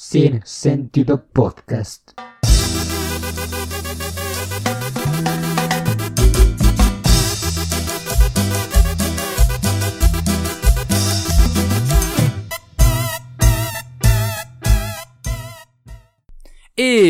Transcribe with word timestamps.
Sin 0.00 0.42
Sentido 0.44 1.24
Podcast. 1.26 2.12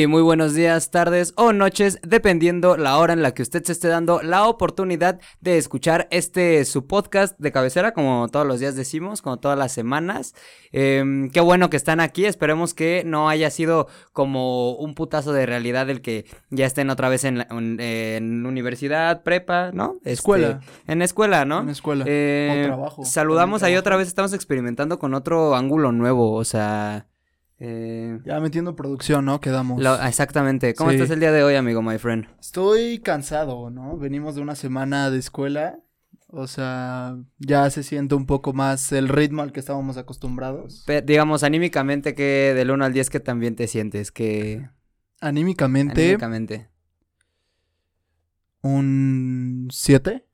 Muy 0.06 0.22
buenos 0.22 0.54
días, 0.54 0.90
tardes 0.90 1.32
o 1.36 1.52
noches, 1.52 1.98
dependiendo 2.02 2.76
la 2.76 2.98
hora 2.98 3.12
en 3.14 3.22
la 3.22 3.32
que 3.34 3.42
usted 3.42 3.64
se 3.64 3.72
esté 3.72 3.88
dando 3.88 4.22
la 4.22 4.46
oportunidad 4.46 5.18
de 5.40 5.58
escuchar 5.58 6.06
este 6.10 6.64
su 6.64 6.86
podcast 6.86 7.38
de 7.38 7.50
cabecera, 7.52 7.92
como 7.92 8.28
todos 8.28 8.46
los 8.46 8.60
días 8.60 8.76
decimos, 8.76 9.22
como 9.22 9.38
todas 9.38 9.58
las 9.58 9.72
semanas. 9.72 10.34
Em, 10.72 11.30
qué 11.30 11.40
bueno 11.40 11.68
que 11.70 11.76
están 11.76 12.00
aquí, 12.00 12.26
esperemos 12.26 12.74
que 12.74 13.02
no 13.04 13.28
haya 13.28 13.50
sido 13.50 13.88
como 14.12 14.72
un 14.76 14.94
putazo 14.94 15.32
de 15.32 15.46
realidad 15.46 15.90
el 15.90 16.00
que 16.00 16.26
ya 16.50 16.66
estén 16.66 16.90
otra 16.90 17.08
vez 17.08 17.24
en, 17.24 17.38
la- 17.38 17.48
en 17.50 18.46
universidad, 18.46 19.22
prepa, 19.22 19.70
¿no? 19.72 19.94
Este, 20.00 20.12
Escuela. 20.12 20.60
en 20.86 21.02
escuela, 21.02 21.44
¿no? 21.44 21.60
En 21.62 21.70
escuela. 21.70 22.04
Eh, 22.06 22.60
O 22.62 22.66
trabajo. 22.66 23.04
Saludamos 23.04 23.62
ahí 23.62 23.76
otra 23.76 23.96
vez, 23.96 24.06
estamos 24.06 24.32
experimentando 24.32 24.98
con 24.98 25.14
otro 25.14 25.54
ángulo 25.56 25.92
nuevo, 25.92 26.34
o 26.34 26.44
sea... 26.44 27.06
eh, 27.60 28.20
Ya 28.24 28.38
metiendo 28.40 28.76
producción, 28.76 29.24
¿no? 29.24 29.40
Quedamos. 29.40 29.82
lo- 29.82 30.00
exactamente. 30.02 30.74
¿Cómo 30.74 30.90
Sí. 30.90 30.96
estás 30.96 31.10
el 31.10 31.20
día 31.20 31.32
de 31.32 31.42
hoy, 31.42 31.54
amigo, 31.56 31.82
my 31.82 31.98
friend? 31.98 32.26
Estoy 32.40 33.00
cansado, 33.00 33.70
¿no? 33.70 33.96
Venimos 33.98 34.34
de 34.36 34.42
una 34.42 34.54
semana 34.54 35.10
de 35.10 35.18
escuela. 35.18 35.80
O 36.30 36.46
sea, 36.46 37.16
ya 37.38 37.70
se 37.70 37.82
siente 37.82 38.14
un 38.14 38.26
poco 38.26 38.52
más 38.52 38.92
el 38.92 39.08
ritmo 39.08 39.40
al 39.42 39.50
que 39.50 39.60
estábamos 39.60 39.96
acostumbrados. 39.96 40.84
Digamos, 41.04 41.42
anímicamente, 41.42 42.14
que 42.14 42.52
del 42.54 42.70
1 42.70 42.84
al 42.84 42.92
10, 42.92 43.08
que 43.08 43.18
también 43.18 43.56
te 43.56 43.66
sientes? 43.66 44.12
Que. 44.12 44.68
Anímicamente, 45.20 46.02
Anímicamente. 46.02 46.68
un 48.62 49.68
7. 49.70 50.26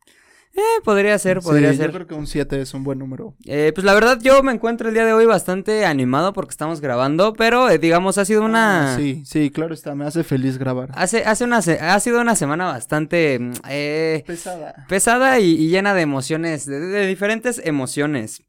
Eh, 0.57 0.61
podría 0.85 1.19
ser, 1.19 1.41
podría 1.41 1.73
Sí, 1.73 1.79
ser. 1.79 1.87
Yo 1.89 1.93
creo 1.95 2.07
que 2.07 2.15
un 2.15 2.29
7 2.29 2.61
es 2.61 2.75
un 2.75 2.85
buen 2.85 2.99
número. 3.01 3.35
Eh, 3.45 3.73
pues 3.75 3.85
la 3.85 3.93
verdad, 3.93 4.19
yo 4.23 4.41
me 4.45 4.53
encuentro 4.53 4.87
el 4.89 4.95
día 4.95 5.05
de 5.05 5.13
hoy 5.13 5.27
bastante 5.27 5.85
animado 5.85 6.33
porque 6.33 6.51
estamos 6.53 6.81
grabando, 6.81 7.33
pero 7.33 7.69
eh, 7.71 7.79
digamos, 7.79 8.19
ha 8.19 8.25
sido 8.25 8.45
una. 8.45 8.95
Ah, 8.95 8.97
sí, 8.97 9.25
sí, 9.27 9.51
claro 9.51 9.75
está. 9.75 9.97
Me 9.97 10.05
hace 10.07 10.23
feliz 10.23 10.57
grabar. 10.59 10.91
Hace, 10.95 11.25
hace 11.25 11.43
una 11.45 11.61
se- 11.61 11.81
ha 11.81 11.99
sido 11.99 12.21
una 12.21 12.37
semana 12.37 12.67
bastante 12.67 13.39
mm, 13.41 13.53
eh, 13.69 14.23
Pesada. 14.27 14.87
pesada 14.89 15.41
y, 15.41 15.51
y 15.57 15.69
llena 15.71 15.93
de 15.93 16.03
emociones, 16.03 16.67
de, 16.67 16.79
de 16.79 17.07
diferentes 17.09 17.61
emociones. 17.65 18.43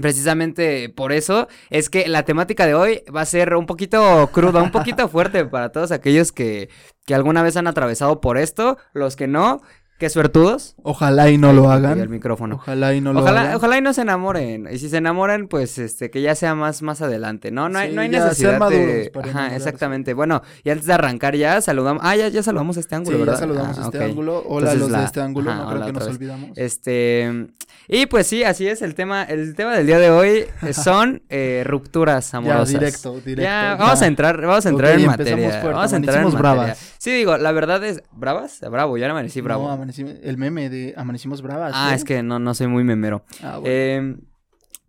Precisamente 0.00 0.88
por 0.88 1.12
eso 1.12 1.48
es 1.68 1.90
que 1.90 2.08
la 2.08 2.22
temática 2.24 2.66
de 2.66 2.74
hoy 2.74 3.02
va 3.14 3.20
a 3.20 3.26
ser 3.26 3.54
un 3.56 3.66
poquito 3.66 4.30
cruda, 4.32 4.62
un 4.62 4.70
poquito 4.70 5.06
fuerte 5.10 5.44
para 5.44 5.70
todos 5.70 5.92
aquellos 5.92 6.32
que, 6.32 6.70
que 7.04 7.14
alguna 7.14 7.42
vez 7.42 7.58
han 7.58 7.66
atravesado 7.66 8.20
por 8.22 8.38
esto, 8.38 8.78
los 8.94 9.16
que 9.16 9.26
no, 9.28 9.60
que 10.02 10.10
suertudos. 10.10 10.74
Ojalá 10.82 11.30
y 11.30 11.38
no 11.38 11.50
Ay, 11.50 11.56
lo 11.56 11.70
hagan. 11.70 12.00
El 12.00 12.08
micrófono. 12.08 12.56
Ojalá 12.56 12.92
y 12.92 13.00
no 13.00 13.12
lo 13.12 13.20
Ojalá, 13.20 13.42
hagan. 13.42 13.54
ojalá 13.54 13.78
y 13.78 13.80
no 13.82 13.92
se 13.92 14.02
enamoren. 14.02 14.68
Y 14.70 14.78
si 14.78 14.88
se 14.88 14.96
enamoran, 14.96 15.46
pues 15.46 15.78
este, 15.78 16.10
que 16.10 16.20
ya 16.22 16.34
sea 16.34 16.56
más, 16.56 16.82
más 16.82 17.02
adelante. 17.02 17.52
No, 17.52 17.68
no 17.68 17.78
hay, 17.78 17.92
no 17.94 18.00
hay 18.00 18.10
ya, 18.10 18.24
necesidad 18.24 18.58
de. 18.68 19.12
Ajá, 19.14 19.28
enamorarse. 19.28 19.56
exactamente. 19.56 20.14
Bueno, 20.14 20.42
y 20.64 20.70
antes 20.70 20.86
de 20.86 20.92
arrancar 20.92 21.36
ya 21.36 21.60
saludamos. 21.60 22.02
Ah, 22.04 22.16
ya, 22.16 22.26
ya 22.28 22.42
saludamos 22.42 22.76
a 22.76 22.80
este 22.80 22.96
ángulo, 22.96 23.16
Sí, 23.16 23.20
ya 23.20 23.24
¿verdad? 23.26 23.40
saludamos 23.40 23.78
Ah, 23.78 23.82
este 23.84 23.98
ok. 23.98 24.04
ángulo. 24.04 24.42
Hola 24.48 24.70
a 24.72 24.74
los 24.74 24.90
de 24.90 25.04
este 25.04 25.20
ángulo. 25.20 25.50
ajá, 25.52 25.62
no 25.62 25.70
creo 25.70 25.86
que 25.86 25.92
nos 25.92 26.04
vez. 26.06 26.14
olvidamos. 26.16 26.50
Este. 26.58 27.46
Y 27.88 28.06
pues 28.06 28.26
sí, 28.26 28.44
así 28.44 28.66
es 28.66 28.82
el 28.82 28.94
tema. 28.94 29.22
El 29.24 29.54
tema 29.54 29.74
del 29.76 29.86
día 29.86 29.98
de 29.98 30.10
hoy 30.10 30.44
eh, 30.62 30.72
son 30.72 31.22
eh, 31.28 31.62
rupturas 31.66 32.32
Ya, 32.32 32.38
amorosas. 32.38 32.68
directo, 32.68 33.12
directo. 33.24 33.42
Ya, 33.42 33.76
vamos 33.78 34.02
a 34.02 34.06
entrar, 34.06 34.40
vamos 34.40 34.66
a 34.66 34.68
entrar 34.68 34.92
Ok, 34.94 34.98
en 35.00 35.06
materia. 35.06 35.36
fuerte, 35.50 35.68
Vamos 35.68 35.92
a 35.92 35.96
entrar 35.96 36.16
en 36.18 36.24
materia. 36.24 36.40
bravas. 36.40 36.94
Sí, 36.98 37.10
digo, 37.12 37.36
la 37.38 37.52
verdad 37.52 37.84
es. 37.84 38.02
¿Bravas? 38.12 38.60
Bravo, 38.70 38.96
ya 38.98 39.10
amanecí 39.10 39.40
bravo. 39.40 39.66
No, 39.66 39.72
el 39.98 40.36
meme 40.38 40.68
de 40.70 40.94
amanecimos 40.96 41.42
bravas. 41.42 41.72
ah, 41.74 41.94
es 41.94 42.04
que 42.04 42.22
no, 42.22 42.38
no 42.38 42.54
soy 42.54 42.66
muy 42.68 42.84
memero. 42.84 43.24
Ah, 43.42 43.58
bueno. 43.58 43.66
Eh, 43.66 44.16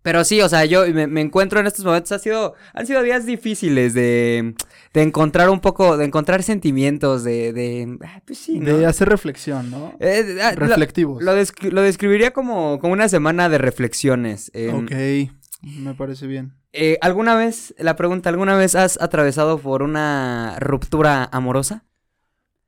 pero 0.01 0.25
sí, 0.25 0.41
o 0.41 0.49
sea, 0.49 0.65
yo 0.65 0.85
me, 0.93 1.07
me 1.07 1.21
encuentro 1.21 1.61
en 1.61 1.67
estos 1.67 1.85
momentos, 1.85 2.11
ha 2.11 2.19
sido, 2.19 2.55
han 2.73 2.85
sido 2.85 3.01
días 3.03 3.25
difíciles 3.25 3.93
de, 3.93 4.53
de 4.93 5.01
encontrar 5.01 5.49
un 5.49 5.61
poco, 5.61 5.95
de 5.95 6.03
encontrar 6.03 6.43
sentimientos, 6.43 7.23
de, 7.23 7.53
de, 7.53 7.97
ah, 8.05 8.21
pues 8.25 8.37
sí, 8.39 8.59
¿no? 8.59 8.65
de 8.77 8.85
hacer 8.85 9.07
reflexión, 9.07 9.71
¿no? 9.71 9.93
Eh, 10.01 10.39
ah, 10.43 10.51
lo- 10.57 10.67
Reflectivos. 10.67 11.23
Lo, 11.23 11.33
descri- 11.37 11.71
lo 11.71 11.81
describiría 11.81 12.31
como, 12.31 12.79
como 12.79 12.91
una 12.91 13.07
semana 13.07 13.47
de 13.47 13.59
reflexiones. 13.59 14.51
eh, 14.53 14.73
ok, 14.73 15.71
me 15.81 15.93
parece 15.93 16.27
bien. 16.27 16.51
eh, 16.73 16.97
¿Alguna 16.99 17.35
vez, 17.35 17.73
la 17.77 17.95
pregunta, 17.95 18.27
¿alguna 18.29 18.57
vez 18.57 18.75
has 18.75 19.01
atravesado 19.01 19.57
por 19.59 19.83
una 19.83 20.57
ruptura 20.59 21.29
amorosa? 21.31 21.85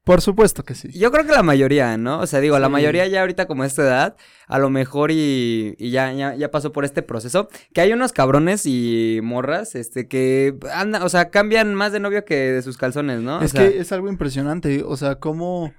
Por 0.06 0.22
supuesto 0.22 0.64
que 0.64 0.76
sí. 0.76 0.90
Yo 0.92 1.12
creo 1.12 1.26
que 1.26 1.32
la 1.32 1.42
mayoría, 1.42 1.98
¿no? 1.98 2.20
O 2.20 2.28
sea, 2.28 2.40
digo, 2.40 2.60
la 2.60 2.70
mayoría 2.70 3.08
ya 3.08 3.22
ahorita 3.22 3.48
como 3.48 3.64
a 3.64 3.66
esta 3.66 3.82
edad, 3.82 4.16
a 4.48 4.60
lo 4.60 4.70
mejor 4.70 5.10
y, 5.10 5.76
y 5.80 5.90
ya, 5.90 6.14
ya, 6.14 6.36
ya 6.36 6.52
pasó 6.52 6.72
por 6.72 6.86
este 6.86 7.02
proceso, 7.02 7.50
que 7.74 7.82
hay 7.82 7.92
unos 7.92 8.14
cabrones 8.14 8.68
y 8.68 9.20
morras, 9.24 9.74
este, 9.74 10.08
que 10.08 10.58
andan, 10.72 11.02
o 11.02 11.10
sea, 11.10 11.32
cambian 11.32 11.74
más 11.74 11.92
de 11.92 12.00
novio 12.00 12.24
que 12.24 12.36
de 12.36 12.62
sus 12.62 12.78
calzones, 12.78 13.22
¿no? 13.22 13.40
O 13.40 13.42
es 13.42 13.50
sea, 13.50 13.68
que 13.68 13.80
es 13.80 13.92
algo 13.92 14.08
impresionante. 14.08 14.84
O 14.84 14.96
sea, 14.96 15.16
cómo 15.16 15.74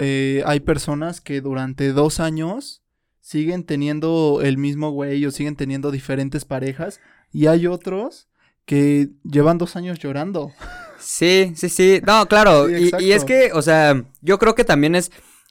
eh, 0.00 0.42
hay 0.46 0.58
personas 0.58 1.20
que 1.20 1.40
durante 1.40 1.92
dos 1.92 2.18
años 2.18 2.82
siguen 3.20 3.62
teniendo 3.62 4.40
el 4.42 4.58
mismo 4.58 4.90
güey 4.90 5.24
o 5.26 5.30
siguen 5.30 5.54
teniendo 5.54 5.92
diferentes 5.92 6.44
parejas. 6.44 7.00
Y 7.30 7.46
hay 7.46 7.68
otros 7.68 8.28
que 8.64 9.10
llevan 9.22 9.58
dos 9.58 9.76
años 9.76 10.00
llorando. 10.00 10.50
Sí, 11.04 11.52
sí, 11.56 11.68
sí. 11.68 12.00
No, 12.06 12.26
claro. 12.26 12.66
Sí, 12.68 12.90
y, 12.98 13.04
y 13.04 13.12
es 13.12 13.24
que, 13.24 13.50
o 13.52 13.62
sea, 13.62 14.02
yo 14.22 14.38
creo 14.38 14.54
que 14.54 14.64
también 14.64 14.94
es. 14.94 15.10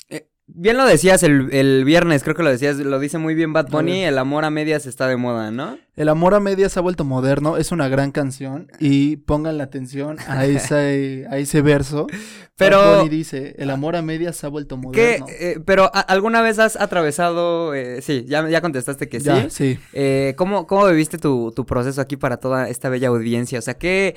eh, 0.10 0.28
bien 0.48 0.78
lo 0.78 0.86
decías 0.86 1.24
el, 1.24 1.50
el 1.54 1.86
viernes, 1.86 2.24
creo 2.24 2.36
que 2.36 2.44
lo 2.44 2.50
decías, 2.50 2.78
lo 2.78 3.00
dice 3.00 3.18
muy 3.18 3.34
bien 3.36 3.54
Bad 3.54 3.70
Bunny, 3.70 4.04
el 4.04 4.18
amor 4.18 4.46
a 4.46 4.50
medias 4.50 4.86
está 4.86 5.08
de 5.08 5.16
moda, 5.16 5.52
¿no? 5.52 5.78
El 5.96 6.10
amor 6.10 6.34
a 6.34 6.40
medias 6.40 6.72
se 6.72 6.80
ha 6.80 6.82
vuelto 6.82 7.06
moderno, 7.06 7.56
es 7.58 7.72
una 7.72 7.88
gran 7.88 8.12
canción 8.12 8.68
y 8.80 9.18
pongan 9.18 9.60
la 9.60 9.66
atención 9.66 10.18
a 10.28 10.46
ese, 10.46 11.28
a 11.30 11.38
ese 11.38 11.62
verso. 11.62 12.08
Pero- 12.58 12.78
Bad 12.80 12.98
Bunny 13.04 13.10
dice, 13.10 13.56
el 13.60 13.70
amor 13.70 13.96
a 13.96 14.02
medias 14.02 14.36
se 14.36 14.46
ha 14.48 14.50
vuelto 14.50 14.76
¿Qué, 14.92 15.20
moderno. 15.20 15.26
eh, 15.30 15.60
pero 15.66 15.86
¿a- 15.94 16.00
¿alguna 16.02 16.42
vez 16.42 16.58
has 16.60 16.76
atravesado? 16.76 17.74
eh, 17.76 18.02
sí, 18.02 18.26
ya, 18.28 18.48
ya 18.50 18.60
contestaste 18.62 19.08
que 19.08 19.20
sí. 19.20 19.26
Ya, 19.28 19.50
sí. 19.52 19.78
Eh, 19.94 20.34
¿cómo, 20.36 20.66
¿Cómo 20.68 20.88
viviste 20.88 21.18
tu, 21.20 21.52
tu 21.56 21.66
proceso 21.66 22.02
aquí 22.02 22.18
para 22.18 22.38
toda 22.38 22.70
esta 22.70 22.90
bella 22.90 23.08
audiencia? 23.10 23.60
O 23.60 23.62
sea, 23.62 23.76
¿qué...? 23.76 24.16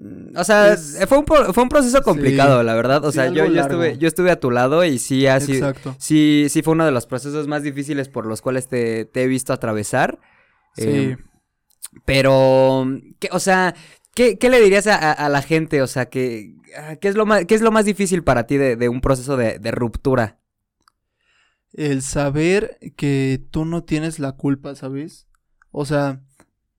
Mm, 0.00 0.36
O 0.36 0.44
sea, 0.44 0.72
Es- 0.72 0.98
fue, 1.08 1.18
un, 1.18 1.26
fue 1.26 1.62
un 1.62 1.68
proceso 1.68 2.02
complicado, 2.02 2.62
la 2.62 2.74
verdad. 2.74 3.04
O 3.04 3.10
Sí, 3.12 3.16
sea, 3.16 3.28
yo, 3.28 3.46
yo, 3.46 3.60
estuve, 3.60 3.98
yo 3.98 4.08
estuve 4.08 4.30
a 4.30 4.40
tu 4.40 4.50
lado 4.50 4.84
y 4.84 4.98
sí 4.98 5.26
sido... 5.40 5.68
Exacto. 5.68 5.96
Sí, 5.98 6.46
sí 6.48 6.62
fue 6.62 6.72
uno 6.74 6.84
de 6.86 6.92
los 6.92 7.06
procesos 7.06 7.46
más 7.48 7.62
difíciles 7.62 8.08
por 8.08 8.26
los 8.26 8.40
cuales 8.42 8.68
te, 8.68 9.04
te 9.04 9.22
he 9.22 9.26
visto 9.26 9.52
atravesar. 9.52 10.18
Sí. 10.74 10.84
Eh, 10.86 11.16
pero, 12.04 12.86
¿qué, 13.18 13.28
o 13.32 13.40
sea, 13.40 13.74
¿qué, 14.14 14.38
qué 14.38 14.48
le 14.48 14.60
dirías 14.60 14.86
a, 14.86 14.94
a- 14.96 15.12
a 15.12 15.28
la 15.28 15.42
gente? 15.42 15.82
O 15.82 15.86
sea, 15.86 16.06
que, 16.08 16.54
ah, 16.78 16.96
¿qué, 16.96 17.08
es 17.08 17.16
lo 17.16 17.26
más, 17.26 17.44
¿qué 17.46 17.54
es 17.54 17.62
lo 17.62 17.72
más 17.72 17.84
difícil 17.84 18.22
para 18.22 18.46
ti 18.46 18.56
de, 18.56 18.76
de 18.76 18.88
un 18.88 19.00
proceso 19.00 19.36
de, 19.36 19.58
de 19.58 19.70
ruptura? 19.72 20.38
El 21.72 22.02
saber 22.02 22.78
que 22.96 23.40
tú 23.50 23.64
no 23.64 23.84
tienes 23.84 24.18
la 24.18 24.32
culpa, 24.32 24.74
¿sabes? 24.74 25.28
O 25.70 25.84
sea, 25.86 26.20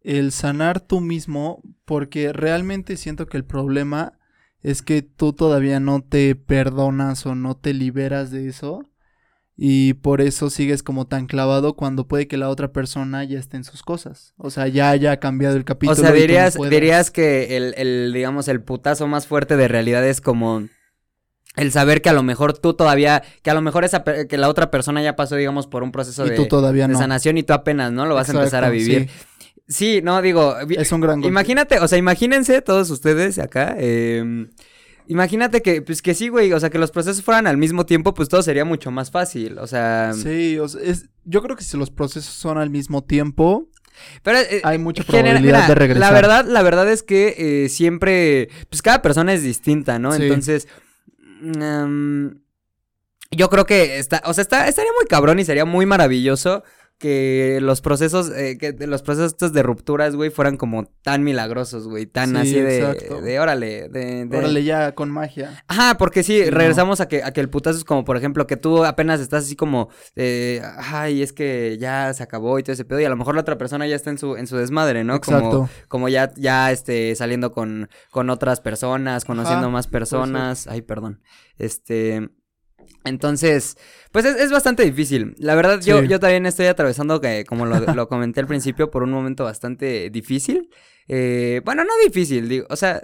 el 0.03 0.31
sanar 0.31 0.79
tú 0.81 1.00
mismo, 1.01 1.62
porque 1.85 2.34
realmente 2.34 2.97
siento 2.97 3.28
que 3.28 3.38
el 3.38 3.45
problema 3.45 4.13
es 4.62 4.81
que 4.81 5.01
tú 5.01 5.34
todavía 5.34 5.79
no 5.79 6.01
te 6.03 6.35
perdonas 6.35 7.25
o 7.25 7.35
no 7.35 7.56
te 7.56 7.73
liberas 7.73 8.31
de 8.31 8.47
eso. 8.47 8.88
Y 9.63 9.94
por 9.95 10.22
eso 10.22 10.50
sigues 10.50 10.81
como 10.81 11.06
tan 11.06 11.28
clavado 11.28 11.75
cuando 11.75 12.07
puede 12.07 12.28
que 12.28 12.38
la 12.38 12.50
otra 12.50 12.72
persona 12.72 13.23
ya 13.25 13.38
esté 13.38 13.57
en 13.57 13.63
sus 13.63 13.84
cosas. 13.84 14.34
O 14.38 14.50
sea, 14.50 14.67
ya 14.67 14.89
haya 14.89 15.19
cambiado 15.19 15.56
el 15.56 15.66
capítulo. 15.66 15.91
O 15.94 15.95
sea, 15.95 16.09
tú 16.09 16.16
no 16.16 16.19
dirías, 16.19 16.57
dirías 16.69 17.12
que 17.12 17.57
el, 17.57 17.74
el, 17.77 18.12
digamos, 18.13 18.47
el 18.47 18.62
putazo 18.63 19.07
más 19.07 19.27
fuerte 19.27 19.57
de 19.57 19.68
realidad 19.68 20.07
es 20.07 20.19
como 20.19 20.63
el 21.57 21.71
saber 21.71 22.01
que 22.01 22.09
a 22.09 22.13
lo 22.13 22.24
mejor 22.24 22.57
tú 22.57 22.74
todavía, 22.74 23.24
que 23.44 23.51
a 23.51 23.54
lo 23.54 23.62
mejor 23.62 23.83
esa, 23.83 24.04
que 24.04 24.38
la 24.38 24.47
otra 24.50 24.71
persona 24.71 25.04
ya 25.04 25.15
pasó, 25.15 25.36
digamos, 25.36 25.68
por 25.68 25.83
un 25.83 25.92
proceso 25.92 26.25
Y 26.25 26.30
de, 26.31 26.36
tú 26.38 26.47
todavía 26.47 26.88
de 26.88 26.94
no. 26.94 27.00
sanación 27.00 27.38
y 27.38 27.44
tú 27.44 27.54
apenas, 27.54 27.92
¿no? 27.92 28.06
Lo 28.06 28.15
vas 28.15 28.30
a 28.30 28.31
empezar 28.31 28.63
a 28.63 28.69
Exacto, 28.69 28.71
vivir. 28.71 29.09
sí. 29.09 29.15
Sí, 29.71 30.01
no, 30.03 30.21
digo, 30.21 30.56
Es 30.69 30.91
un 30.91 31.01
gran 31.01 31.21
golpe. 31.21 31.29
Imagínate, 31.29 31.79
o 31.79 31.88
sea, 31.88 31.97
imagínense 31.97 32.62
todos 32.62 32.89
ustedes 32.89 33.39
acá. 33.39 33.75
eh, 33.77 34.47
imagínate 35.07 35.62
que, 35.62 35.81
pues 35.81 36.01
que 36.01 36.13
sí, 36.13 36.27
güey. 36.29 36.51
O 36.53 36.59
sea, 36.59 36.69
que 36.69 36.77
los 36.77 36.91
procesos 36.91 37.23
fueran 37.23 37.47
al 37.47 37.57
mismo 37.57 37.85
tiempo, 37.85 38.13
pues 38.13 38.27
todo 38.29 38.44
sería 38.44 38.65
mucho 38.65 38.91
más 38.91 39.12
fácil. 39.12 39.57
O 39.59 39.68
sea. 39.68 40.12
Sí, 40.13 40.59
o 40.59 40.68
sea, 40.68 40.81
es, 40.81 41.09
yo 41.23 41.41
creo 41.41 41.56
que 41.56 41.63
si 41.63 41.77
los 41.77 41.89
procesos 41.89 42.33
son 42.33 42.57
al 42.57 42.69
mismo 42.69 43.03
tiempo, 43.03 43.69
Pero 44.23 44.39
eh, 44.39 44.62
hay 44.63 44.77
mucha 44.77 45.03
genera- 45.03 45.23
probabilidad 45.31 45.57
mira, 45.59 45.68
de 45.68 45.75
regresar. 45.75 46.01
La 46.01 46.12
verdad, 46.13 46.45
la 46.45 46.62
verdad 46.63 46.89
es 46.91 47.01
que 47.03 47.35
eh, 47.65 47.69
siempre. 47.69 48.50
Pues 48.69 48.81
cada 48.81 49.01
persona 49.01 49.33
es 49.33 49.41
distinta, 49.44 50.00
¿no? 50.00 50.12
Sí. 50.12 50.23
Entonces. 50.23 50.68
mm, 51.41 52.27
yo 53.31 53.50
creo 53.50 53.65
que 53.65 53.97
está. 54.00 54.21
O 54.25 54.33
sea, 54.33 54.41
está, 54.41 54.68
estaría 54.68 54.91
muy 54.97 55.06
cabrón 55.07 55.39
y 55.39 55.45
sería 55.45 55.65
muy 55.65 55.85
maravilloso. 55.85 56.63
Que 57.01 57.57
los 57.62 57.81
procesos, 57.81 58.30
eh, 58.30 58.59
que 58.59 58.74
los 58.86 59.01
procesos 59.01 59.31
estos 59.31 59.53
de 59.53 59.63
rupturas, 59.63 60.15
güey, 60.15 60.30
fueran 60.30 60.56
como 60.56 60.86
tan 61.01 61.24
milagrosos, 61.24 61.88
güey, 61.88 62.06
tan 62.06 62.30
Sí, 62.30 62.38
así 62.38 62.53
de, 62.62 62.77
exacto. 62.80 63.21
de 63.21 63.39
órale, 63.39 63.89
de, 63.89 64.25
de- 64.27 64.38
Órale 64.38 64.63
ya 64.63 64.94
con 64.94 65.09
magia. 65.09 65.63
Ajá, 65.68 65.98
porque 65.98 66.21
sí, 66.21 66.38
Sí, 66.44 66.51
no. 66.51 66.57
regresamos 66.57 67.01
a, 67.01 67.07
que, 67.07 67.24
a 67.24 67.31
que 67.33 67.42
el 67.42 67.50
putazo 67.50 67.80
es 67.80 67.83
como, 67.83 68.06
por 68.06 68.18
ejemplo, 68.18 68.45
que 68.45 68.56
tú 68.56 68.86
apenas 68.86 69.19
estás 69.19 69.45
así 69.45 69.56
como, 69.56 69.89
eh, 70.15 70.62
ay, 70.77 71.24
es 71.24 71.33
que 71.33 71.77
ya 71.80 72.13
se 72.13 72.21
acabó 72.21 72.59
y 72.59 72.63
todo 72.63 72.74
ese 72.74 72.86
pedo, 72.86 73.00
y 73.00 73.06
a 73.06 73.09
lo 73.09 73.18
mejor 73.18 73.33
la 73.33 73.42
otra 73.42 73.57
persona 73.57 73.88
ya 73.88 73.95
está 73.95 74.12
en 74.12 74.19
su, 74.19 74.36
en 74.38 74.45
su 74.45 74.56
desmadre, 74.57 75.04
¿no? 75.04 75.19
Como, 75.19 75.38
Exacto. 75.38 75.69
como 75.88 76.07
ya, 76.07 76.31
ya, 76.38 76.71
este, 76.71 77.15
saliendo 77.15 77.51
con, 77.51 77.89
con 78.12 78.30
otras 78.30 78.62
personas, 78.62 79.25
conociendo 79.25 79.65
Ajá, 79.65 79.74
más 79.74 79.88
personas, 79.88 80.68
ay, 80.68 80.83
perdón, 80.83 81.19
este... 81.57 82.30
Entonces, 83.03 83.77
pues 84.12 84.25
es, 84.25 84.36
es 84.36 84.51
bastante 84.51 84.83
difícil. 84.83 85.36
La 85.39 85.56
verdad, 85.56 85.81
yo, 85.81 86.03
yo 86.03 86.19
también 86.19 86.45
estoy 86.45 86.68
atravesando, 86.68 87.19
que, 87.19 87.45
como 87.45 87.65
lo, 87.65 87.80
lo 87.80 88.07
comenté 88.07 88.39
al 88.39 88.48
principio, 88.48 88.92
por 88.92 89.03
un 89.03 89.12
momento 89.12 89.44
bastante 89.44 90.09
difícil. 90.09 90.69
Eh, 91.07 91.62
bueno, 91.65 91.83
no 91.83 91.92
difícil, 92.06 92.48
digo, 92.48 92.68
o 92.69 92.75
sea, 92.75 93.03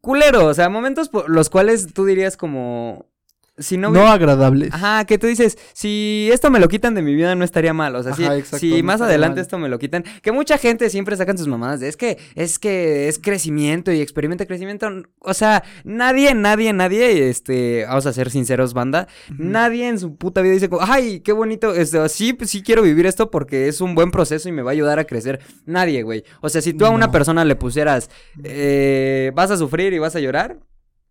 culero, 0.00 0.46
o 0.46 0.54
sea, 0.54 0.68
momentos 0.68 1.08
por 1.08 1.28
los 1.30 1.50
cuales 1.50 1.92
tú 1.92 2.04
dirías 2.04 2.36
como... 2.36 3.11
Si 3.58 3.76
no, 3.76 3.90
No, 3.90 4.06
agradables. 4.06 4.72
Ajá, 4.72 5.04
que 5.04 5.18
tú 5.18 5.26
dices, 5.26 5.58
si 5.74 6.30
esto 6.32 6.50
me 6.50 6.58
lo 6.58 6.68
quitan 6.68 6.94
de 6.94 7.02
mi 7.02 7.14
vida 7.14 7.34
no 7.34 7.44
estaría 7.44 7.74
mal, 7.74 7.94
o 7.94 8.02
sea, 8.02 8.14
si, 8.14 8.24
Ajá, 8.24 8.36
exacto, 8.38 8.58
si 8.58 8.80
no 8.80 8.84
más 8.84 9.02
adelante 9.02 9.36
mal. 9.36 9.42
esto 9.42 9.58
me 9.58 9.68
lo 9.68 9.78
quitan, 9.78 10.04
que 10.22 10.32
mucha 10.32 10.56
gente 10.56 10.88
siempre 10.88 11.16
sacan 11.16 11.36
sus 11.36 11.48
mamadas 11.48 11.80
de, 11.80 11.88
es 11.88 11.98
que, 11.98 12.16
es 12.34 12.58
que 12.58 13.08
es 13.08 13.18
crecimiento 13.18 13.92
y 13.92 14.00
experimenta 14.00 14.46
crecimiento, 14.46 14.88
o 15.18 15.34
sea, 15.34 15.62
nadie, 15.84 16.34
nadie, 16.34 16.72
nadie, 16.72 17.28
este, 17.28 17.84
vamos 17.86 18.06
a 18.06 18.14
ser 18.14 18.30
sinceros, 18.30 18.72
banda, 18.72 19.06
nadie 19.36 19.86
en 19.86 19.98
su 19.98 20.16
puta 20.16 20.40
vida 20.40 20.54
dice, 20.54 20.70
ay, 20.80 21.20
qué 21.20 21.32
bonito, 21.32 21.74
este, 21.74 22.08
sí, 22.08 22.34
sí 22.44 22.62
quiero 22.62 22.80
vivir 22.80 23.04
esto 23.04 23.30
porque 23.30 23.68
es 23.68 23.82
un 23.82 23.94
buen 23.94 24.10
proceso 24.10 24.48
y 24.48 24.52
me 24.52 24.62
va 24.62 24.70
a 24.70 24.72
ayudar 24.72 24.98
a 24.98 25.04
crecer, 25.04 25.40
nadie, 25.66 26.02
güey, 26.04 26.24
o 26.40 26.48
sea, 26.48 26.62
si 26.62 26.72
tú 26.72 26.86
a 26.86 26.90
una 26.90 27.10
persona 27.10 27.44
le 27.44 27.54
pusieras, 27.56 28.08
eh, 28.44 29.30
vas 29.34 29.50
a 29.50 29.58
sufrir 29.58 29.92
y 29.92 29.98
vas 29.98 30.16
a 30.16 30.20
llorar, 30.20 30.58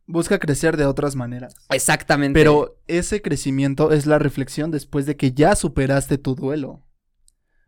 Busca 0.07 0.39
crecer 0.39 0.77
de 0.77 0.85
otras 0.85 1.15
maneras. 1.15 1.53
exactamente. 1.69 2.37
Pero 2.39 2.79
ese 2.87 3.21
crecimiento 3.21 3.91
es 3.91 4.05
la 4.05 4.19
reflexión 4.19 4.71
después 4.71 5.05
de 5.05 5.15
que 5.15 5.31
ya 5.31 5.55
superaste 5.55 6.17
tu 6.17 6.35
duelo. 6.35 6.83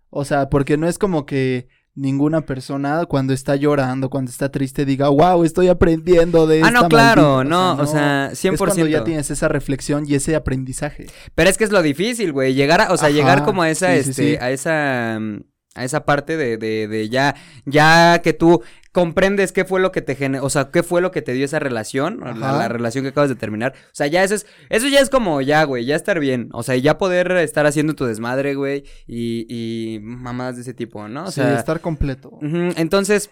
O 0.09 0.25
sea, 0.25 0.49
porque 0.49 0.77
no 0.77 0.87
es 0.87 0.97
como 0.97 1.25
que 1.25 1.67
ninguna 1.95 2.41
persona 2.41 3.05
cuando 3.05 3.33
está 3.33 3.55
llorando, 3.55 4.09
cuando 4.09 4.31
está 4.31 4.49
triste, 4.51 4.83
diga, 4.83 5.09
wow, 5.09 5.43
estoy 5.43 5.67
aprendiendo 5.67 6.47
de 6.47 6.63
Ah, 6.63 6.67
esta 6.67 6.81
no, 6.81 6.89
claro, 6.89 7.35
maldita". 7.37 7.55
no, 7.55 7.73
o 7.81 7.85
sea, 7.85 8.29
Es 8.31 8.41
cuando 8.57 8.75
100%. 8.75 8.87
ya 8.89 9.03
tienes 9.03 9.29
esa 9.31 9.47
reflexión 9.47 10.03
y 10.07 10.15
ese 10.15 10.35
aprendizaje. 10.35 11.05
Pero 11.35 11.49
es 11.49 11.57
que 11.57 11.63
es 11.65 11.71
lo 11.71 11.81
difícil, 11.83 12.31
güey. 12.33 12.55
Llegar 12.55 12.81
a, 12.81 12.91
o 12.91 12.97
sea, 12.97 13.09
Ajá, 13.09 13.15
llegar 13.15 13.43
como 13.45 13.61
a 13.61 13.69
esa, 13.69 13.93
sí, 13.93 13.99
este, 13.99 14.13
sí. 14.13 14.35
a 14.41 14.49
esa, 14.51 15.15
a 15.75 15.83
esa 15.83 16.03
parte 16.05 16.35
de, 16.35 16.57
de, 16.57 16.87
de 16.87 17.09
ya, 17.09 17.35
ya 17.65 18.19
que 18.23 18.33
tú 18.33 18.61
comprendes 18.93 19.51
qué 19.51 19.65
fue 19.65 19.81
lo 19.81 19.91
que 19.91 20.01
te 20.01 20.15
generó, 20.15 20.45
o 20.45 20.49
sea, 20.49 20.69
qué 20.71 20.83
fue 20.83 21.01
lo 21.01 21.11
que 21.11 21.23
te 21.23 21.33
dio 21.33 21.43
esa 21.43 21.59
relación, 21.59 22.21
la, 22.39 22.67
relación 22.69 23.03
que 23.03 23.09
acabas 23.09 23.29
de 23.29 23.35
terminar. 23.35 23.73
O 23.87 23.95
sea, 23.95 24.07
ya 24.07 24.23
eso 24.23 24.35
es, 24.35 24.45
eso 24.69 24.87
ya 24.87 24.99
es 24.99 25.09
como 25.09 25.41
ya, 25.41 25.63
güey, 25.63 25.83
ya 25.83 25.95
estar 25.95 26.19
bien. 26.19 26.49
O 26.53 26.61
sea, 26.63 26.77
ya 26.77 26.97
poder 26.97 27.31
estar 27.31 27.65
haciendo 27.65 27.95
tu 27.95 28.05
desmadre, 28.05 28.53
güey, 28.53 28.83
y, 29.07 29.47
y 29.49 29.99
mamadas 29.99 30.55
de 30.55 30.61
ese 30.61 30.75
tipo, 30.75 31.07
¿no? 31.07 31.23
O 31.23 31.27
sí, 31.27 31.41
sea, 31.41 31.57
estar 31.57 31.81
completo. 31.81 32.37
Entonces, 32.41 33.31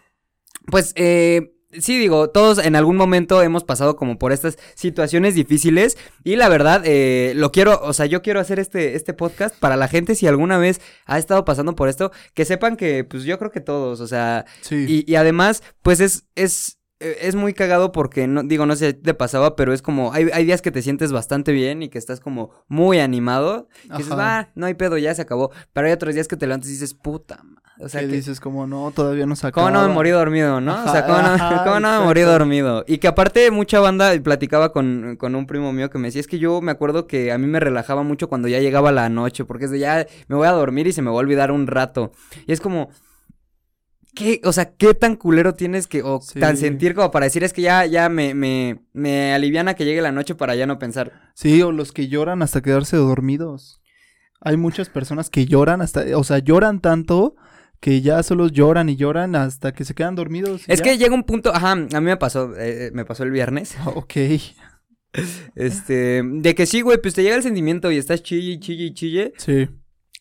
pues, 0.65 0.93
eh, 0.95 1.53
sí 1.79 1.97
digo, 1.99 2.29
todos 2.29 2.57
en 2.57 2.75
algún 2.75 2.97
momento 2.97 3.41
hemos 3.41 3.63
pasado 3.63 3.95
como 3.95 4.17
por 4.17 4.31
estas 4.31 4.57
situaciones 4.75 5.35
difíciles 5.35 5.97
y 6.23 6.35
la 6.35 6.49
verdad, 6.49 6.81
eh, 6.85 7.33
lo 7.35 7.51
quiero, 7.51 7.79
o 7.83 7.93
sea, 7.93 8.05
yo 8.05 8.21
quiero 8.21 8.39
hacer 8.39 8.59
este, 8.59 8.95
este 8.95 9.13
podcast 9.13 9.55
para 9.59 9.75
la 9.77 9.87
gente 9.87 10.15
si 10.15 10.27
alguna 10.27 10.57
vez 10.57 10.81
ha 11.05 11.17
estado 11.17 11.45
pasando 11.45 11.75
por 11.75 11.89
esto, 11.89 12.11
que 12.33 12.45
sepan 12.45 12.75
que, 12.77 13.03
pues 13.03 13.23
yo 13.23 13.37
creo 13.39 13.51
que 13.51 13.61
todos, 13.61 13.99
o 14.01 14.07
sea, 14.07 14.45
Sí. 14.61 14.85
y, 15.07 15.11
y 15.11 15.15
además, 15.15 15.63
pues 15.81 15.99
es, 15.99 16.25
es, 16.35 16.77
eh, 16.99 17.17
es 17.21 17.35
muy 17.35 17.53
cagado 17.53 17.91
porque, 17.91 18.27
no, 18.27 18.43
digo, 18.43 18.65
no 18.65 18.75
sé 18.75 18.87
si 18.91 18.93
te 18.95 19.13
pasaba, 19.13 19.55
pero 19.55 19.73
es 19.73 19.81
como, 19.81 20.13
hay, 20.13 20.29
hay 20.33 20.45
días 20.45 20.61
que 20.61 20.71
te 20.71 20.81
sientes 20.81 21.11
bastante 21.11 21.51
bien 21.51 21.81
y 21.83 21.89
que 21.89 21.97
estás 21.97 22.19
como 22.19 22.51
muy 22.67 22.99
animado, 22.99 23.67
que 23.89 23.97
dices, 23.97 24.17
va, 24.17 24.49
no 24.55 24.65
hay 24.67 24.73
pedo, 24.75 24.97
ya 24.97 25.13
se 25.15 25.21
acabó, 25.23 25.51
pero 25.73 25.87
hay 25.87 25.93
otros 25.93 26.13
días 26.13 26.27
que 26.27 26.35
te 26.37 26.45
levantas 26.47 26.69
y 26.69 26.73
dices, 26.73 26.93
puta, 26.93 27.41
madre", 27.43 27.61
o 27.79 27.89
sea, 27.89 28.01
que 28.01 28.07
que, 28.07 28.13
dices 28.15 28.39
como, 28.39 28.67
no, 28.67 28.91
todavía 28.91 29.25
no 29.25 29.35
se 29.35 29.47
acaba. 29.47 29.67
¿Cómo 29.67 29.79
no 29.81 29.87
me 29.87 29.93
morí 29.93 30.09
dormido, 30.11 30.61
no? 30.61 30.73
o 30.73 30.83
sea, 30.91 30.99
Ajá, 30.99 31.05
¿cómo 31.05 31.17
no, 31.21 31.27
ajá, 31.33 31.63
cómo 31.65 31.79
no 31.79 31.99
me 31.99 32.05
morí 32.05 32.21
dormido? 32.21 32.83
Y 32.87 32.97
que 32.99 33.07
aparte 33.07 33.49
mucha 33.51 33.79
banda 33.79 34.11
platicaba 34.23 34.71
con, 34.71 35.15
con 35.17 35.35
un 35.35 35.47
primo 35.47 35.73
mío 35.73 35.89
que 35.89 35.97
me 35.97 36.09
decía, 36.09 36.21
es 36.21 36.27
que 36.27 36.39
yo 36.39 36.61
me 36.61 36.71
acuerdo 36.71 37.07
que 37.07 37.31
a 37.31 37.37
mí 37.37 37.47
me 37.47 37.59
relajaba 37.59 38.03
mucho 38.03 38.29
cuando 38.29 38.47
ya 38.47 38.59
llegaba 38.59 38.91
la 38.91 39.09
noche, 39.09 39.45
porque 39.45 39.65
es 39.65 39.71
de 39.71 39.79
ya 39.79 40.05
me 40.27 40.35
voy 40.35 40.47
a 40.47 40.51
dormir 40.51 40.87
y 40.87 40.93
se 40.93 41.01
me 41.01 41.09
va 41.09 41.15
a 41.15 41.19
olvidar 41.19 41.51
un 41.51 41.67
rato. 41.67 42.11
Y 42.45 42.51
es 42.51 42.61
como... 42.61 42.89
¿Qué, 44.13 44.41
o 44.43 44.51
sea, 44.51 44.73
qué 44.75 44.93
tan 44.93 45.15
culero 45.15 45.53
tienes 45.53 45.87
que, 45.87 46.03
o 46.03 46.19
Sí. 46.21 46.37
tan 46.39 46.57
sentir 46.57 46.93
como 46.95 47.11
para 47.11 47.25
decir, 47.27 47.45
es 47.45 47.53
que 47.53 47.61
ya, 47.61 47.85
ya 47.85 48.09
me, 48.09 48.33
me, 48.33 48.83
me 48.91 49.33
aliviana 49.33 49.73
que 49.73 49.85
llegue 49.85 50.01
la 50.01 50.11
noche 50.11 50.35
para 50.35 50.53
ya 50.53 50.67
no 50.67 50.79
pensar? 50.79 51.31
Sí, 51.33 51.61
o 51.61 51.71
los 51.71 51.93
que 51.93 52.09
lloran 52.09 52.41
hasta 52.41 52.61
quedarse 52.61 52.97
dormidos. 52.97 53.81
Hay 54.41 54.57
muchas 54.57 54.89
personas 54.89 55.29
que 55.29 55.45
lloran 55.45 55.81
hasta, 55.81 56.03
o 56.17 56.25
sea, 56.25 56.39
lloran 56.39 56.81
tanto 56.81 57.35
que 57.81 57.99
ya 58.01 58.23
solo 58.23 58.47
lloran 58.47 58.87
y 58.87 58.95
lloran 58.95 59.35
hasta 59.35 59.73
que 59.73 59.83
se 59.83 59.93
quedan 59.93 60.15
dormidos. 60.15 60.61
Es 60.67 60.79
ya. 60.79 60.85
que 60.85 60.97
llega 60.97 61.13
un 61.13 61.23
punto, 61.23 61.53
ajá, 61.53 61.71
a 61.73 61.75
mí 61.75 62.01
me 62.01 62.15
pasó, 62.15 62.55
eh, 62.55 62.85
eh, 62.87 62.91
me 62.93 63.03
pasó 63.03 63.23
el 63.23 63.31
viernes, 63.31 63.75
Ok. 63.95 64.13
este, 65.55 66.21
de 66.23 66.55
que 66.55 66.65
sí, 66.65 66.81
güey, 66.81 66.99
pues 67.01 67.13
te 67.13 67.23
llega 67.23 67.35
el 67.35 67.43
sentimiento 67.43 67.91
y 67.91 67.97
estás 67.97 68.23
chille, 68.23 68.59
chille, 68.59 68.93
chille, 68.93 69.33
Sí. 69.37 69.67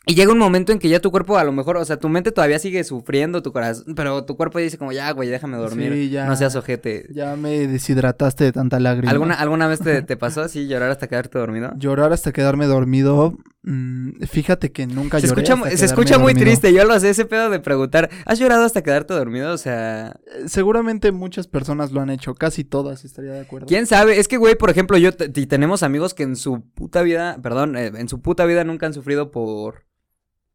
Y 0.06 0.14
llega 0.14 0.32
un 0.32 0.38
momento 0.38 0.73
en 0.73 0.79
que 0.79 0.88
ya 0.88 0.99
tu 1.00 1.11
cuerpo, 1.11 1.37
a 1.37 1.44
lo 1.44 1.52
mejor, 1.52 1.76
o 1.76 1.85
sea, 1.85 1.99
tu 1.99 2.08
mente 2.08 2.32
todavía 2.32 2.58
sigue 2.58 2.82
sufriendo, 2.85 3.43
tu 3.43 3.52
corazón, 3.52 3.94
pero 3.94 4.25
tu 4.25 4.35
cuerpo 4.35 4.58
dice 4.58 4.79
como, 4.79 4.93
ya, 4.93 5.11
güey, 5.12 5.29
déjame 5.29 5.58
dormir, 5.58 5.93
Sí, 5.93 6.08
ya. 6.08 6.25
no 6.25 6.35
seas 6.37 6.56
ojete. 6.56 7.06
Ya 7.12 7.37
me 7.37 7.67
deshidrataste 7.69 8.44
de 8.44 8.52
tanta 8.52 8.81
lágrima. 8.81 9.11
¿Alguna, 9.11 9.35
¿Alguna 9.41 9.69
vez 9.69 9.81
te, 9.81 10.00
te 10.00 10.17
pasó 10.17 10.41
así, 10.41 10.67
llorar 10.69 10.91
hasta 10.91 11.06
quedarte 11.06 11.38
dormido? 11.38 11.73
Llorar 11.76 12.14
hasta 12.14 12.32
quedarme 12.32 12.64
dormido. 12.67 13.35
mm, 13.62 14.23
fíjate 14.26 14.73
que 14.73 14.87
nunca 14.87 15.20
Se 15.20 15.26
lloré. 15.29 15.43
escucha, 15.43 15.62
hasta 15.62 15.76
se 15.76 15.85
escucha 15.85 16.19
muy 16.19 16.32
dormido. 16.32 16.47
triste, 16.47 16.73
yo 16.73 16.85
lo 16.87 16.99
sé, 16.99 17.11
ese 17.11 17.26
pedo 17.26 17.50
de 17.50 17.61
preguntar, 17.61 18.08
¿has 18.25 18.38
llorado 18.38 18.64
hasta 18.64 18.82
quedarte 18.82 19.12
dormido? 19.12 19.52
O 19.52 19.58
sea, 19.58 20.17
Eh, 20.35 20.49
Seguramente 20.49 21.12
muchas 21.12 21.47
personas 21.47 21.93
lo 21.93 22.00
han 22.00 22.08
hecho, 22.08 22.35
casi 22.35 22.64
todas 22.64 23.05
estaría 23.05 23.32
de 23.32 23.41
acuerdo. 23.41 23.67
¿quién 23.67 23.87
sabe? 23.87 24.19
Es 24.19 24.29
que, 24.29 24.38
güey, 24.38 24.55
por 24.56 24.70
ejemplo, 24.70 24.97
yo, 24.97 25.11
y 25.35 25.47
tenemos 25.47 25.82
amigos 25.82 26.14
que 26.14 26.23
en 26.23 26.37
su 26.37 26.62
puta 26.75 27.02
vida, 27.02 27.38
perdón, 27.43 27.76
eh, 27.76 27.93
en 27.94 28.08
su 28.08 28.23
puta 28.23 28.47
vida 28.47 28.64
nunca 28.64 28.87
han 28.87 28.94
sufrido 28.94 29.31
por... 29.31 29.85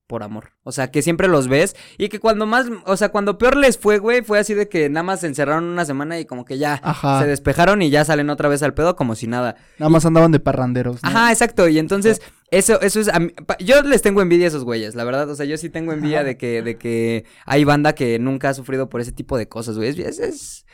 Por 0.08 0.22
amor. 0.22 0.52
O 0.62 0.72
sea, 0.72 0.92
que 0.92 1.02
siempre 1.02 1.28
los 1.28 1.48
ves. 1.48 1.76
Y 1.98 2.10
que 2.10 2.20
cuando 2.20 2.46
más. 2.46 2.68
O 2.86 2.96
sea, 2.96 3.10
cuando 3.10 3.40
peor 3.40 3.56
les 3.58 3.80
fue, 3.80 3.98
güey, 3.98 4.22
fue 4.22 4.38
así 4.38 4.54
de 4.54 4.70
que 4.70 4.88
nada 4.88 5.04
más 5.04 5.22
se 5.22 5.28
encerraron 5.28 5.64
una 5.64 5.84
semana 5.84 6.20
y 6.20 6.26
como 6.26 6.46
que 6.46 6.60
ya. 6.60 6.80
Ajá. 6.84 7.22
Se 7.22 7.28
despejaron 7.28 7.82
y 7.82 7.90
ya 7.90 8.06
salen 8.06 8.30
otra 8.30 8.48
vez 8.48 8.62
al 8.62 8.76
pedo 8.76 8.96
como 8.96 9.16
si 9.16 9.26
nada. 9.26 9.56
Nada 9.80 9.90
más 9.90 10.06
andaban 10.06 10.32
de 10.32 10.40
parranderos. 10.40 11.02
¿no? 11.02 11.10
Ajá, 11.10 11.32
exacto. 11.32 11.68
Y 11.68 11.80
entonces, 11.80 12.22
eso, 12.52 12.80
eso 12.82 13.00
es. 13.00 13.08
a 13.08 13.20
mí- 13.20 13.30
pa- 13.48 13.58
yo 13.58 13.82
les 13.82 14.04
tengo 14.04 14.22
envidia 14.22 14.46
a 14.46 14.50
esos 14.50 14.64
güeyes, 14.64 14.94
la 14.94 15.06
verdad. 15.06 15.28
O 15.28 15.36
sea, 15.36 15.48
yo 15.48 15.58
sí 15.58 15.72
tengo 15.72 15.92
envidia 15.92 16.20
Ajá. 16.20 16.28
de 16.28 16.38
que, 16.38 16.62
de 16.62 16.78
que 16.78 17.26
hay 17.48 17.64
banda 17.64 17.94
que 17.96 18.20
nunca 18.20 18.50
ha 18.50 18.54
sufrido 18.54 18.90
por 18.90 19.02
ese 19.02 19.12
tipo 19.12 19.40
de 19.40 19.48
cosas, 19.50 19.76
güey. 19.76 19.90
Es, 19.90 19.98
es, 19.98 20.20
es, 20.20 20.66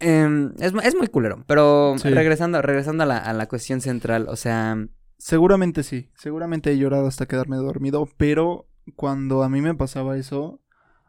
em, 0.00 0.54
es, 0.58 0.72
es 0.82 0.96
muy 0.96 1.06
culero. 1.06 1.44
Pero 1.46 1.94
Sí. 1.98 2.08
regresando, 2.10 2.60
regresando 2.62 3.04
a 3.04 3.06
la, 3.06 3.18
a 3.18 3.32
la 3.32 3.46
cuestión 3.46 3.80
central, 3.80 4.26
o 4.28 4.34
sea. 4.34 4.76
Seguramente 5.18 5.84
sí. 5.84 6.10
Seguramente 6.16 6.72
he 6.72 6.78
llorado 6.78 7.06
hasta 7.06 7.26
quedarme 7.26 7.56
dormido. 7.56 8.08
Pero 8.16 8.66
cuando 8.96 9.42
a 9.42 9.48
mí 9.48 9.60
me 9.60 9.74
pasaba 9.74 10.16
eso. 10.16 10.58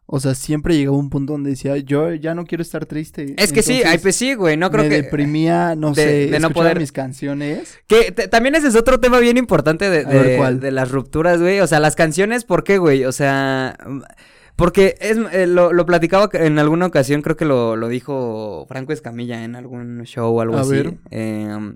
O 0.06 0.20
sea, 0.20 0.36
siempre 0.36 0.76
llegaba 0.76 0.98
un 0.98 1.10
punto 1.10 1.32
donde 1.32 1.52
decía, 1.52 1.78
yo 1.78 2.14
ya 2.14 2.36
no 2.36 2.44
quiero 2.46 2.62
estar 2.62 2.86
triste. 2.86 3.36
Es 3.38 3.54
que 3.54 3.64
sí, 3.64 3.84
ay, 3.86 4.00
pues 4.00 4.18
sí, 4.18 4.34
güey. 4.34 4.58
No 4.58 4.70
creo 4.70 4.84
me 4.84 4.90
que. 4.90 5.02
deprimía, 5.02 5.76
no 5.76 5.94
de- 5.94 6.04
sé, 6.04 6.28
de 6.30 6.40
no 6.42 6.50
poder- 6.50 6.78
mis 6.78 6.92
canciones. 6.92 7.80
Que 7.88 8.12
también 8.12 8.54
ese 8.56 8.68
es 8.68 8.76
otro 8.76 9.00
tema 9.00 9.20
bien 9.20 9.38
importante 9.38 9.90
de, 9.90 10.04
ver, 10.04 10.26
de- 10.28 10.38
¿cuál? 10.38 10.60
de 10.60 10.72
las 10.72 10.92
rupturas, 10.92 11.40
güey. 11.40 11.62
O 11.62 11.68
sea, 11.68 11.80
las 11.80 11.96
canciones, 11.96 12.44
¿por 12.44 12.66
qué, 12.66 12.80
güey? 12.80 13.06
O 13.06 13.14
sea, 13.14 13.78
mm, 13.88 14.02
porque 14.58 14.98
es, 15.00 15.18
eh, 15.32 15.48
lo, 15.48 15.72
lo 15.72 15.86
platicaba 15.86 16.30
en 16.34 16.60
alguna 16.60 16.86
ocasión, 16.86 17.22
creo 17.22 17.38
que 17.38 17.46
lo, 17.46 17.78
lo 17.78 17.88
dijo 17.88 18.66
Franco 18.68 18.92
Escamilla 18.92 19.46
en 19.46 19.56
algún 19.56 20.04
show 20.04 20.36
o 20.36 20.42
algo 20.42 20.58
A 20.58 20.62
así. 20.62 20.72
ver. 20.72 20.94
eh, 21.12 21.76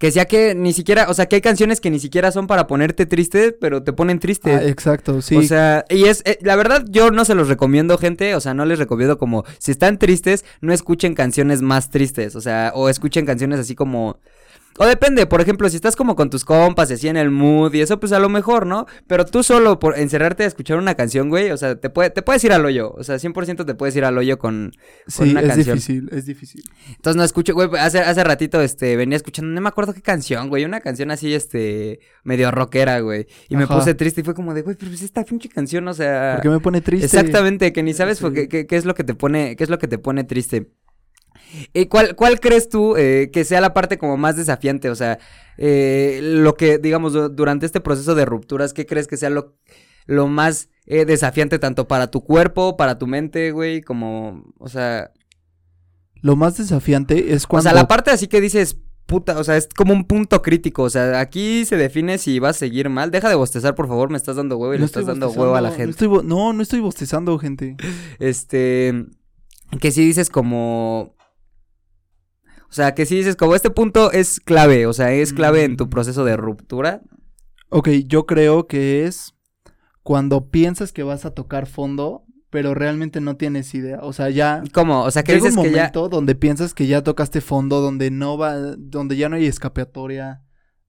que 0.00 0.06
decía 0.06 0.24
que 0.24 0.54
ni 0.54 0.72
siquiera, 0.72 1.10
o 1.10 1.14
sea, 1.14 1.26
que 1.26 1.36
hay 1.36 1.42
canciones 1.42 1.78
que 1.78 1.90
ni 1.90 2.00
siquiera 2.00 2.32
son 2.32 2.46
para 2.46 2.66
ponerte 2.66 3.04
triste, 3.04 3.52
pero 3.52 3.82
te 3.82 3.92
ponen 3.92 4.18
triste. 4.18 4.50
Ah, 4.50 4.66
exacto, 4.66 5.20
sí. 5.20 5.36
O 5.36 5.42
sea, 5.42 5.84
y 5.90 6.04
es, 6.04 6.22
eh, 6.24 6.38
la 6.40 6.56
verdad, 6.56 6.86
yo 6.88 7.10
no 7.10 7.26
se 7.26 7.34
los 7.34 7.48
recomiendo, 7.48 7.98
gente. 7.98 8.34
O 8.34 8.40
sea, 8.40 8.54
no 8.54 8.64
les 8.64 8.78
recomiendo 8.78 9.18
como, 9.18 9.44
si 9.58 9.72
están 9.72 9.98
tristes, 9.98 10.46
no 10.62 10.72
escuchen 10.72 11.14
canciones 11.14 11.60
más 11.60 11.90
tristes. 11.90 12.34
O 12.34 12.40
sea, 12.40 12.72
o 12.74 12.88
escuchen 12.88 13.26
canciones 13.26 13.60
así 13.60 13.74
como, 13.74 14.18
O 14.78 14.86
depende, 14.86 15.26
por 15.26 15.40
ejemplo, 15.42 15.68
si 15.68 15.76
estás 15.76 15.94
como 15.96 16.16
con 16.16 16.30
tus 16.30 16.44
compas, 16.44 16.90
así 16.90 17.06
en 17.08 17.16
el 17.18 17.30
mood 17.30 17.74
y 17.74 17.80
eso, 17.82 18.00
pues 18.00 18.12
a 18.12 18.18
lo 18.18 18.28
mejor, 18.30 18.66
¿no? 18.66 18.86
Pero 19.06 19.26
tú 19.26 19.42
solo 19.42 19.78
por 19.78 19.98
encerrarte 19.98 20.44
a 20.44 20.46
escuchar 20.46 20.78
una 20.78 20.94
canción, 20.94 21.28
güey, 21.28 21.50
o 21.50 21.56
sea, 21.58 21.74
te, 21.78 21.90
puede, 21.90 22.08
te 22.10 22.22
puedes 22.22 22.42
ir 22.44 22.52
al 22.52 22.64
hoyo. 22.64 22.92
O 22.96 23.04
sea, 23.04 23.16
100% 23.16 23.66
te 23.66 23.74
puedes 23.74 23.94
ir 23.96 24.04
al 24.04 24.16
hoyo 24.16 24.38
con, 24.38 24.72
con 25.16 25.26
Sí, 25.26 25.32
una 25.32 25.40
es 25.42 25.48
canción. 25.48 25.76
difícil, 25.76 26.08
es 26.12 26.24
difícil. 26.24 26.62
Entonces 26.88 27.16
no 27.16 27.24
escucho, 27.24 27.52
güey, 27.52 27.68
hace, 27.78 27.98
hace 27.98 28.24
ratito, 28.24 28.62
este, 28.62 28.96
venía 28.96 29.16
escuchando, 29.16 29.52
no 29.52 29.60
me 29.60 29.68
acuerdo 29.68 29.92
qué 29.92 30.00
canción, 30.02 30.48
güey, 30.48 30.64
una 30.64 30.80
canción 30.80 31.10
así, 31.10 31.34
este, 31.34 32.00
medio 32.24 32.50
rockera, 32.50 33.00
güey. 33.00 33.26
Y 33.50 33.56
me 33.56 33.66
puse 33.66 33.94
triste 33.94 34.22
y 34.22 34.24
fue 34.24 34.34
como 34.34 34.54
de, 34.54 34.62
güey, 34.62 34.76
pero 34.76 34.90
pues 34.90 35.02
esta 35.02 35.24
pinche 35.24 35.48
canción, 35.50 35.86
o 35.88 35.92
sea... 35.94 36.34
¿Por 36.36 36.42
qué 36.42 36.48
me 36.48 36.60
pone 36.60 36.80
triste? 36.80 37.04
Exactamente, 37.04 37.72
que 37.72 37.82
ni 37.82 37.92
sabes 37.92 38.18
Sí. 38.18 38.22
por 38.24 38.32
qué, 38.32 38.48
qué- 38.48 38.66
qué 38.66 38.76
es 38.76 38.84
lo 38.86 38.94
que 38.94 39.04
te 39.04 39.14
pone, 39.14 39.56
qué 39.56 39.64
es 39.64 39.68
lo 39.70 39.78
que 39.78 39.88
te 39.88 39.98
pone 39.98 40.24
triste. 40.24 40.68
¿Y 41.72 41.86
cuál, 41.86 42.14
cuál 42.16 42.40
crees 42.40 42.68
tú 42.68 42.96
eh, 42.96 43.30
que 43.32 43.44
sea 43.44 43.60
la 43.60 43.74
parte 43.74 43.98
como 43.98 44.16
más 44.16 44.36
desafiante? 44.36 44.90
O 44.90 44.94
sea, 44.94 45.18
eh, 45.58 46.20
lo 46.22 46.54
que, 46.56 46.78
digamos, 46.78 47.12
du- 47.12 47.28
durante 47.28 47.66
este 47.66 47.80
proceso 47.80 48.14
de 48.14 48.24
rupturas, 48.24 48.72
¿qué 48.72 48.86
crees 48.86 49.06
que 49.06 49.16
sea 49.16 49.30
lo, 49.30 49.56
lo 50.06 50.26
más 50.26 50.68
eh, 50.86 51.04
desafiante 51.04 51.58
tanto 51.58 51.86
para 51.88 52.10
tu 52.10 52.22
cuerpo, 52.22 52.76
para 52.76 52.98
tu 52.98 53.06
mente, 53.06 53.50
güey? 53.52 53.80
Como, 53.82 54.44
o 54.58 54.68
sea, 54.68 55.10
Lo 56.22 56.36
más 56.36 56.56
desafiante 56.58 57.32
es 57.32 57.44
o 57.44 57.48
cuando... 57.48 57.70
sea, 57.70 57.74
la 57.74 57.88
parte 57.88 58.10
así 58.10 58.26
que 58.26 58.40
dices, 58.40 58.76
puta, 59.06 59.38
o 59.38 59.42
sea, 59.44 59.56
es 59.56 59.68
como 59.76 59.92
un 59.92 60.04
punto 60.04 60.40
crítico. 60.42 60.82
O 60.84 60.90
sea, 60.90 61.18
aquí 61.18 61.64
se 61.64 61.76
define 61.76 62.18
si 62.18 62.38
vas 62.38 62.56
a 62.56 62.58
seguir 62.60 62.88
mal. 62.90 63.10
Deja 63.10 63.28
de 63.28 63.34
bostezar, 63.34 63.74
por 63.74 63.88
favor, 63.88 64.08
me 64.10 64.16
estás 64.16 64.36
dando 64.36 64.56
huevo 64.56 64.74
y 64.74 64.78
le 64.78 64.84
estás 64.84 65.06
dando 65.06 65.30
huevo 65.30 65.54
a 65.56 65.60
la 65.60 65.70
gente. 65.70 65.84
No, 65.86 65.90
estoy 65.90 66.08
no, 66.28 66.52
no 66.52 66.62
estoy 66.62 66.80
bostezando, 66.80 67.36
gente. 67.38 67.76
Este. 68.18 69.06
Que 69.80 69.90
si 69.92 70.04
dices 70.04 70.30
como. 70.30 71.14
O 72.70 72.72
sea, 72.72 72.94
que 72.94 73.04
si 73.04 73.16
dices 73.16 73.36
como 73.36 73.54
este 73.56 73.70
punto 73.70 74.12
es 74.12 74.38
clave. 74.40 74.86
O 74.86 74.92
sea, 74.92 75.12
es 75.12 75.32
clave 75.32 75.64
en 75.64 75.76
tu 75.76 75.86
Mm. 75.86 75.90
proceso 75.90 76.24
de 76.24 76.36
ruptura. 76.36 77.02
Ok, 77.68 77.88
yo 78.06 78.26
creo 78.26 78.66
que 78.66 79.06
es 79.06 79.34
cuando 80.02 80.48
piensas 80.50 80.92
que 80.92 81.02
vas 81.02 81.24
a 81.24 81.32
tocar 81.32 81.66
fondo, 81.66 82.24
pero 82.48 82.74
realmente 82.74 83.20
no 83.20 83.36
tienes 83.36 83.74
idea. 83.74 83.98
O 84.02 84.12
sea, 84.12 84.30
ya 84.30 84.62
¿Cómo? 84.72 85.02
O 85.02 85.10
sea, 85.10 85.22
que 85.22 85.34
dices 85.34 85.56
un 85.56 85.64
que 85.64 85.70
ya. 85.70 85.76
momento 85.76 86.08
donde 86.08 86.34
piensas 86.34 86.74
que 86.74 86.86
ya 86.86 87.02
tocaste 87.02 87.40
fondo, 87.40 87.80
donde 87.80 88.10
no 88.10 88.38
va, 88.38 88.54
donde 88.56 89.16
ya 89.16 89.28
no 89.28 89.36
hay 89.36 89.46
escapatoria, 89.46 90.42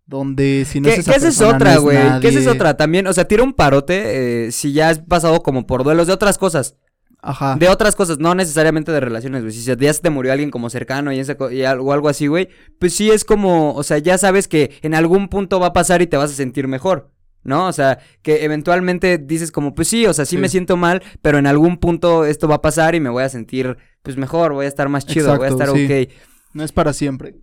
donde 0.05 0.65
si 0.67 0.79
no 0.81 0.85
Que, 0.89 0.93
es 0.95 0.99
esa 0.99 1.15
esa 1.15 1.27
es 1.29 1.39
no 1.41 1.49
otra, 1.49 1.77
güey. 1.77 1.97
Que 2.19 2.29
esa 2.29 2.39
es 2.39 2.47
otra 2.47 2.77
también. 2.77 3.05
O 3.07 3.13
sea, 3.13 3.27
tira 3.27 3.43
un 3.43 3.53
parote 3.53 4.47
eh, 4.47 4.51
si 4.51 4.73
ya 4.73 4.89
has 4.89 4.99
pasado 4.99 5.41
como 5.43 5.67
por 5.67 5.83
duelos 5.83 6.07
de 6.07 6.13
otras 6.13 6.37
cosas. 6.37 6.75
Ajá. 7.21 7.55
De 7.59 7.69
otras 7.69 7.95
cosas, 7.95 8.17
no 8.19 8.33
necesariamente 8.33 8.91
de 8.91 8.99
relaciones, 8.99 9.43
güey. 9.43 9.53
Si 9.53 9.63
ya 9.63 9.93
se 9.93 10.01
te 10.01 10.09
murió 10.09 10.31
alguien 10.31 10.49
como 10.51 10.69
cercano 10.69 11.11
y, 11.13 11.19
algo, 11.63 11.93
algo 11.93 12.09
así, 12.09 12.27
güey. 12.27 12.49
Pues 12.79 12.93
sí 12.95 13.11
es 13.11 13.25
como, 13.25 13.73
o 13.75 13.83
sea, 13.83 13.99
ya 13.99 14.17
sabes 14.17 14.47
que 14.47 14.79
en 14.81 14.95
algún 14.95 15.27
punto 15.27 15.59
va 15.59 15.67
a 15.67 15.73
pasar 15.73 16.01
y 16.01 16.07
te 16.07 16.17
vas 16.17 16.31
a 16.31 16.35
sentir 16.35 16.67
mejor. 16.67 17.11
¿No? 17.43 17.65
O 17.67 17.73
sea, 17.73 17.97
que 18.21 18.45
eventualmente 18.45 19.17
dices 19.17 19.51
como, 19.51 19.73
pues 19.73 19.87
sí, 19.87 20.05
o 20.05 20.13
sea, 20.13 20.25
sí, 20.25 20.35
Sí. 20.35 20.41
me 20.41 20.47
siento 20.47 20.77
mal, 20.77 21.01
pero 21.23 21.39
en 21.39 21.47
algún 21.47 21.77
punto 21.77 22.23
esto 22.25 22.47
va 22.47 22.55
a 22.55 22.61
pasar 22.61 22.93
y 22.93 22.99
me 22.99 23.09
voy 23.09 23.23
a 23.23 23.29
sentir, 23.29 23.77
pues 24.03 24.15
mejor, 24.15 24.53
voy 24.53 24.65
a 24.65 24.67
estar 24.67 24.89
más 24.89 25.07
chido, 25.07 25.35
voy 25.37 25.47
a 25.47 25.49
estar 25.49 25.69
sí. 25.71 25.85
ok. 25.85 26.13
No 26.53 26.63
es 26.63 26.71
para 26.71 26.93
siempre. 26.93 27.35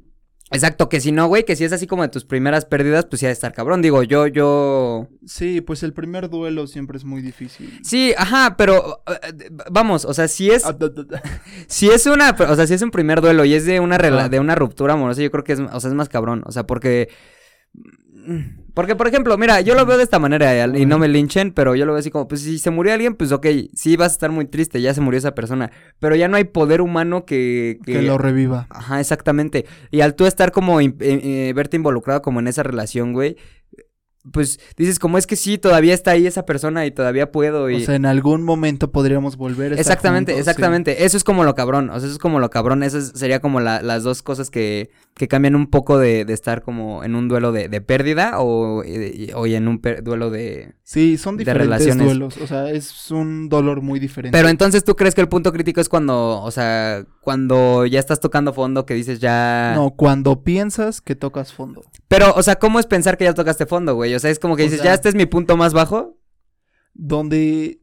Exacto, 0.51 0.89
que 0.89 1.01
si 1.01 1.13
no, 1.13 1.27
güey, 1.27 1.45
que 1.45 1.57
si 1.57 1.65
es 1.65 1.73
así 1.73 1.87
como 1.87 2.03
de 2.03 2.09
tus 2.09 2.25
primeras 2.25 2.65
pérdidas, 2.65 3.05
pues 3.05 3.23
ha 3.23 3.27
de 3.27 3.33
estar 3.33 3.53
cabrón. 3.53 3.83
Digo, 3.83 4.03
yo, 4.03 4.27
yo... 4.27 5.09
Sí, 5.27 5.61
pues 5.61 5.83
el 5.83 5.93
primer 5.93 6.31
duelo 6.31 6.67
siempre 6.67 6.97
es 6.97 7.05
muy 7.05 7.21
difícil. 7.21 7.79
Sí, 7.83 8.15
ajá, 8.17 8.57
pero 8.57 9.03
eh, 9.07 9.51
vamos, 9.71 10.05
o 10.07 10.15
sea, 10.15 10.27
si 10.29 10.51
es... 10.51 10.65
Ah. 10.65 10.77
Si 11.67 11.89
es 11.91 12.07
una, 12.07 12.31
o 12.31 12.57
sea, 12.57 12.67
si 12.67 12.75
es 12.75 12.83
un 12.83 12.91
primer 12.91 13.21
duelo 13.21 13.45
y 13.45 13.53
es 13.55 13.67
de 13.67 13.79
una 13.81 13.99
rela- 13.99 14.29
de 14.31 14.41
una 14.41 14.55
ruptura 14.55 14.95
amorosa, 14.95 15.21
yo 15.21 15.31
creo 15.31 15.45
que 15.45 15.53
es, 15.53 15.61
o 15.61 15.81
sea, 15.81 15.89
es 15.91 15.95
más 15.95 16.09
cabrón, 16.09 16.43
o 16.47 16.53
sea, 16.53 16.67
porque 16.67 17.09
porque 18.79 18.95
por 18.95 19.09
ejemplo, 19.09 19.37
mira, 19.37 19.61
yo 19.61 19.75
lo 19.75 19.85
veo 19.85 19.97
de 19.97 20.05
esta 20.05 20.21
manera 20.21 20.69
y 20.79 20.87
no 20.87 21.01
me 21.01 21.09
linchen, 21.09 21.51
pero 21.51 21.75
yo 21.75 21.85
lo 21.85 21.95
veo 21.95 21.99
así 21.99 22.13
como, 22.13 22.29
pues 22.29 22.43
si 22.43 22.61
se 22.61 22.71
murió 22.71 22.93
alguien, 22.95 23.17
pues 23.17 23.33
ok, 23.33 23.45
sí 23.75 23.97
vas 23.97 24.13
a 24.13 24.15
estar 24.15 24.31
muy 24.31 24.45
triste, 24.45 24.81
ya 24.81 24.95
se 24.95 25.01
murió 25.01 25.19
esa 25.19 25.35
persona, 25.35 25.73
pero 25.99 26.15
ya 26.15 26.29
no 26.29 26.37
hay 26.37 26.45
poder 26.45 26.81
humano 26.81 27.25
que 27.25 27.81
Que 27.85 28.03
lo 28.03 28.19
reviva. 28.19 28.69
Ajá, 28.71 29.01
exactamente. 29.01 29.67
Y 29.91 30.03
al 30.03 30.15
tú 30.15 30.27
estar 30.27 30.53
como 30.53 30.81
eh, 30.81 30.95
eh, 31.01 31.53
verte 31.57 31.75
involucrado 31.77 32.23
como 32.23 32.39
en 32.39 32.47
esa 32.47 32.63
relación, 32.63 33.15
güey, 33.15 33.35
pues 34.33 34.61
dices 34.77 34.99
como 34.99 35.17
es 35.19 35.27
que 35.27 35.37
sí, 35.37 35.59
todavía 35.59 35.95
está 35.95 36.11
ahí 36.11 36.27
esa 36.27 36.45
persona 36.45 36.85
y 36.87 36.91
todavía 36.91 37.33
puedo 37.33 37.71
y 37.71 37.77
O 37.77 37.81
sea, 37.81 37.95
en 37.97 38.05
algún 38.07 38.43
momento 38.43 38.93
podríamos 38.93 39.37
volver 39.37 39.73
a 39.73 39.77
estar 39.77 39.81
Exactamente, 39.81 40.33
juntos, 40.33 40.45
sí. 40.45 40.51
exactamente. 40.51 41.05
Eso 41.05 41.17
es 41.17 41.25
como 41.25 41.45
lo 41.45 41.55
cabrón. 41.55 41.89
O 41.91 41.99
sea, 41.99 42.07
eso 42.07 42.13
es 42.13 42.19
como 42.19 42.39
lo 42.39 42.51
cabrón. 42.51 42.83
Esas 42.83 43.13
sería 43.15 43.41
como 43.41 43.61
la- 43.61 43.81
las 43.83 44.03
dos 44.03 44.23
cosas 44.23 44.51
que, 44.51 44.91
que 45.19 45.29
cambian 45.29 45.55
un 45.55 45.67
poco 45.67 45.99
de, 45.99 46.25
de 46.25 46.33
estar 46.33 46.63
como 46.63 47.05
en 47.05 47.15
un 47.15 47.29
duelo 47.29 47.53
de, 47.53 47.69
de 47.69 47.81
pérdida 47.83 48.41
o, 48.41 48.83
y 48.85 49.55
en 49.55 49.69
un 49.69 49.83
duelo 50.03 50.31
de. 50.31 50.75
Sí, 50.83 51.19
son 51.19 51.37
diferentes 51.37 51.79
relaciones. 51.79 52.07
duelos. 52.07 52.37
O 52.39 52.47
sea, 52.47 52.71
es 52.71 53.11
un 53.11 53.51
dolor 53.51 53.83
muy 53.83 54.01
diferente. 54.01 54.37
Pero 54.37 54.49
entonces 54.49 54.85
tú 54.85 54.97
crees 54.97 55.15
que 55.15 55.21
el 55.21 55.29
punto 55.29 55.53
crítico 55.53 55.83
es 55.83 55.91
cuando, 55.91 56.41
o 56.43 56.51
sea, 56.51 57.05
cuando 57.21 57.85
ya 57.85 57.99
estás 58.01 58.21
tocando 58.21 58.55
fondo 58.55 58.87
que 58.87 58.95
dices 58.95 59.21
ya. 59.21 59.73
No, 59.75 59.91
cuando 59.91 60.43
piensas 60.43 61.03
que 61.03 61.15
tocas 61.15 61.53
fondo. 61.53 61.83
Pero, 62.09 62.33
o 62.35 62.43
sea, 62.43 62.57
¿cómo 62.57 62.79
es 62.81 62.87
pensar 62.87 63.19
que 63.19 63.25
ya 63.25 63.35
tocaste 63.35 63.67
fondo, 63.67 63.95
güey? 63.95 64.15
O 64.15 64.19
sea, 64.19 64.31
es 64.31 64.39
como 64.39 64.57
que 64.57 64.63
O 64.63 64.65
dices, 64.65 64.81
sea- 64.81 64.93
ya 64.93 64.95
este 64.95 65.11
es 65.11 65.15
mi 65.15 65.27
punto 65.27 65.57
más 65.59 65.75
bajo. 65.75 66.17
Donde 66.95 67.81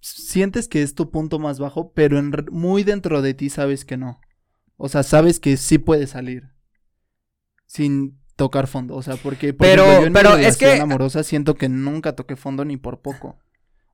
sientes 0.00 0.68
que 0.68 0.82
es 0.82 0.94
tu 0.94 1.10
punto 1.10 1.38
más 1.38 1.58
bajo, 1.58 1.92
pero 1.92 2.18
en 2.18 2.32
muy 2.50 2.84
dentro 2.84 3.22
de 3.22 3.34
ti 3.34 3.50
sabes 3.50 3.84
que 3.84 3.96
no. 3.96 4.20
O 4.76 4.88
sea, 4.88 5.02
sabes 5.02 5.40
que 5.40 5.56
sí 5.56 5.78
puedes 5.78 6.10
salir. 6.10 6.44
Sin 7.68 8.18
tocar 8.34 8.66
fondo. 8.66 8.96
O 8.96 9.02
sea, 9.02 9.14
porque 9.16 9.52
por 9.54 9.66
Pero- 9.66 9.82
ejemplo, 9.84 10.00
yo 10.00 10.06
en 10.08 10.12
pero 10.14 10.36
mi 10.36 10.44
es 10.44 10.56
que- 10.56 10.64
relación 10.66 10.90
amorosa 10.90 11.22
siento 11.22 11.54
que 11.54 11.68
nunca 11.68 12.14
toqué 12.16 12.34
fondo 12.34 12.64
ni 12.64 12.76
por 12.76 13.00
poco. 13.00 13.38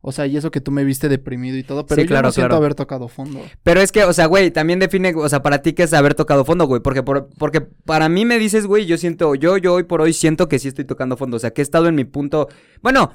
O 0.07 0.13
sea, 0.13 0.27
y 0.27 0.37
eso 0.37 0.51
que 0.51 0.61
tú 0.61 0.71
me 0.71 0.85
viste 0.85 1.09
deprimido 1.09 1.57
y 1.57 1.63
todo, 1.63 1.87
pero 1.87 1.97
Sí, 2.01 2.03
yo 2.07 2.09
claro, 2.09 2.29
no 2.29 2.33
siento 2.33 2.49
claro. 2.49 2.57
haber 2.59 2.75
tocado 2.75 3.09
fondo. 3.09 3.41
Pero 3.63 3.81
es 3.81 3.91
que, 3.91 4.05
o 4.05 4.13
sea, 4.13 4.27
güey, 4.27 4.51
también 4.51 4.79
define, 4.79 5.15
o 5.17 5.27
sea, 5.31 5.41
para 5.43 5.63
ti 5.63 5.73
qué 5.73 5.85
es 5.85 5.95
haber 5.95 6.15
tocado 6.15 6.45
fondo, 6.45 6.67
güey. 6.67 6.83
Porque, 6.83 7.03
por- 7.03 7.31
porque 7.39 7.63
para 7.63 8.11
mí 8.11 8.27
me 8.27 8.39
dices, 8.39 8.67
güey, 8.67 8.85
yo 8.85 8.99
siento, 8.99 9.35
yo, 9.35 9.57
yo 9.57 9.73
hoy 9.73 9.85
por 9.85 10.03
hoy 10.03 10.13
siento 10.13 10.47
que 10.47 10.59
sí 10.59 10.69
estoy 10.69 10.85
tocando 10.85 11.17
fondo. 11.17 11.39
O 11.39 11.41
sea, 11.41 11.53
que 11.53 11.63
he 11.63 11.65
estado 11.65 11.89
en 11.89 11.95
mi 11.95 12.05
punto. 12.05 12.49
Bueno, 12.83 13.13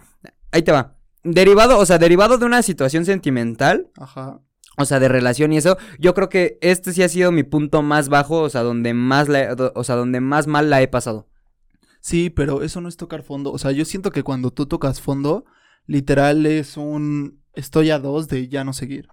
ahí 0.51 0.63
te 0.63 0.71
va. 0.71 0.95
Derivado, 1.23 1.77
o 1.77 1.85
sea, 1.85 1.99
derivado 1.99 2.39
de 2.39 2.45
una 2.47 2.63
situación 2.63 3.05
sentimental, 3.05 3.89
Ajá. 3.95 4.39
O 4.79 4.85
sea, 4.85 4.99
de 4.99 5.09
relación 5.09 5.51
y 5.51 5.57
eso, 5.57 5.77
yo 5.99 6.13
creo 6.13 6.29
que 6.29 6.57
este 6.61 6.93
sí 6.93 7.03
ha 7.03 7.09
sido 7.09 7.33
mi 7.33 7.43
punto 7.43 7.81
más 7.81 8.07
bajo, 8.07 8.41
o 8.41 8.49
sea, 8.49 8.63
donde 8.63 8.93
más 8.93 9.27
la, 9.27 9.55
o 9.75 9.83
sea, 9.83 9.95
donde 9.95 10.21
más 10.21 10.47
mal 10.47 10.69
la 10.69 10.81
he 10.81 10.87
pasado. 10.87 11.27
Sí, 11.99 12.29
pero 12.29 12.63
eso 12.63 12.79
no 12.79 12.87
es 12.87 12.95
tocar 12.95 13.23
fondo. 13.23 13.51
O 13.51 13.57
sea, 13.57 13.71
yo 13.71 13.83
siento 13.83 14.09
que 14.11 14.23
cuando 14.23 14.51
tú 14.51 14.67
tocas 14.67 15.01
fondo, 15.01 15.43
literal 15.85 16.45
es 16.45 16.77
un 16.77 17.41
estoy 17.53 17.91
a 17.91 17.99
dos 17.99 18.29
de 18.29 18.47
ya 18.47 18.63
no 18.63 18.71
seguir. 18.71 19.09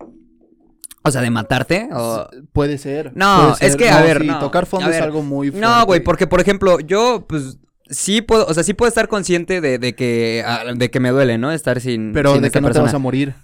O 1.03 1.11
sea, 1.11 1.21
de 1.21 1.31
matarte. 1.31 1.89
O... 1.93 2.29
Puede 2.53 2.79
ser. 2.79 3.11
No, 3.17 3.55
puede 3.59 3.67
es 3.67 3.77
que, 3.77 3.89
a 3.89 4.03
ver, 4.03 4.21
sí, 4.21 4.27
no, 4.29 4.39
tocar 4.39 4.67
fondo 4.67 4.89
es 4.89 5.01
algo 5.01 5.23
muy 5.23 5.51
fuerte. 5.51 5.67
No, 5.67 5.85
güey, 5.85 6.01
porque 6.01 6.29
por 6.29 6.41
ejemplo, 6.41 6.79
yo, 6.79 7.27
pues, 7.29 7.59
sí 7.89 8.23
puedo, 8.23 8.47
o 8.47 8.55
sea, 8.55 8.63
sí 8.63 8.73
puedo 8.73 8.89
estar 8.89 9.09
consciente 9.09 9.61
de, 9.61 9.79
de 9.79 9.95
que, 9.95 10.45
ah, 10.47 10.63
de 10.75 10.91
que 10.91 11.01
me 11.01 11.11
duele, 11.11 11.39
¿no? 11.39 11.51
Estar 11.51 11.81
sin, 11.81 12.13
Pero 12.13 12.35
sin 12.35 12.43
de 12.43 12.49
esta 12.49 12.61
que 12.61 12.67
no 12.67 12.73
te 12.73 12.81
vas 12.81 12.95
a 12.95 12.99
morir. 12.99 13.35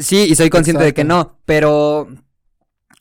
Sí, 0.00 0.26
y 0.28 0.34
soy 0.34 0.50
consciente 0.50 0.84
de 0.84 0.94
que 0.94 1.04
no, 1.04 1.38
pero... 1.44 2.08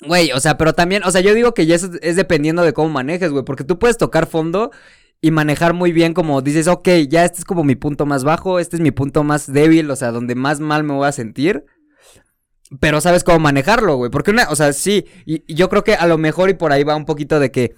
Güey, 0.05 0.31
o 0.31 0.39
sea, 0.39 0.57
pero 0.57 0.73
también, 0.73 1.03
o 1.03 1.11
sea, 1.11 1.19
yo 1.19 1.33
digo 1.33 1.53
que 1.53 1.65
ya 1.65 1.75
es, 1.75 1.89
es 2.01 2.15
dependiendo 2.15 2.61
de 2.63 2.71
cómo 2.71 2.87
manejes, 2.87 3.31
güey, 3.31 3.43
porque 3.43 3.65
tú 3.65 3.79
puedes 3.79 3.97
tocar 3.97 4.27
fondo 4.27 4.71
y 5.19 5.31
manejar 5.31 5.73
muy 5.73 5.91
bien 5.91 6.13
como 6.13 6.41
dices, 6.41 6.67
ok, 6.67 6.87
ya 7.09 7.25
este 7.25 7.39
es 7.39 7.45
como 7.45 7.65
mi 7.65 7.75
punto 7.75 8.05
más 8.05 8.23
bajo, 8.23 8.59
este 8.59 8.77
es 8.77 8.81
mi 8.81 8.91
punto 8.91 9.25
más 9.25 9.51
débil, 9.51 9.91
o 9.91 9.97
sea, 9.97 10.11
donde 10.11 10.35
más 10.35 10.61
mal 10.61 10.85
me 10.85 10.93
voy 10.93 11.07
a 11.07 11.11
sentir. 11.11 11.65
Pero 12.79 13.01
sabes 13.01 13.23
cómo 13.23 13.39
manejarlo, 13.39 13.97
güey, 13.97 14.09
porque 14.11 14.31
una, 14.31 14.47
o 14.49 14.55
sea, 14.55 14.71
sí, 14.71 15.05
y, 15.25 15.43
y 15.47 15.55
yo 15.55 15.67
creo 15.67 15.83
que 15.83 15.95
a 15.95 16.07
lo 16.07 16.17
mejor 16.17 16.49
y 16.49 16.53
por 16.53 16.71
ahí 16.71 16.83
va 16.83 16.95
un 16.95 17.05
poquito 17.05 17.39
de 17.39 17.51
que 17.51 17.75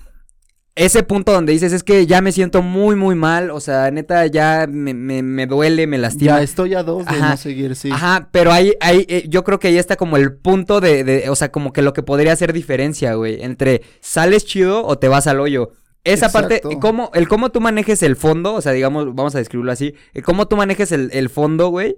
ese 0.76 1.04
punto 1.04 1.34
donde 1.34 1.52
dices 1.52 1.74
es 1.74 1.84
que 1.84 2.08
ya 2.08 2.22
me 2.22 2.32
siento 2.32 2.62
muy, 2.62 2.96
muy 2.96 3.16
mal, 3.16 3.52
o 3.52 3.60
sea, 3.60 3.92
neta, 3.92 4.26
ya 4.28 4.68
me, 4.70 4.94
me, 4.94 5.22
me 5.22 5.46
duele, 5.46 5.86
me 5.86 5.98
lastima. 5.98 6.38
Ya 6.38 6.44
estoy 6.44 6.76
a 6.76 6.84
dos 6.84 7.06
de 7.06 7.12
Ajá. 7.12 7.32
no 7.32 7.38
seguir, 7.38 7.76
sí. 7.76 7.90
Ajá, 7.92 8.30
pero 8.32 8.52
ahí, 8.54 8.74
ahí, 8.80 9.06
eh, 9.10 9.26
yo 9.28 9.44
creo 9.44 9.60
que 9.60 9.68
ahí 9.68 9.78
está 9.78 9.98
como 9.98 10.16
el 10.16 10.34
punto 10.34 10.80
de, 10.80 11.04
de, 11.04 11.30
o 11.30 11.36
sea, 11.36 11.52
como 11.52 11.74
que 11.74 11.82
lo 11.82 11.92
que 11.94 12.04
podría 12.04 12.32
hacer 12.32 12.54
diferencia, 12.54 13.16
güey, 13.16 13.44
entre 13.44 13.82
sales 14.00 14.46
chido 14.46 14.86
o 14.86 14.98
te 14.98 15.10
vas 15.10 15.28
al 15.28 15.42
hoyo. 15.42 15.72
Esa 16.04 16.32
parte, 16.32 16.56
Exacto. 16.56 16.80
cómo, 16.80 17.12
el 17.14 17.28
cómo 17.28 17.52
tú 17.52 17.62
manejes 17.62 18.02
el 18.02 18.16
fondo, 18.16 18.54
o 18.56 18.62
sea, 18.62 18.72
digamos, 18.72 19.14
vamos 19.14 19.36
a 19.36 19.38
describirlo 19.38 19.72
así, 19.72 19.94
el 20.14 20.24
cómo 20.24 20.48
tú 20.48 20.56
manejes 20.56 20.92
el, 20.92 21.10
el 21.14 21.30
fondo, 21.30 21.68
güey. 21.68 21.98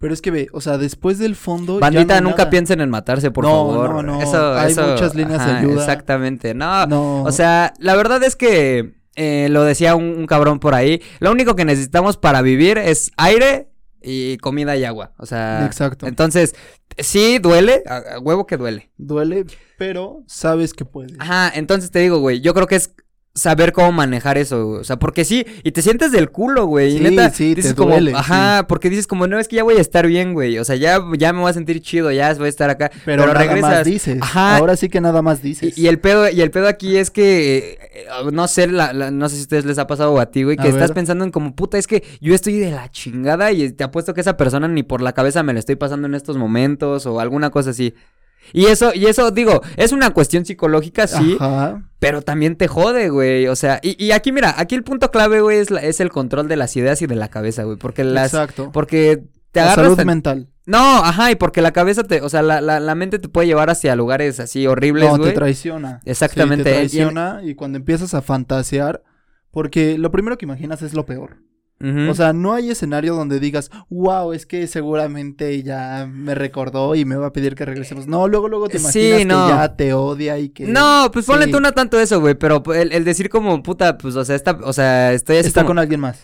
Pero 0.00 0.14
es 0.14 0.22
que 0.22 0.30
ve, 0.30 0.48
o 0.52 0.60
sea, 0.62 0.78
después 0.78 1.18
del 1.18 1.36
fondo. 1.36 1.74
ya 1.74 1.80
Bandita, 1.80 2.20
no 2.20 2.30
nunca 2.30 2.38
nada. 2.44 2.50
piensen 2.50 2.80
en 2.80 2.88
matarse, 2.90 3.30
por 3.30 3.44
No, 3.44 3.50
favor. 3.50 3.90
no, 3.90 4.02
no, 4.02 4.22
Eso, 4.22 4.54
hay 4.54 4.72
eso, 4.72 4.86
muchas 4.88 5.14
líneas 5.14 5.44
de 5.46 5.52
ayuda. 5.52 5.80
Exactamente, 5.82 6.54
no, 6.54 6.86
No. 6.86 7.22
o 7.22 7.30
sea, 7.32 7.74
la 7.78 7.94
verdad 7.96 8.22
es 8.24 8.34
que, 8.34 8.94
eh, 9.16 9.48
lo 9.50 9.62
decía 9.64 9.94
un, 9.96 10.04
un 10.16 10.26
cabrón 10.26 10.58
por 10.58 10.74
ahí, 10.74 11.02
lo 11.20 11.30
único 11.30 11.54
que 11.54 11.64
necesitamos 11.66 12.16
para 12.16 12.40
vivir 12.42 12.78
es 12.78 13.12
aire 13.18 13.68
y 14.02 14.38
comida 14.38 14.74
y 14.76 14.84
agua, 14.84 15.12
o 15.18 15.26
sea. 15.26 15.66
Exacto. 15.66 16.06
Entonces, 16.06 16.54
sí, 16.96 17.38
duele, 17.38 17.82
a, 17.86 17.96
a 18.16 18.18
huevo 18.20 18.46
que 18.46 18.56
duele. 18.56 18.90
Duele, 18.96 19.44
pero 19.76 20.22
sabes 20.26 20.72
que 20.72 20.86
puedes. 20.86 21.12
Ajá, 21.18 21.52
entonces 21.54 21.90
te 21.90 21.98
digo, 21.98 22.18
güey, 22.20 22.40
yo 22.40 22.54
creo 22.54 22.66
que 22.66 22.76
es 22.76 22.94
saber 23.34 23.72
cómo 23.72 23.92
manejar 23.92 24.38
eso, 24.38 24.66
güey. 24.66 24.80
O 24.80 24.84
sea, 24.84 24.98
porque 24.98 25.24
sí, 25.24 25.46
y 25.62 25.70
te 25.72 25.82
sientes 25.82 26.10
del 26.12 26.30
culo, 26.30 26.66
güey. 26.66 26.94
y 26.94 26.98
Sí, 26.98 27.04
neta, 27.04 27.30
sí, 27.30 27.50
te 27.50 27.62
dices 27.62 27.74
como, 27.74 27.90
duele, 27.92 28.12
ajá, 28.14 28.66
porque 28.68 28.90
dices 28.90 29.06
como, 29.06 29.26
no, 29.26 29.38
es 29.38 29.46
que 29.48 29.56
ya 29.56 29.62
voy 29.62 29.76
a 29.76 29.80
estar 29.80 30.06
bien, 30.06 30.34
güey. 30.34 30.58
O 30.58 30.64
sea, 30.64 30.76
ya, 30.76 30.98
ya 31.16 31.32
me 31.32 31.40
voy 31.40 31.50
a 31.50 31.54
sentir 31.54 31.80
chido, 31.80 32.10
ya 32.10 32.34
voy 32.34 32.46
a 32.46 32.48
estar 32.48 32.68
acá. 32.70 32.90
Pero, 33.04 33.26
nada 33.26 33.56
más 33.56 33.84
dices. 33.84 34.18
Ajá. 34.20 34.56
Ahora 34.56 34.76
sí 34.76 34.88
que 34.88 35.00
nada 35.00 35.22
más 35.22 35.42
dices. 35.42 35.78
Y, 35.78 35.82
y 35.82 35.86
el 35.86 36.00
pedo, 36.00 36.28
y 36.28 36.40
el 36.40 36.50
pedo 36.50 36.66
aquí 36.68 36.96
es 36.96 37.10
que, 37.10 37.78
eh, 37.94 38.06
no 38.32 38.48
sé, 38.48 38.66
la- 38.66 38.92
la- 38.92 39.10
no 39.10 39.28
sé 39.28 39.36
si 39.36 39.40
a 39.40 39.44
ustedes 39.44 39.64
les 39.64 39.78
ha 39.78 39.86
pasado 39.86 40.18
a 40.20 40.26
ti, 40.26 40.42
güey, 40.42 40.56
que 40.56 40.64
A 40.64 40.66
estás 40.70 40.88
ver. 40.90 40.94
pensando 40.94 41.24
en 41.24 41.30
como, 41.30 41.54
puta, 41.54 41.78
es 41.78 41.86
que 41.86 42.02
yo 42.20 42.34
estoy 42.34 42.58
de 42.58 42.72
la 42.72 42.90
chingada 42.90 43.52
y 43.52 43.70
te 43.70 43.84
apuesto 43.84 44.12
que 44.12 44.20
esa 44.22 44.36
persona 44.36 44.66
ni 44.68 44.82
por 44.82 45.00
la 45.02 45.12
cabeza 45.12 45.42
me 45.42 45.52
la 45.52 45.60
estoy 45.60 45.76
pasando 45.76 46.06
en 46.08 46.14
estos 46.14 46.36
momentos 46.36 47.06
o 47.06 47.20
alguna 47.20 47.50
cosa 47.50 47.70
así. 47.70 47.94
Y 48.52 48.66
eso, 48.66 48.92
y 48.94 49.06
eso, 49.06 49.30
digo, 49.30 49.60
es 49.76 49.92
una 49.92 50.10
cuestión 50.10 50.44
psicológica, 50.44 51.06
sí, 51.06 51.36
Ajá. 51.38 51.82
pero 51.98 52.22
también 52.22 52.56
te 52.56 52.66
jode, 52.68 53.08
güey. 53.10 53.46
O 53.46 53.54
sea, 53.56 53.78
y, 53.82 54.02
y 54.04 54.10
aquí, 54.12 54.32
mira, 54.32 54.54
aquí 54.58 54.74
el 54.74 54.82
punto 54.82 55.10
clave, 55.10 55.40
güey, 55.40 55.58
es, 55.58 55.70
la- 55.70 55.82
es 55.82 56.00
el 56.00 56.10
control 56.10 56.48
de 56.48 56.56
las 56.56 56.76
ideas 56.76 57.00
y 57.02 57.06
de 57.06 57.14
la 57.16 57.28
cabeza, 57.28 57.62
güey. 57.64 57.76
Porque 57.76 58.02
las. 58.02 58.32
Exacto. 58.34 58.70
Porque 58.72 59.22
te 59.52 59.60
La 59.60 59.66
agarras. 59.66 59.84
salud 59.84 59.96
tan- 59.96 60.06
mental. 60.06 60.48
No, 60.66 60.78
ajá, 60.78 61.30
y 61.30 61.34
porque 61.36 61.62
la 61.62 61.72
cabeza 61.72 62.02
te. 62.04 62.22
O 62.22 62.28
sea, 62.28 62.42
la, 62.42 62.60
la, 62.60 62.80
la 62.80 62.94
mente 62.94 63.18
te 63.18 63.28
puede 63.28 63.46
llevar 63.48 63.70
hacia 63.70 63.94
lugares 63.96 64.40
así 64.40 64.66
horribles, 64.66 65.10
No, 65.10 65.18
te 65.20 65.32
traiciona. 65.32 66.00
Exactamente. 66.04 66.64
Sí, 66.64 66.70
Y 66.70 66.72
te 66.72 66.80
en- 66.80 66.88
traiciona 67.14 67.40
y 67.44 67.54
cuando 67.54 67.76
empiezas 67.78 68.14
a 68.14 68.22
fantasear, 68.22 69.02
porque 69.50 69.98
lo 69.98 70.10
primero 70.10 70.38
que 70.38 70.44
imaginas 70.46 70.82
es 70.82 70.94
lo 70.94 71.06
peor. 71.06 71.38
O 71.82 72.14
sea, 72.14 72.34
no 72.34 72.52
hay 72.52 72.70
escenario 72.70 73.14
donde 73.14 73.40
digas, 73.40 73.70
wow, 73.88 74.34
es 74.34 74.44
que 74.44 74.66
seguramente 74.66 75.62
ya 75.62 76.06
me 76.12 76.34
recordó 76.34 76.94
y 76.94 77.06
me 77.06 77.16
va 77.16 77.28
a 77.28 77.32
pedir 77.32 77.54
que 77.54 77.64
regresemos. 77.64 78.06
No, 78.06 78.28
luego, 78.28 78.48
luego 78.48 78.68
te 78.68 78.78
Sí, 78.78 78.98
imaginas 79.08 79.26
no. 79.26 79.46
que 79.46 79.52
ya 79.54 79.76
te 79.76 79.94
odia 79.94 80.38
y 80.38 80.50
que... 80.50 80.66
No, 80.66 81.08
pues 81.10 81.24
ponle 81.24 81.46
Sí. 81.46 81.52
tú 81.52 81.60
no 81.60 81.72
tanto 81.72 81.98
eso, 81.98 82.20
güey, 82.20 82.34
pero 82.34 82.62
el, 82.74 82.92
el 82.92 83.04
decir 83.04 83.30
como 83.30 83.62
puta, 83.62 83.96
pues, 83.96 84.14
o 84.16 84.24
sea, 84.26 84.36
esta, 84.36 84.58
o 84.62 84.72
sea, 84.74 85.14
estoy 85.14 85.38
así 85.38 85.48
Está 85.48 85.62
como- 85.62 85.68
con 85.68 85.78
alguien 85.78 86.00
más. 86.00 86.20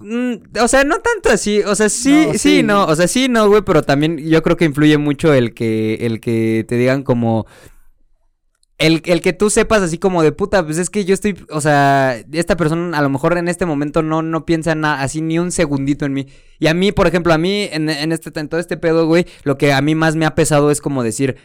Mm, 0.00 0.34
O 0.62 0.68
sea, 0.68 0.84
no 0.84 0.98
tanto 1.00 1.28
así, 1.30 1.60
o 1.60 1.74
sea, 1.74 1.88
sí, 1.88 2.26
No, 2.26 2.32
sí, 2.32 2.38
sí. 2.38 2.62
no, 2.62 2.84
o 2.86 2.94
sea, 2.96 3.08
sí, 3.08 3.28
no, 3.28 3.48
güey, 3.48 3.62
pero 3.62 3.82
también 3.82 4.16
yo 4.18 4.42
creo 4.42 4.56
que 4.56 4.64
influye 4.64 4.96
mucho 4.96 5.34
el 5.34 5.54
que, 5.54 5.94
el 6.06 6.20
que 6.20 6.64
te 6.68 6.76
digan 6.76 7.02
como, 7.02 7.46
el, 8.82 9.00
el 9.04 9.20
que 9.20 9.32
tú 9.32 9.48
sepas 9.48 9.80
así 9.80 9.96
como 9.96 10.24
de 10.24 10.32
puta, 10.32 10.64
pues 10.64 10.76
es 10.76 10.90
que 10.90 11.04
yo 11.04 11.14
estoy, 11.14 11.36
o 11.50 11.60
sea, 11.60 12.16
esta 12.32 12.56
persona 12.56 12.98
a 12.98 13.02
lo 13.02 13.08
mejor 13.10 13.38
en 13.38 13.46
este 13.46 13.64
momento 13.64 14.02
no, 14.02 14.22
no 14.22 14.44
piensa 14.44 14.74
nada, 14.74 15.02
así 15.02 15.20
ni 15.20 15.38
un 15.38 15.52
segundito 15.52 16.04
en 16.04 16.12
mí. 16.12 16.26
Y 16.58 16.66
a 16.66 16.74
mí, 16.74 16.90
por 16.90 17.06
ejemplo, 17.06 17.32
a 17.32 17.38
mí, 17.38 17.68
en, 17.70 17.88
este, 17.88 18.38
en 18.38 18.48
todo 18.48 18.58
este 18.58 18.76
pedo, 18.76 19.06
güey, 19.06 19.26
lo 19.44 19.56
que 19.56 19.72
a 19.72 19.80
mí 19.80 19.94
más 19.94 20.16
me 20.16 20.26
ha 20.26 20.34
pesado 20.34 20.72
es 20.72 20.80
como 20.80 21.04
decir, 21.04 21.36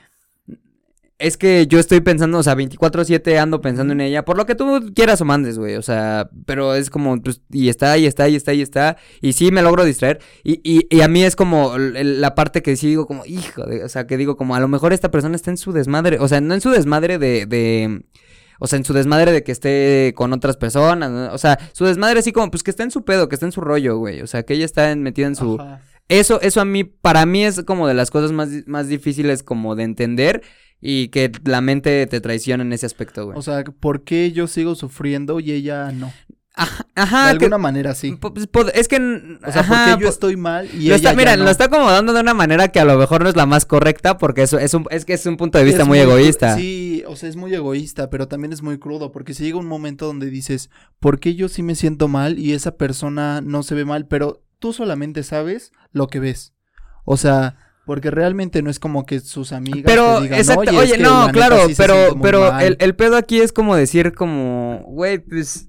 es 1.19 1.35
que 1.37 1.65
yo 1.67 1.79
estoy 1.79 1.99
pensando, 2.01 2.37
o 2.37 2.43
sea, 2.43 2.55
24-7 2.55 3.37
ando 3.39 3.59
pensando 3.59 3.91
en 3.93 4.01
ella, 4.01 4.23
por 4.23 4.37
lo 4.37 4.45
que 4.45 4.53
tú 4.55 4.91
quieras 4.95 5.19
o 5.21 5.25
mandes, 5.25 5.57
güey, 5.57 5.75
o 5.75 5.81
sea, 5.81 6.29
pero 6.45 6.75
es 6.75 6.89
como, 6.91 7.19
pues, 7.21 7.41
y 7.51 7.69
está, 7.69 7.97
y 7.97 8.05
está, 8.05 8.29
y 8.29 8.35
está, 8.35 8.53
y 8.53 8.61
está, 8.61 8.97
y 9.21 9.33
sí 9.33 9.51
me 9.51 9.63
logro 9.63 9.83
distraer, 9.83 10.19
y, 10.43 10.59
y, 10.63 10.85
y 10.95 11.01
a 11.01 11.07
mí 11.07 11.23
es 11.23 11.35
como 11.35 11.75
la 11.77 12.35
parte 12.35 12.61
que 12.61 12.75
sí 12.75 12.87
digo 12.89 13.07
como, 13.07 13.25
hijo, 13.25 13.63
de, 13.65 13.83
o 13.83 13.89
sea, 13.89 14.05
que 14.05 14.15
digo 14.17 14.37
como, 14.37 14.55
a 14.55 14.59
lo 14.59 14.67
mejor 14.67 14.93
esta 14.93 15.09
persona 15.09 15.35
está 15.35 15.49
en 15.49 15.57
su 15.57 15.71
desmadre, 15.71 16.19
o 16.19 16.27
sea, 16.27 16.39
no 16.39 16.53
en 16.53 16.61
su 16.61 16.69
desmadre 16.69 17.17
de, 17.17 17.47
de, 17.47 18.03
o 18.59 18.67
sea, 18.67 18.77
en 18.77 18.85
su 18.85 18.93
desmadre 18.93 19.31
de 19.31 19.43
que 19.43 19.51
esté 19.51 20.13
con 20.15 20.33
otras 20.33 20.55
personas, 20.57 21.09
¿no? 21.09 21.33
o 21.33 21.37
sea, 21.39 21.57
su 21.73 21.85
desmadre 21.85 22.19
así 22.19 22.31
como, 22.31 22.51
pues, 22.51 22.61
que 22.61 22.69
está 22.71 22.83
en 22.83 22.91
su 22.91 23.03
pedo, 23.05 23.27
que 23.27 23.35
está 23.35 23.47
en 23.47 23.51
su 23.51 23.61
rollo, 23.61 23.97
güey, 23.97 24.21
o 24.21 24.27
sea, 24.27 24.43
que 24.43 24.53
ella 24.53 24.65
está 24.65 24.91
en- 24.91 25.01
metida 25.01 25.25
en 25.25 25.35
su... 25.35 25.59
Ajá. 25.59 25.81
Eso, 26.09 26.39
eso 26.39 26.61
a 26.61 26.65
mí, 26.65 26.85
para 26.85 27.25
mí 27.25 27.43
es 27.43 27.63
como 27.63 27.85
de 27.85 27.93
las 27.93 28.11
cosas 28.11 28.31
más, 28.31 28.47
más 28.65 28.87
difíciles 28.87 29.43
como 29.43 29.75
de 29.75 29.83
entender 29.83 30.41
y 30.81 31.07
que 31.09 31.31
la 31.45 31.61
mente 31.61 32.05
te 32.07 32.21
traiciona 32.21 32.63
en 32.63 32.73
ese 32.73 32.85
aspecto, 32.85 33.25
güey. 33.25 33.37
O 33.37 33.41
sea, 33.41 33.63
¿por 33.63 34.03
qué 34.03 34.31
yo 34.31 34.47
sigo 34.47 34.75
sufriendo 34.75 35.39
y 35.39 35.51
ella 35.51 35.91
no? 35.91 36.11
Ajá, 36.59 36.85
De 36.95 37.01
ajá, 37.03 37.23
que- 37.25 37.45
alguna 37.45 37.59
manera 37.59 37.93
sí. 37.93 38.17
pues, 38.19 38.47
es 38.73 38.87
que, 38.87 38.95
O 38.97 39.51
sea, 39.51 39.61
ajá, 39.61 39.85
¿por 39.91 39.97
qué 39.99 40.03
yo 40.03 40.09
estoy 40.09 40.37
mal 40.37 40.65
y 40.73 40.87
lo 40.87 40.95
ella 40.95 40.95
está, 40.95 41.11
ya 41.11 41.15
mira, 41.15 41.37
no? 41.37 41.43
lo 41.43 41.51
está 41.51 41.65
acomodando 41.65 42.13
de 42.13 42.21
una 42.21 42.33
manera 42.33 42.69
que 42.69 42.79
a 42.79 42.85
lo 42.85 42.97
mejor 42.97 43.21
no 43.21 43.29
es 43.29 43.35
la 43.35 43.45
más 43.45 43.67
correcta 43.67 44.17
porque 44.17 44.41
eso 44.41 44.57
es 44.57 44.73
un, 44.73 44.87
es 44.89 45.05
que 45.05 45.13
es 45.13 45.23
un 45.27 45.37
punto 45.37 45.59
de 45.59 45.63
vista 45.65 45.85
muy, 45.85 45.99
cru- 45.99 46.03
egoísta. 46.03 46.55
Sí, 46.57 47.03
o 47.07 47.15
sea, 47.15 47.29
es 47.29 47.35
muy 47.35 47.53
egoísta, 47.53 48.09
pero 48.09 48.27
también 48.27 48.53
es 48.53 48.63
muy 48.63 48.79
crudo, 48.79 49.11
porque 49.11 49.35
si 49.35 49.43
llega 49.43 49.59
un 49.59 49.67
momento 49.67 50.07
donde 50.07 50.31
dices, 50.31 50.71
¿por 50.99 51.19
qué 51.19 51.35
yo 51.35 51.47
sí 51.47 51.61
me 51.61 51.75
siento 51.75 52.07
mal 52.07 52.39
y 52.39 52.53
esa 52.53 52.75
persona 52.75 53.41
no 53.41 53.61
se 53.61 53.75
ve 53.75 53.85
mal? 53.85 54.07
Pero 54.07 54.41
tú 54.57 54.73
solamente 54.73 55.21
sabes 55.21 55.71
lo 55.91 56.07
que 56.07 56.19
ves. 56.19 56.53
O 57.05 57.17
sea, 57.17 57.55
porque 57.87 58.11
realmente 58.11 58.61
no 58.61 58.69
es 58.69 58.79
como 58.79 59.05
que 59.05 59.21
sus 59.21 59.53
amigas 59.53 59.83
Pero, 59.85 60.17
te 60.17 60.23
digan, 60.23 60.39
exacto, 60.39 60.61
oye, 60.61 60.77
oye, 60.77 60.91
es 60.91 60.97
que 60.97 61.03
no, 61.03 61.29
claro, 61.31 61.67
sí 61.67 61.73
pero, 61.77 61.95
pero 62.21 62.51
mal". 62.51 62.65
el, 62.65 62.77
el 62.81 62.95
pedo 62.95 63.15
aquí 63.15 63.39
es 63.39 63.53
como 63.53 63.77
decir 63.77 64.13
como, 64.13 64.83
güey, 64.85 65.19
pues... 65.19 65.65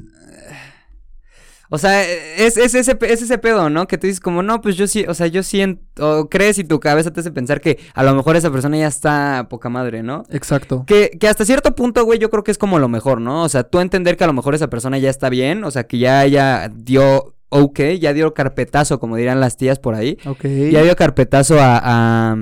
O 1.70 1.76
sea, 1.76 2.02
es, 2.02 2.56
es, 2.56 2.74
ese, 2.74 2.98
es 3.02 3.22
ese 3.22 3.38
pedo, 3.38 3.68
¿no? 3.68 3.86
Que 3.86 3.98
tú 3.98 4.06
dices 4.06 4.20
como, 4.20 4.42
no, 4.42 4.62
pues 4.62 4.76
yo 4.76 4.86
sí, 4.86 5.04
o 5.06 5.12
sea, 5.12 5.26
yo 5.26 5.42
siento, 5.42 6.20
o 6.20 6.28
crees 6.28 6.58
y 6.58 6.64
tu 6.64 6.80
cabeza 6.80 7.12
te 7.12 7.20
hace 7.20 7.30
pensar 7.30 7.60
que 7.60 7.78
a 7.94 8.02
lo 8.02 8.14
mejor 8.14 8.36
esa 8.36 8.50
persona 8.50 8.78
ya 8.78 8.88
está 8.88 9.46
poca 9.50 9.68
madre, 9.68 10.02
¿no? 10.02 10.24
Exacto. 10.30 10.84
Que, 10.86 11.10
que 11.20 11.28
hasta 11.28 11.44
cierto 11.44 11.74
punto, 11.74 12.04
güey, 12.04 12.18
yo 12.18 12.30
creo 12.30 12.42
que 12.42 12.50
es 12.50 12.58
como 12.58 12.78
lo 12.78 12.88
mejor, 12.88 13.20
¿no? 13.20 13.42
O 13.42 13.48
sea, 13.48 13.64
tú 13.64 13.80
entender 13.80 14.16
que 14.16 14.24
a 14.24 14.26
lo 14.26 14.32
mejor 14.32 14.54
esa 14.54 14.70
persona 14.70 14.98
ya 14.98 15.10
está 15.10 15.28
bien, 15.28 15.62
o 15.62 15.70
sea, 15.70 15.86
que 15.86 15.98
ya 15.98 16.24
ella 16.24 16.68
dio, 16.74 17.34
ok, 17.50 17.80
ya 18.00 18.12
dio 18.12 18.34
carpetazo, 18.34 18.98
como 19.00 19.16
dirán 19.16 19.40
las 19.40 19.56
tías 19.56 19.78
por 19.78 19.94
ahí 19.94 20.18
Ok. 20.26 20.44
ya 20.70 20.82
dio 20.82 20.94
carpetazo 20.96 21.58
a, 21.60 21.80
a, 21.82 22.36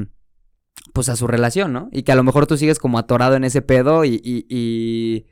pues 0.92 1.08
a 1.08 1.16
su 1.16 1.26
relación, 1.26 1.72
¿no? 1.72 1.88
Y 1.92 2.02
que 2.02 2.12
a 2.12 2.16
lo 2.16 2.22
mejor 2.24 2.46
tú 2.46 2.56
sigues 2.56 2.78
como 2.78 2.98
atorado 2.98 3.36
en 3.36 3.44
ese 3.44 3.62
pedo 3.62 4.04
y, 4.04 4.20
y, 4.24 4.46
y 4.48 5.26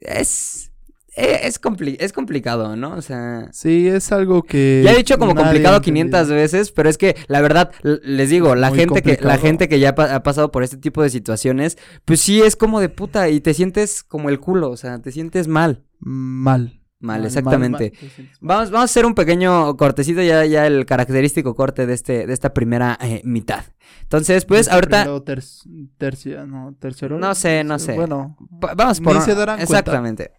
es 0.00 0.70
e- 1.16 1.46
es, 1.46 1.60
compli- 1.60 1.96
es 2.00 2.12
complicado, 2.12 2.74
¿no? 2.74 2.94
O 2.96 3.00
sea, 3.02 3.48
Sí, 3.52 3.86
es 3.86 4.10
algo 4.10 4.42
que... 4.42 4.82
ya 4.84 4.90
he 4.92 4.96
dicho 4.96 5.16
como 5.16 5.36
complicado 5.36 5.76
ha 5.76 5.80
500 5.80 6.20
entendido. 6.22 6.42
veces, 6.42 6.72
pero 6.72 6.88
es 6.88 6.98
que 6.98 7.14
la 7.28 7.40
verdad 7.40 7.70
les 7.82 8.30
digo, 8.30 8.56
la 8.56 8.70
muy 8.70 8.80
gente 8.80 9.00
que 9.02 9.18
la 9.20 9.38
gente 9.38 9.68
que 9.68 9.78
ya 9.78 9.94
pa- 9.94 10.12
ha 10.12 10.24
pasado 10.24 10.50
por 10.50 10.64
este 10.64 10.76
tipo 10.76 11.04
de 11.04 11.10
situaciones, 11.10 11.78
pues 12.04 12.20
sí 12.20 12.42
es 12.42 12.56
como 12.56 12.80
de 12.80 12.88
puta 12.88 13.28
y 13.28 13.40
te 13.40 13.54
sientes 13.54 14.02
como 14.02 14.28
el 14.28 14.40
culo, 14.40 14.70
o 14.70 14.76
sea, 14.76 14.98
te 15.00 15.12
sientes 15.12 15.46
mal, 15.46 15.84
Mal. 16.00 16.80
Mal, 17.04 17.24
exactamente. 17.24 17.92
mal, 18.00 18.10
mal. 18.18 18.30
Vamos, 18.40 18.70
vamos 18.70 18.82
a 18.82 18.84
hacer 18.90 19.06
un 19.06 19.14
pequeño 19.14 19.76
cortecito, 19.76 20.20
ya, 20.22 20.44
ya 20.46 20.66
el 20.66 20.84
característico 20.86 21.54
corte 21.54 21.86
de 21.86 21.94
este, 21.94 22.26
de 22.26 22.32
esta 22.32 22.52
primera 22.52 22.98
eh, 23.00 23.20
mitad. 23.24 23.64
Entonces, 24.02 24.44
pues, 24.44 24.62
Dice 24.66 24.74
ahorita, 24.74 25.04
ter- 25.24 25.42
tercia, 25.98 26.44
no, 26.46 26.74
tercero. 26.78 27.18
No 27.18 27.34
sé, 27.34 27.62
no 27.64 27.78
sé. 27.78 27.94
Bueno, 27.94 28.36
Pa- 28.60 28.74
Vamos 28.74 29.00
Ni 29.00 29.04
por 29.04 29.20
se 29.22 29.34
darán 29.34 29.56
cuenta. 29.58 29.62
Exactamente. 29.78 30.32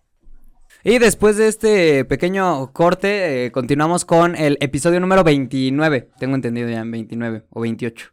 Y 0.84 1.00
después 1.00 1.38
de 1.38 1.48
este 1.48 2.06
pequeño 2.06 2.72
corte, 2.72 3.46
eh, 3.46 3.52
continuamos 3.52 4.06
con 4.06 4.36
el 4.36 4.58
episodio 4.62 5.00
número 5.00 5.24
29. 5.24 6.10
Tengo 6.20 6.36
entendido 6.36 6.70
ya 6.70 6.82
en 6.82 6.92
29 6.92 7.46
o 7.50 7.62
28. 7.62 8.08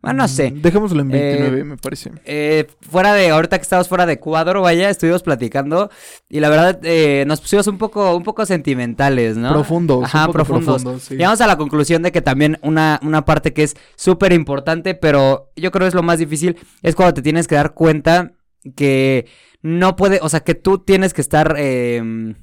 Bueno, 0.00 0.18
no 0.22 0.28
sé. 0.28 0.52
mm, 0.52 0.62
Dejémoslo 0.62 1.02
en 1.02 1.08
29, 1.08 1.60
Eh, 1.60 1.64
me 1.64 1.76
parece. 1.76 2.12
Eh, 2.24 2.66
fuera 2.80 3.14
de, 3.14 3.30
ahorita 3.30 3.58
que 3.58 3.62
estamos 3.62 3.88
fuera 3.88 4.06
de 4.06 4.20
cuadro, 4.20 4.62
vaya, 4.62 4.90
estuvimos 4.90 5.22
platicando 5.24 5.90
y 6.28 6.38
la 6.38 6.48
verdad 6.48 6.78
eh, 6.84 7.24
nos 7.26 7.40
pusimos 7.40 7.66
un 7.66 7.78
poco, 7.78 8.14
un 8.16 8.22
poco 8.22 8.46
sentimentales, 8.46 9.36
¿no? 9.36 9.52
Profundos, 9.52 10.04
Ajá, 10.04 10.20
un 10.20 10.26
poco 10.26 10.34
profundos. 10.34 10.82
profundos, 10.82 11.02
sí. 11.02 11.16
Llegamos 11.16 11.40
a 11.40 11.46
la 11.48 11.56
conclusión 11.56 12.02
de 12.02 12.12
que 12.12 12.22
también 12.22 12.58
una, 12.62 13.00
una 13.02 13.24
parte 13.24 13.52
que 13.52 13.64
es 13.64 13.74
súper 13.96 14.32
importante, 14.32 14.94
pero 14.94 15.50
yo 15.56 15.70
creo 15.72 15.88
es 15.88 15.94
lo 15.94 16.02
más 16.04 16.18
difícil, 16.20 16.56
es 16.82 16.94
cuando 16.94 17.14
te 17.14 17.22
tienes 17.22 17.48
que 17.48 17.56
dar 17.56 17.74
cuenta 17.74 18.32
que 18.76 19.26
no 19.62 19.96
puede, 19.96 20.20
o 20.22 20.28
sea, 20.28 20.40
que 20.40 20.54
tú 20.54 20.78
tienes 20.78 21.12
que 21.12 21.20
estar, 21.20 21.56
eh, 21.58 22.34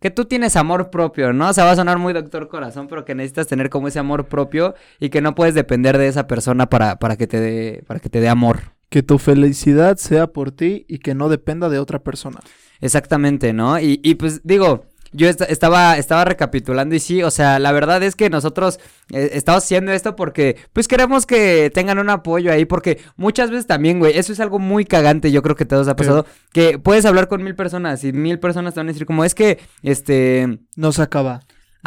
que 0.00 0.10
tú 0.10 0.24
tienes 0.24 0.56
amor 0.56 0.90
propio, 0.90 1.32
¿no? 1.32 1.48
O 1.48 1.52
sea, 1.52 1.64
va 1.64 1.72
a 1.72 1.76
sonar 1.76 1.98
muy 1.98 2.12
doctor 2.12 2.48
corazón, 2.48 2.86
pero 2.88 3.04
que 3.04 3.14
necesitas 3.14 3.46
tener 3.46 3.70
como 3.70 3.88
ese 3.88 3.98
amor 3.98 4.26
propio 4.26 4.74
y 5.00 5.10
que 5.10 5.20
no 5.20 5.34
puedes 5.34 5.54
depender 5.54 5.98
de 5.98 6.08
esa 6.08 6.26
persona 6.26 6.68
para, 6.68 6.98
para 6.98 7.16
que 7.16 7.26
te 7.26 7.40
dé, 7.40 7.82
para 7.86 8.00
que 8.00 8.08
te 8.08 8.20
dé 8.20 8.28
amor. 8.28 8.72
Que 8.88 9.02
tu 9.02 9.18
felicidad 9.18 9.96
sea 9.96 10.28
por 10.28 10.50
ti 10.50 10.86
y 10.88 10.98
que 10.98 11.14
no 11.14 11.28
dependa 11.28 11.68
de 11.68 11.78
otra 11.78 11.98
persona. 11.98 12.40
Exactamente, 12.80 13.52
¿no? 13.52 13.78
Y, 13.80 14.00
y 14.02 14.14
pues 14.14 14.40
digo, 14.44 14.86
yo 15.12 15.28
esta- 15.28 15.44
estaba, 15.46 15.96
estaba 15.98 16.24
recapitulando 16.24 16.94
y 16.94 17.00
sí, 17.00 17.22
o 17.22 17.30
sea, 17.30 17.58
la 17.58 17.72
verdad 17.72 18.02
es 18.02 18.14
que 18.16 18.30
nosotros 18.30 18.78
eh, 19.12 19.30
estamos 19.32 19.64
haciendo 19.64 19.92
esto 19.92 20.16
porque 20.16 20.56
pues 20.72 20.88
queremos 20.88 21.26
que 21.26 21.70
tengan 21.72 21.98
un 21.98 22.10
apoyo 22.10 22.52
ahí, 22.52 22.64
porque 22.64 23.00
muchas 23.16 23.50
veces 23.50 23.66
también, 23.66 23.98
güey, 23.98 24.16
eso 24.18 24.32
es 24.32 24.40
algo 24.40 24.58
muy 24.58 24.84
cagante, 24.84 25.32
yo 25.32 25.42
creo 25.42 25.56
que 25.56 25.64
todos 25.64 25.88
ha 25.88 25.96
pasado, 25.96 26.26
que 26.52 26.78
puedes 26.78 27.04
hablar 27.06 27.28
con 27.28 27.42
mil 27.42 27.54
personas 27.54 28.04
y 28.04 28.12
mil 28.12 28.38
personas 28.38 28.74
te 28.74 28.80
van 28.80 28.88
a 28.88 28.92
decir 28.92 29.06
como, 29.06 29.24
es 29.24 29.34
que, 29.34 29.58
este... 29.82 30.58
No 30.76 30.92
se 30.92 31.02
acaba. 31.02 31.40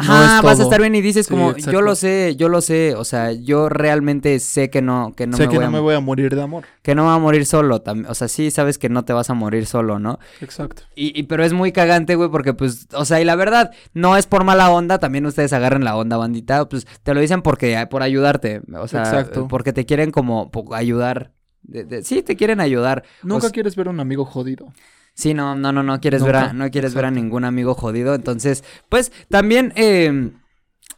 No 0.06 0.12
Ajá, 0.14 0.42
vas 0.42 0.58
a 0.58 0.64
estar 0.64 0.80
bien 0.80 0.94
y 0.94 1.00
dices 1.00 1.26
Sí, 1.26 1.30
como, 1.32 1.50
exacto. 1.50 1.70
yo 1.70 1.80
lo 1.82 1.94
sé, 1.94 2.34
yo 2.36 2.48
lo 2.48 2.60
sé, 2.60 2.94
o 2.96 3.04
sea, 3.04 3.32
yo 3.32 3.68
realmente 3.68 4.38
sé 4.40 4.68
que 4.70 4.82
no, 4.82 5.12
que 5.16 5.26
no 5.26 5.36
sé 5.36 5.44
me 5.44 5.48
que 5.50 5.56
voy 5.56 5.64
no 5.64 5.68
a, 5.68 5.70
me 5.70 5.80
voy 5.80 5.94
a 5.94 6.00
morir 6.00 6.34
de 6.34 6.42
amor. 6.42 6.64
que 6.82 6.94
no 6.94 7.02
me 7.04 7.08
voy 7.10 7.16
a 7.16 7.20
morir 7.20 7.46
solo, 7.46 7.82
o 8.08 8.14
sea, 8.14 8.28
sí 8.28 8.50
sabes 8.50 8.78
que 8.78 8.88
no 8.88 9.04
te 9.04 9.12
vas 9.12 9.30
a 9.30 9.34
morir 9.34 9.66
solo, 9.66 9.98
¿no? 9.98 10.18
Exacto. 10.40 10.82
Y, 10.94 11.18
y- 11.18 11.22
pero 11.24 11.44
es 11.44 11.52
muy 11.52 11.72
cagante, 11.72 12.14
güey, 12.16 12.30
porque 12.30 12.52
pues, 12.54 12.88
o 12.94 13.04
sea, 13.04 13.20
y 13.20 13.24
la 13.24 13.36
verdad, 13.36 13.70
no 13.94 14.16
es 14.16 14.26
por 14.26 14.44
mala 14.44 14.70
onda, 14.70 14.98
también 14.98 15.24
ustedes 15.26 15.52
agarren 15.52 15.84
la 15.84 15.96
onda, 15.96 16.16
bandita, 16.16 16.68
pues 16.68 16.86
te 17.02 17.14
lo 17.14 17.20
dicen 17.20 17.42
porque, 17.42 17.86
por 17.90 18.02
ayudarte, 18.02 18.62
o 18.74 18.88
sea, 18.88 19.00
Exacto. 19.02 19.46
porque 19.48 19.72
te 19.72 19.86
quieren 19.86 20.10
como 20.10 20.50
ayudar, 20.72 21.32
de- 21.62 21.84
de- 21.84 22.02
sí, 22.02 22.22
te 22.22 22.34
quieren 22.36 22.60
ayudar. 22.60 23.04
Nunca 23.22 23.50
quieres 23.50 23.76
ver 23.76 23.86
a 23.86 23.90
un 23.90 24.00
amigo 24.00 24.24
jodido. 24.24 24.72
Sí, 25.14 25.34
no, 25.34 25.54
no, 25.54 25.72
no, 25.72 25.82
no 25.82 26.00
quieres 26.00 26.24
ver 26.24 26.36
a, 26.36 26.52
no 26.52 26.70
quieres 26.70 26.94
ver 26.94 27.04
a 27.04 27.10
ningún 27.10 27.44
amigo 27.44 27.74
jodido. 27.74 28.14
Entonces, 28.14 28.64
pues 28.88 29.12
también 29.28 29.72
eh, 29.76 30.32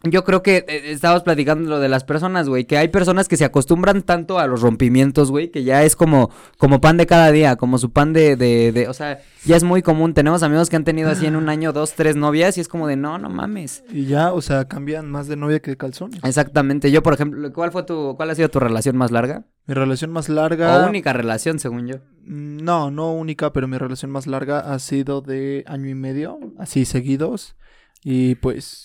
yo 0.05 0.25
creo 0.25 0.43
que 0.43 0.65
eh, 0.69 0.93
estábamos 0.93 1.23
platicando 1.23 1.69
lo 1.69 1.81
de 1.81 1.89
las 1.89 2.05
personas, 2.05 2.49
güey, 2.49 2.65
que 2.65 2.77
hay 2.79 2.89
personas 2.89 3.29
que 3.29 3.37
se 3.37 3.45
acostumbran 3.45 4.03
tanto 4.03 4.39
a 4.39 4.47
los 4.47 4.61
rompimientos, 4.61 5.31
güey, 5.31 5.51
que 5.51 5.65
ya 5.65 5.83
es 5.85 5.97
como, 5.97 6.31
como 6.59 6.81
pan 6.81 6.97
de 6.97 7.07
cada 7.07 7.31
día, 7.33 7.57
como 7.57 7.79
su 7.79 7.91
pan 7.91 8.13
de, 8.13 8.37
de, 8.37 8.73
de, 8.73 8.89
o 8.89 8.95
sea, 8.95 9.21
ya 9.45 9.57
es 9.57 9.65
muy 9.65 9.83
común. 9.83 10.15
Tenemos 10.15 10.43
amigos 10.43 10.71
que 10.71 10.77
han 10.77 10.85
tenido 10.85 11.11
así 11.11 11.27
en 11.27 11.37
un 11.37 11.49
año 11.49 11.73
dos, 11.73 11.95
tres 11.95 12.17
novias 12.17 12.57
y 12.59 12.61
es 12.61 12.69
como 12.69 12.87
de, 12.87 12.97
no, 12.97 13.19
no 13.19 13.31
mames. 13.31 13.85
Y 13.91 14.07
ya, 14.07 14.33
o 14.33 14.41
sea, 14.43 14.67
cambian 14.67 15.11
más 15.11 15.27
de 15.27 15.37
novia 15.37 15.61
que 15.61 15.71
de 15.71 15.77
calzón. 15.77 16.11
Exactamente. 16.23 16.91
Yo, 16.91 17.03
por 17.03 17.15
ejemplo, 17.15 17.53
¿cuál 17.53 17.73
fue 17.73 17.83
tu, 17.85 18.15
cuál 18.17 18.31
ha 18.31 18.35
sido 18.35 18.49
tu 18.49 18.61
relación 18.61 18.97
más 18.97 19.11
larga? 19.11 19.45
Mi 19.67 19.75
relación 19.75 20.11
más 20.13 20.29
larga. 20.29 20.85
O 20.85 20.89
única 20.89 21.13
relación, 21.13 21.59
según 21.59 21.87
yo. 21.87 21.97
Mm, 22.25 22.59
No, 22.59 22.91
no 22.91 23.13
única, 23.15 23.53
pero 23.53 23.69
mi 23.69 23.79
relación 23.79 24.11
más 24.11 24.27
larga 24.27 24.61
ha 24.61 24.79
sido 24.79 25.21
de 25.21 25.65
año 25.67 25.89
y 25.89 25.95
medio, 25.95 26.39
así 26.59 26.85
seguidos. 26.85 27.57
Y 28.03 28.35
pues, 28.37 28.84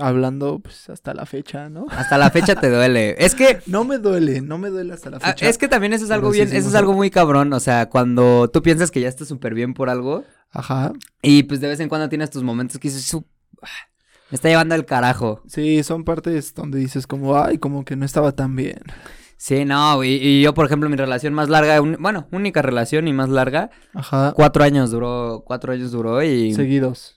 hablando 0.00 0.58
pues 0.60 0.88
hasta 0.90 1.14
la 1.14 1.26
fecha, 1.26 1.68
¿no? 1.68 1.86
Hasta 1.90 2.18
la 2.18 2.30
fecha 2.30 2.54
te 2.54 2.70
duele. 2.70 3.14
Es 3.18 3.34
que 3.34 3.60
No 3.66 3.84
me 3.84 3.98
duele, 3.98 4.40
no 4.40 4.58
me 4.58 4.70
duele 4.70 4.92
hasta 4.94 5.10
la 5.10 5.18
Ah, 5.22 5.28
fecha. 5.32 5.48
es 5.48 5.58
que 5.58 5.68
también 5.68 5.92
eso 5.92 6.04
es 6.04 6.10
algo 6.10 6.30
bien, 6.30 6.48
eso 6.52 6.68
es 6.68 6.74
algo 6.74 6.92
muy 6.92 7.10
cabrón, 7.10 7.52
o 7.52 7.60
sea, 7.60 7.88
cuando 7.88 8.48
tú 8.48 8.62
piensas 8.62 8.90
que 8.90 9.00
ya 9.00 9.08
estás 9.08 9.28
súper 9.28 9.54
bien 9.54 9.74
por 9.74 9.90
algo 9.90 10.24
Ajá. 10.50 10.92
y 11.22 11.44
pues 11.44 11.60
de 11.60 11.68
vez 11.68 11.80
en 11.80 11.88
cuando 11.88 12.08
tienes 12.08 12.30
tus 12.30 12.42
momentos 12.42 12.78
que 12.78 12.88
dices, 12.88 13.04
"Su- 13.04 13.26
ah, 13.62 13.68
me 14.30 14.36
está 14.36 14.48
llevando 14.48 14.74
el 14.74 14.84
carajo. 14.86 15.42
Sí, 15.46 15.82
son 15.82 16.04
partes 16.04 16.54
donde 16.54 16.78
dices 16.78 17.06
como, 17.06 17.36
ay, 17.36 17.58
como 17.58 17.84
que 17.84 17.94
no 17.96 18.04
estaba 18.04 18.32
tan 18.32 18.56
bien. 18.56 18.80
Sí, 19.36 19.64
no, 19.66 20.02
y, 20.04 20.08
y 20.14 20.42
yo, 20.42 20.54
por 20.54 20.64
ejemplo, 20.64 20.88
mi 20.88 20.96
relación 20.96 21.34
más 21.34 21.48
larga, 21.50 21.80
un- 21.82 21.98
bueno, 22.00 22.28
única 22.32 22.62
relación 22.62 23.06
y 23.08 23.12
más 23.12 23.28
larga, 23.28 23.70
Ajá. 23.92 24.32
cuatro 24.34 24.64
años 24.64 24.90
duró, 24.90 25.42
cuatro 25.46 25.72
años 25.72 25.90
duró 25.92 26.22
y... 26.22 26.54
Seguidos. 26.54 27.16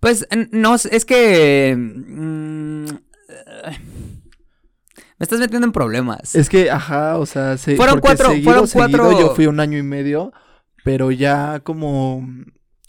Pues, 0.00 0.26
no, 0.50 0.74
es 0.74 1.04
que... 1.04 1.74
mm, 1.76 2.84
me 5.18 5.24
estás 5.24 5.38
metiendo 5.40 5.66
en 5.66 5.72
problemas. 5.72 6.34
Es 6.34 6.48
que, 6.48 6.70
ajá, 6.70 7.18
o 7.18 7.26
sea, 7.26 7.58
se, 7.58 7.76
Fueron 7.76 8.00
cuatro- 8.00 8.30
seguido, 8.30 8.44
fueron 8.44 8.66
seguido 8.68 8.98
cuatro- 9.02 9.20
yo 9.20 9.34
fui 9.34 9.46
un 9.46 9.60
año 9.60 9.76
y 9.78 9.82
medio, 9.82 10.32
pero 10.84 11.10
ya 11.10 11.60
como, 11.60 12.26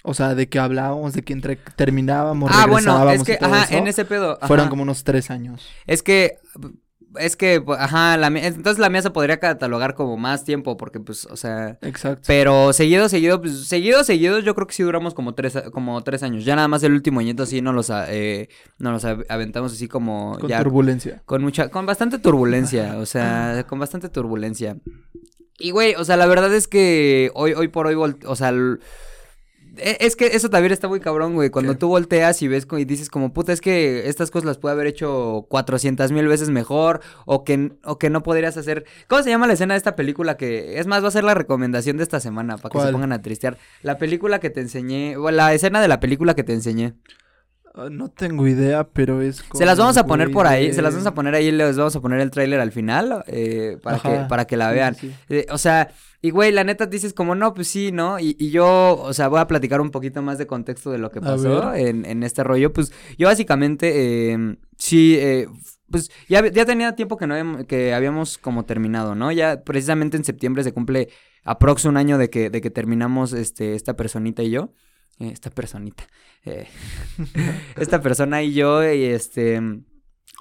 o 0.04 0.14
sea, 0.14 0.34
de 0.36 0.48
que 0.48 0.58
hablábamos, 0.60 1.14
de 1.14 1.24
que 1.24 1.34
entre, 1.34 1.58
terminábamos, 1.76 2.50
ah, 2.54 2.66
bueno, 2.68 2.94
regresábamos 2.94 3.16
es 3.16 3.24
que, 3.24 3.34
y 3.34 3.38
todo 3.38 3.54
ajá, 3.54 3.64
eso, 3.66 3.74
en 3.78 3.88
ese 3.88 4.06
pedo. 4.06 4.40
fueron 4.48 4.70
como 4.70 4.84
unos 4.84 5.04
tres 5.04 5.30
años. 5.30 5.68
Es 5.88 6.04
que, 6.04 6.38
es 7.20 7.36
que, 7.36 7.62
pu- 7.64 7.76
ajá, 7.78 8.18
la 8.18 8.30
mía, 8.30 8.48
entonces 8.48 8.80
la 8.80 8.90
mía 8.90 9.02
se 9.02 9.10
podría 9.10 9.40
catalogar 9.40 9.96
como 9.96 10.18
más 10.18 10.44
tiempo, 10.44 10.78
porque 10.78 11.00
pues, 11.00 11.26
o 11.26 11.36
sea, 11.38 11.78
Exacto. 11.82 12.24
pero 12.28 12.74
seguido, 12.74 13.10
seguido, 13.10 13.42
pues, 13.42 13.68
seguido, 13.68 14.04
seguido, 14.04 14.40
yo 14.40 14.56
creo 14.56 14.68
que 14.68 14.74
sí 14.74 14.84
duramos 14.84 15.14
como 15.14 15.34
tres, 15.34 15.58
como 15.72 16.02
tres 16.04 16.24
años. 16.24 16.46
Ya 16.46 16.56
nada 16.56 16.68
más 16.68 16.84
el 16.84 16.94
último 16.94 17.20
añito 17.20 17.46
sí 17.46 17.62
nos 17.62 17.76
los, 17.76 17.92
eh, 18.08 18.50
nos 18.78 19.04
los 19.04 19.26
aventamos 19.30 19.74
así 19.74 19.88
como 19.88 20.38
con 20.40 20.50
ya 20.50 20.62
turbulencia. 20.64 21.22
con 21.26 21.42
mucha, 21.42 21.70
con 21.70 21.86
bastante 21.86 22.20
turbulencia, 22.20 22.98
o 22.98 23.06
sea, 23.06 23.66
con 23.68 23.80
bastante 23.80 24.10
turbulencia. 24.10 24.78
Y 25.60 25.72
güey, 25.72 25.94
o 25.96 26.04
sea, 26.06 26.18
la 26.18 26.26
verdad 26.26 26.54
es 26.56 26.68
que 26.68 27.30
hoy, 27.36 27.54
hoy 27.54 27.68
por 27.68 27.86
hoy, 27.88 27.96
o 28.26 28.36
sea, 28.36 28.52
es 29.78 30.16
que 30.16 30.28
eso 30.28 30.50
también 30.50 30.74
está 30.74 30.88
muy 30.88 31.00
cabrón, 31.00 31.34
güey. 31.34 31.50
Cuando 31.50 31.74
¿Qué? 31.74 31.80
tú 31.80 31.88
volteas 31.88 32.42
y 32.42 32.48
ves 32.48 32.68
y 32.78 32.86
dices 32.86 33.10
como, 33.10 33.34
puta, 33.34 33.54
es 33.54 33.62
que 33.62 34.10
estas 34.10 34.30
cosas 34.30 34.46
las 34.46 34.58
pude 34.58 34.74
haber 34.74 34.88
hecho 34.88 35.46
400 35.50 36.12
mil 36.12 36.28
veces 36.28 36.50
mejor 36.50 37.02
o 37.26 37.44
que, 37.44 37.72
o 37.84 37.98
que 37.98 38.10
no 38.10 38.22
podrías 38.24 38.58
hacer... 38.58 38.86
¿Cómo 39.08 39.24
se 39.24 39.30
llama 39.30 39.48
la 39.48 39.54
escena 39.54 39.74
de 39.74 39.78
esta 39.78 39.96
película 39.96 40.36
que... 40.36 40.80
Es 40.80 40.88
más, 40.88 41.04
va 41.04 41.08
a 41.08 41.12
ser 41.12 41.24
la 41.24 41.34
recomendación 41.34 41.98
de 41.98 42.04
esta 42.04 42.20
semana 42.20 42.58
para 42.58 42.72
que 42.74 42.86
se 42.86 42.92
pongan 42.92 43.14
a 43.14 43.22
tristear. 43.22 43.58
La 43.82 43.98
película 43.98 44.40
que 44.40 44.50
te 44.50 44.60
enseñé, 44.60 45.16
o 45.16 45.32
la 45.32 45.54
escena 45.54 45.82
de 45.82 45.88
la 45.88 46.00
película 46.00 46.36
que 46.36 46.44
te 46.44 46.54
enseñé. 46.54 46.94
Ah, 47.74 47.88
no 47.90 48.10
tengo 48.10 48.48
idea, 48.48 48.84
pero 48.86 49.22
es 49.22 49.44
Se 49.54 49.66
las 49.66 49.78
vamos 49.78 49.96
a 49.98 50.06
poner 50.06 50.30
por 50.32 50.46
ahí, 50.46 50.68
de- 50.68 50.74
se 50.74 50.82
las 50.82 50.94
vamos 50.94 51.08
a 51.08 51.14
poner 51.14 51.36
ahí, 51.36 51.52
les 51.52 51.78
vamos 51.78 51.96
a 51.96 52.02
poner 52.02 52.20
el 52.20 52.30
tráiler 52.30 52.60
al 52.60 52.72
final, 52.72 53.24
eh, 53.28 53.78
para, 53.82 54.00
que, 54.00 54.10
para 54.28 54.46
que 54.46 54.58
la 54.58 54.72
vean. 54.72 54.96
sí, 54.96 55.08
sí. 55.10 55.16
Eh, 55.30 55.46
o 55.50 55.58
sea, 55.58 55.90
y 56.22 56.32
güey, 56.32 56.52
la 56.52 56.64
neta 56.66 56.86
dices 56.86 57.14
como, 57.14 57.34
no, 57.34 57.54
pues 57.54 57.70
sí, 57.70 57.92
¿no? 57.94 58.20
Y, 58.20 58.36
y 58.38 58.52
yo, 58.52 58.98
o 59.02 59.14
sea, 59.14 59.30
voy 59.30 59.40
a 59.40 59.48
platicar 59.48 59.80
un 59.80 59.90
poquito 59.90 60.22
más 60.22 60.38
de 60.38 60.48
contexto 60.48 60.92
de 60.92 60.98
lo 60.98 61.12
que 61.12 61.22
pasó 61.22 61.74
en, 61.74 62.06
en 62.06 62.24
este 62.24 62.44
rollo. 62.44 62.74
Pues 62.74 62.92
yo 63.18 63.28
básicamente, 63.28 64.34
eh, 64.34 64.58
sí, 64.78 65.16
eh, 65.18 65.48
pues 65.90 66.12
ya, 66.28 66.46
ya 66.52 66.66
tenía 66.66 66.96
tiempo 66.96 67.18
que, 67.18 67.26
no 67.26 67.34
habíamos, 67.36 67.66
que 67.66 67.94
habíamos 67.94 68.38
como 68.38 68.66
terminado, 68.66 69.16
¿no? 69.16 69.32
Ya 69.32 69.64
precisamente 69.64 70.18
en 70.18 70.24
septiembre 70.26 70.64
se 70.64 70.74
cumple 70.74 71.10
aprox 71.44 71.86
un 71.86 71.98
año 71.98 72.18
de 72.18 72.30
que, 72.30 72.50
de 72.50 72.62
que 72.62 72.70
terminamos 72.70 73.34
este, 73.34 73.76
esta 73.76 73.96
personita 73.96 74.44
y 74.44 74.52
yo. 74.52 74.74
Esta 75.22 75.50
personita. 75.50 76.04
eh, 76.46 76.68
esta 77.78 78.02
persona 78.02 78.42
y 78.44 78.54
yo, 78.54 78.84
y 78.84 79.06
este... 79.06 79.62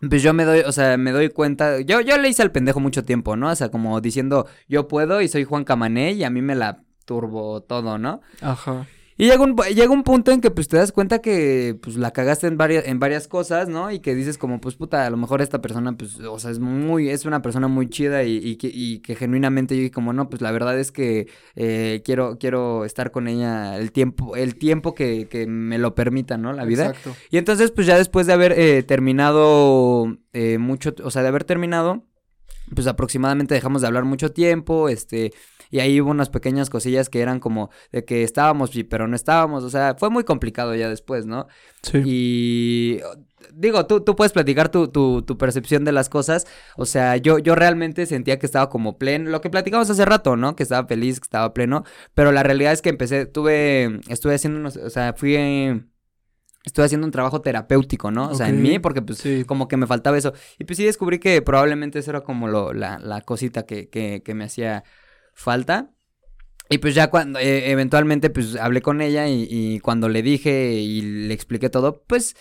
Pues 0.09 0.23
yo 0.23 0.33
me 0.33 0.47
doy, 0.47 0.61
o 0.61 0.73
sea, 0.73 0.97
me 0.97 1.11
doy 1.12 1.29
cuenta, 1.29 1.81
yo, 1.81 2.01
yo 2.01 2.16
le 2.16 2.31
hice 2.31 2.40
al 2.40 2.53
pendejo 2.53 2.81
mucho 2.81 3.05
tiempo, 3.05 3.37
¿no? 3.37 3.51
O 3.51 3.55
sea, 3.55 3.71
como 3.71 4.01
diciendo, 4.01 4.47
yo 4.66 4.88
puedo 4.88 5.21
y 5.21 5.29
soy 5.29 5.45
Juan 5.45 5.64
Camané 5.64 6.12
y 6.12 6.25
a 6.25 6.31
mí 6.31 6.40
me 6.40 6.55
la 6.55 6.85
turbo 7.05 7.62
todo, 7.62 7.99
¿no? 7.99 8.23
Ajá. 8.40 8.87
Y 9.20 9.26
llega 9.26 9.44
un, 9.44 9.54
llega 9.54 9.90
un 9.90 10.02
punto 10.02 10.33
en 10.33 10.40
que 10.40 10.50
pues 10.50 10.66
te 10.66 10.78
das 10.78 10.92
cuenta 10.92 11.18
que 11.18 11.76
pues 11.83 11.96
la 11.96 12.11
cagaste 12.11 12.46
en 12.46 12.56
varias, 12.56 12.87
en 12.87 12.98
varias 12.98 13.28
cosas, 13.28 13.68
¿no? 13.68 13.90
Y 13.90 14.00
que 14.00 14.14
dices 14.14 14.38
como, 14.38 14.62
pues 14.62 14.76
puta, 14.76 15.04
a 15.04 15.11
lo 15.11 15.18
mejor 15.18 15.42
esta 15.42 15.61
persona, 15.61 15.92
pues, 15.92 16.18
o 16.20 16.38
sea, 16.38 16.50
es 16.50 16.59
muy, 16.59 17.11
es 17.11 17.26
una 17.26 17.42
persona 17.42 17.68
muy 17.68 17.90
chida 17.90 18.24
y, 18.24 18.38
y 18.38 18.56
que, 18.56 18.70
y 18.72 19.00
que 19.00 19.14
genuinamente 19.16 19.74
yo 19.76 19.83
dije 19.83 19.90
como, 19.90 20.14
no, 20.14 20.30
pues 20.30 20.40
la 20.40 20.50
verdad 20.52 20.80
es 20.80 20.90
que 20.90 21.28
eh, 21.54 22.00
quiero, 22.02 22.38
quiero 22.38 22.87
estar 22.87 23.11
con 23.11 23.28
ella 23.28 23.76
el 23.76 23.92
tiempo, 23.92 24.37
el 24.37 24.54
tiempo 24.54 24.94
que, 24.94 25.28
que 25.28 25.46
me 25.46 25.76
lo 25.76 25.94
permita, 25.94 26.38
¿no? 26.38 26.54
La 26.54 26.64
vida. 26.64 26.87
Exacto. 26.87 27.14
Y 27.30 27.37
entonces, 27.37 27.72
pues 27.72 27.87
ya 27.87 27.98
después 27.98 28.26
de 28.26 28.33
haber 28.33 28.59
eh, 28.59 28.83
terminado 28.85 30.16
eh, 30.33 30.56
mucho, 30.56 30.94
o 31.04 31.11
sea, 31.11 31.20
de 31.20 31.28
haber 31.28 31.44
terminado, 31.44 32.06
pues 32.74 32.87
aproximadamente 32.87 33.52
dejamos 33.52 33.83
de 33.83 33.88
hablar 33.88 34.04
mucho 34.04 34.33
tiempo, 34.33 34.88
este, 34.88 35.35
y 35.70 35.80
ahí 35.80 36.00
hubo 36.00 36.11
unas 36.11 36.30
pequeñas 36.30 36.70
cosillas 36.70 37.09
que 37.09 37.20
eran 37.20 37.40
como 37.40 37.70
de 37.92 38.04
que 38.04 38.22
estábamos, 38.22 38.70
pero 38.88 39.06
no 39.09 39.16
estábamos, 39.16 39.64
o 39.64 39.70
sea, 39.70 39.94
fue 39.98 40.11
muy 40.11 40.24
complicado 40.24 40.74
ya 40.74 40.88
después, 40.88 41.26
¿no? 41.26 41.46
Sí. 41.83 42.02
Y 42.04 43.00
digo, 43.54 43.87
tú, 43.87 44.00
tú 44.02 44.16
puedes 44.16 44.33
platicar 44.33 44.68
tu, 44.68 44.88
tu, 44.88 45.22
tu 45.22 45.38
percepción 45.38 45.85
de 45.85 45.92
las 45.92 46.09
cosas. 46.09 46.46
O 46.76 46.85
sea, 46.87 47.16
yo, 47.16 47.38
yo 47.38 47.54
realmente 47.54 48.04
sentía 48.06 48.38
que 48.38 48.46
estaba 48.46 48.68
como 48.68 48.98
pleno. 48.98 49.30
Lo 49.30 49.40
que 49.40 49.50
platicamos 49.50 49.88
hace 49.90 50.04
rato, 50.04 50.37
¿no? 50.37 50.56
Que 50.56 50.62
estaba 50.62 50.87
feliz, 50.87 51.20
que 51.20 51.24
estaba 51.24 51.54
pleno. 51.54 51.85
Pero 52.14 52.33
la 52.33 52.42
realidad 52.42 52.72
es 52.72 52.83
que 52.83 52.90
empecé, 52.90 53.26
tuve, 53.26 54.00
estuve 54.09 54.35
haciendo 54.35 54.61
unos, 54.61 54.76
o 54.76 54.90
sea, 54.90 55.14
fui, 55.14 55.37
eh, 55.37 55.83
estuve 56.64 56.85
haciendo 56.85 57.06
un 57.06 57.12
trabajo 57.12 57.40
terapéutico, 57.40 58.11
¿no? 58.11 58.28
O 58.28 58.35
sea, 58.35 58.48
en 58.48 58.61
mí, 58.62 58.78
porque 58.78 59.00
pues 59.02 59.18
Sí. 59.18 59.44
como 59.46 59.68
que 59.68 59.76
me 59.76 59.87
faltaba 59.87 60.18
eso. 60.18 60.33
Y 60.59 60.64
pues 60.64 60.76
sí 60.76 60.85
descubrí 60.85 61.18
que 61.18 61.40
probablemente 61.42 61.98
eso 62.00 62.11
era 62.11 62.20
como 62.20 62.46
lo, 62.48 62.72
la, 62.74 62.98
la 62.98 63.22
cosita 63.22 63.64
que, 63.64 63.88
que, 63.88 64.22
que 64.22 64.35
me 64.35 64.44
hacía 64.44 64.85
falta. 65.35 65.90
Y 66.69 66.79
pues 66.79 66.95
ya 66.95 67.11
cuando 67.11 67.38
eh, 67.40 67.71
eventualmente 67.71 68.31
pues 68.31 68.55
hablé 68.57 68.81
con 68.81 69.01
ella 69.01 69.29
y, 69.29 69.81
cuando 69.81 70.09
le 70.09 70.23
dije 70.23 70.75
y 70.75 71.03
le 71.03 71.35
expliqué 71.35 71.69
todo, 71.69 72.05
pues 72.07 72.37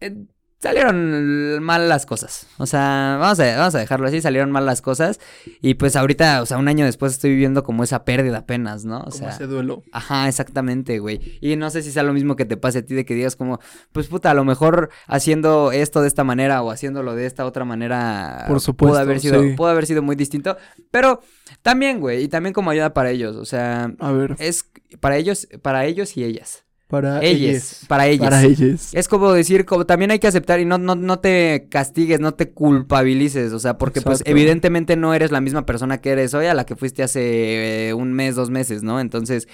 eh, 0.00 0.26
salieron 0.62 1.60
mal 1.62 1.88
las 1.88 2.06
cosas. 2.06 2.46
O 2.58 2.66
sea, 2.66 3.16
vamos 3.18 3.40
a, 3.40 3.56
vamos 3.56 3.74
a 3.74 3.78
dejarlo 3.78 4.06
así, 4.06 4.20
salieron 4.20 4.52
mal 4.52 4.64
las 4.64 4.80
cosas. 4.80 5.18
Y 5.60 5.74
pues 5.74 5.96
ahorita, 5.96 6.40
o 6.40 6.46
sea, 6.46 6.58
un 6.58 6.68
año 6.68 6.84
después 6.84 7.12
estoy 7.12 7.30
viviendo 7.30 7.64
como 7.64 7.82
esa 7.82 8.04
pérdida 8.04 8.38
apenas, 8.38 8.84
¿no? 8.84 8.98
O 8.98 9.04
Como 9.04 9.10
sea, 9.16 9.30
ese 9.30 9.46
duelo. 9.48 9.82
Ajá, 9.90 10.28
exactamente, 10.28 11.00
güey. 11.00 11.38
Y 11.40 11.56
no 11.56 11.68
sé 11.70 11.82
si 11.82 11.90
sea 11.90 12.04
lo 12.04 12.12
mismo 12.12 12.36
que 12.36 12.44
te 12.44 12.56
pase 12.56 12.78
a 12.78 12.86
ti 12.86 12.94
de 12.94 13.04
que 13.04 13.14
digas 13.14 13.34
como, 13.34 13.58
pues 13.90 14.06
puta, 14.06 14.30
a 14.30 14.34
lo 14.34 14.44
mejor 14.44 14.90
haciendo 15.08 15.72
esto 15.72 16.00
de 16.00 16.08
esta 16.08 16.22
manera 16.22 16.62
o 16.62 16.70
haciéndolo 16.70 17.14
de 17.16 17.26
esta 17.26 17.44
otra 17.44 17.64
manera. 17.64 18.44
Por 18.46 18.60
supuesto, 18.60 18.92
Pudo 18.92 19.00
haber 19.02 19.18
sido, 19.20 19.42
sí. 19.42 19.54
pudo 19.56 19.68
haber 19.68 19.86
sido 19.86 20.02
muy 20.02 20.14
distinto. 20.14 20.56
Pero 20.92 21.20
también, 21.62 21.98
güey, 21.98 22.22
y 22.24 22.28
también 22.28 22.52
como 22.52 22.70
ayuda 22.70 22.94
para 22.94 23.10
ellos. 23.10 23.34
O 23.36 23.44
sea, 23.44 23.92
A 23.98 24.12
ver, 24.12 24.36
es 24.38 24.64
para 25.00 25.16
ellos, 25.16 25.48
para 25.60 25.84
ellos 25.86 26.16
y 26.16 26.22
ellas. 26.24 26.64
Para 26.92 27.24
ellas. 27.24 27.86
Para 27.88 28.06
ellas. 28.06 28.28
Para 28.28 28.44
ellas. 28.44 28.90
Es 28.92 29.08
como 29.08 29.32
decir, 29.32 29.64
como 29.64 29.86
también 29.86 30.10
hay 30.10 30.18
que 30.18 30.26
aceptar 30.26 30.60
y 30.60 30.66
no, 30.66 30.76
no, 30.76 30.94
no 30.94 31.20
te 31.20 31.68
castigues, 31.70 32.20
no 32.20 32.34
te 32.34 32.50
culpabilices, 32.50 33.54
o 33.54 33.58
sea, 33.58 33.78
porque 33.78 34.02
pues 34.02 34.22
evidentemente 34.26 34.94
no 34.94 35.14
eres 35.14 35.30
la 35.30 35.40
misma 35.40 35.64
persona 35.64 36.02
que 36.02 36.10
eres 36.10 36.34
hoy 36.34 36.44
a 36.44 36.52
la 36.54 36.66
que 36.66 36.76
fuiste 36.76 37.02
hace 37.02 37.88
eh, 37.88 37.94
un 37.94 38.12
mes, 38.12 38.34
dos 38.34 38.50
meses, 38.50 38.82
¿no? 38.82 39.00
Entonces, 39.00 39.48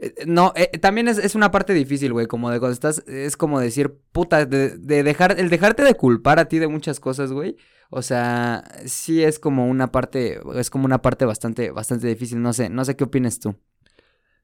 eh, 0.00 0.12
no, 0.26 0.52
eh, 0.56 0.76
también 0.78 1.06
es, 1.06 1.18
es 1.18 1.36
una 1.36 1.52
parte 1.52 1.72
difícil, 1.72 2.12
güey, 2.12 2.26
como 2.26 2.50
de 2.50 2.58
cuando 2.58 2.72
estás, 2.72 3.04
es 3.06 3.36
como 3.36 3.60
decir, 3.60 3.94
puta, 4.10 4.44
de, 4.44 4.70
de 4.76 5.04
dejar, 5.04 5.38
el 5.38 5.50
dejarte 5.50 5.84
de 5.84 5.94
culpar 5.94 6.40
a 6.40 6.48
ti 6.48 6.58
de 6.58 6.66
muchas 6.66 6.98
cosas, 6.98 7.30
güey. 7.30 7.56
O 7.90 8.02
sea, 8.02 8.64
sí 8.86 9.22
es 9.22 9.38
como 9.38 9.68
una 9.68 9.92
parte, 9.92 10.40
es 10.56 10.70
como 10.70 10.84
una 10.84 11.00
parte 11.00 11.26
bastante, 11.26 11.70
bastante 11.70 12.08
difícil, 12.08 12.42
no 12.42 12.52
sé, 12.52 12.70
no 12.70 12.84
sé 12.84 12.96
qué 12.96 13.04
opinas 13.04 13.38
tú. 13.38 13.54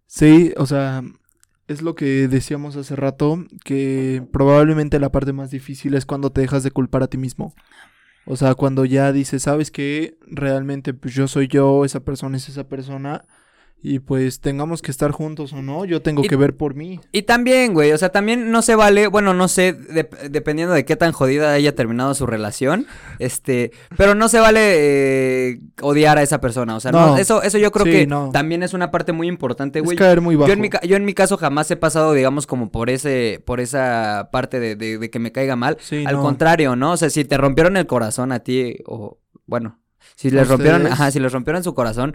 Sí, 0.06 0.52
o 0.56 0.66
sea, 0.66 1.02
es 1.68 1.82
lo 1.82 1.94
que 1.94 2.28
decíamos 2.28 2.76
hace 2.76 2.96
rato, 2.96 3.44
que 3.64 4.24
probablemente 4.32 4.98
la 4.98 5.12
parte 5.12 5.32
más 5.32 5.50
difícil 5.50 5.94
es 5.94 6.06
cuando 6.06 6.30
te 6.30 6.40
dejas 6.40 6.62
de 6.62 6.70
culpar 6.70 7.02
a 7.02 7.08
ti 7.08 7.18
mismo. 7.18 7.54
O 8.24 8.36
sea, 8.36 8.54
cuando 8.54 8.84
ya 8.84 9.12
dices, 9.12 9.42
sabes 9.42 9.70
que 9.70 10.18
realmente 10.26 10.94
pues, 10.94 11.14
yo 11.14 11.26
soy 11.26 11.48
yo, 11.48 11.84
esa 11.84 12.00
persona 12.00 12.36
es 12.36 12.48
esa 12.48 12.68
persona, 12.68 13.24
y 13.84 13.98
pues 13.98 14.40
tengamos 14.40 14.80
que 14.80 14.92
estar 14.92 15.10
juntos 15.10 15.52
o 15.52 15.60
no, 15.60 15.84
yo 15.84 16.02
tengo 16.02 16.24
Y- 16.24 16.28
que 16.28 16.36
ver 16.36 16.56
por 16.56 16.74
mí. 16.74 17.00
Y 17.10 17.22
también, 17.22 17.74
güey, 17.74 17.90
o 17.92 17.98
sea, 17.98 18.10
también 18.10 18.50
no 18.52 18.62
se 18.62 18.76
vale, 18.76 19.08
bueno, 19.08 19.34
no 19.34 19.48
sé, 19.48 19.76
dep- 19.76 20.16
dependiendo 20.30 20.72
de 20.72 20.84
qué 20.84 20.94
tan 20.94 21.10
jodida 21.12 21.52
haya 21.52 21.74
terminado 21.74 22.14
su 22.14 22.24
relación, 22.26 22.86
este, 23.18 23.72
pero 23.96 24.14
no 24.14 24.28
se 24.28 24.38
vale 24.38 24.60
eh, 25.52 25.60
odiar 25.80 26.18
a 26.18 26.22
esa 26.22 26.40
persona, 26.40 26.76
o 26.76 26.80
sea, 26.80 26.92
no, 26.92 27.08
No. 27.08 27.16
eso, 27.16 27.42
eso 27.42 27.58
yo 27.58 27.72
creo 27.72 27.86
Sí, 27.86 27.90
que 27.92 28.06
no. 28.06 28.30
también 28.32 28.62
es 28.62 28.72
una 28.72 28.90
parte 28.92 29.12
muy 29.12 29.26
importante, 29.26 29.80
Es 29.80 29.84
güey. 29.84 29.96
caer 29.96 30.20
muy 30.20 30.36
bajo. 30.36 30.46
Yo 30.46 30.52
en, 30.54 30.60
mi, 30.60 30.70
yo 30.86 30.96
en 30.96 31.04
mi 31.04 31.12
caso 31.14 31.36
jamás 31.36 31.70
he 31.72 31.76
pasado, 31.76 32.12
digamos, 32.12 32.46
como 32.46 32.70
por 32.70 32.88
ese, 32.88 33.42
por 33.44 33.58
esa 33.60 34.28
parte 34.30 34.60
de, 34.60 34.76
de- 34.76 34.98
de 34.98 35.10
que 35.10 35.18
me 35.18 35.32
caiga 35.32 35.56
mal. 35.56 35.76
Sí, 35.80 36.04
Al 36.06 36.16
no. 36.16 36.22
contrario, 36.22 36.76
¿no? 36.76 36.92
O 36.92 36.96
sea, 36.96 37.10
si 37.10 37.24
te 37.24 37.36
rompieron 37.36 37.76
el 37.76 37.86
corazón 37.86 38.30
a 38.32 38.38
ti, 38.40 38.76
o 38.86 39.18
bueno, 39.46 39.80
si 40.14 40.30
les 40.30 40.42
¿A 40.48 40.52
rompieron, 40.52 40.86
ajá, 40.86 41.10
si 41.10 41.18
les 41.18 41.32
rompieron 41.32 41.64
su 41.64 41.74
corazón, 41.74 42.14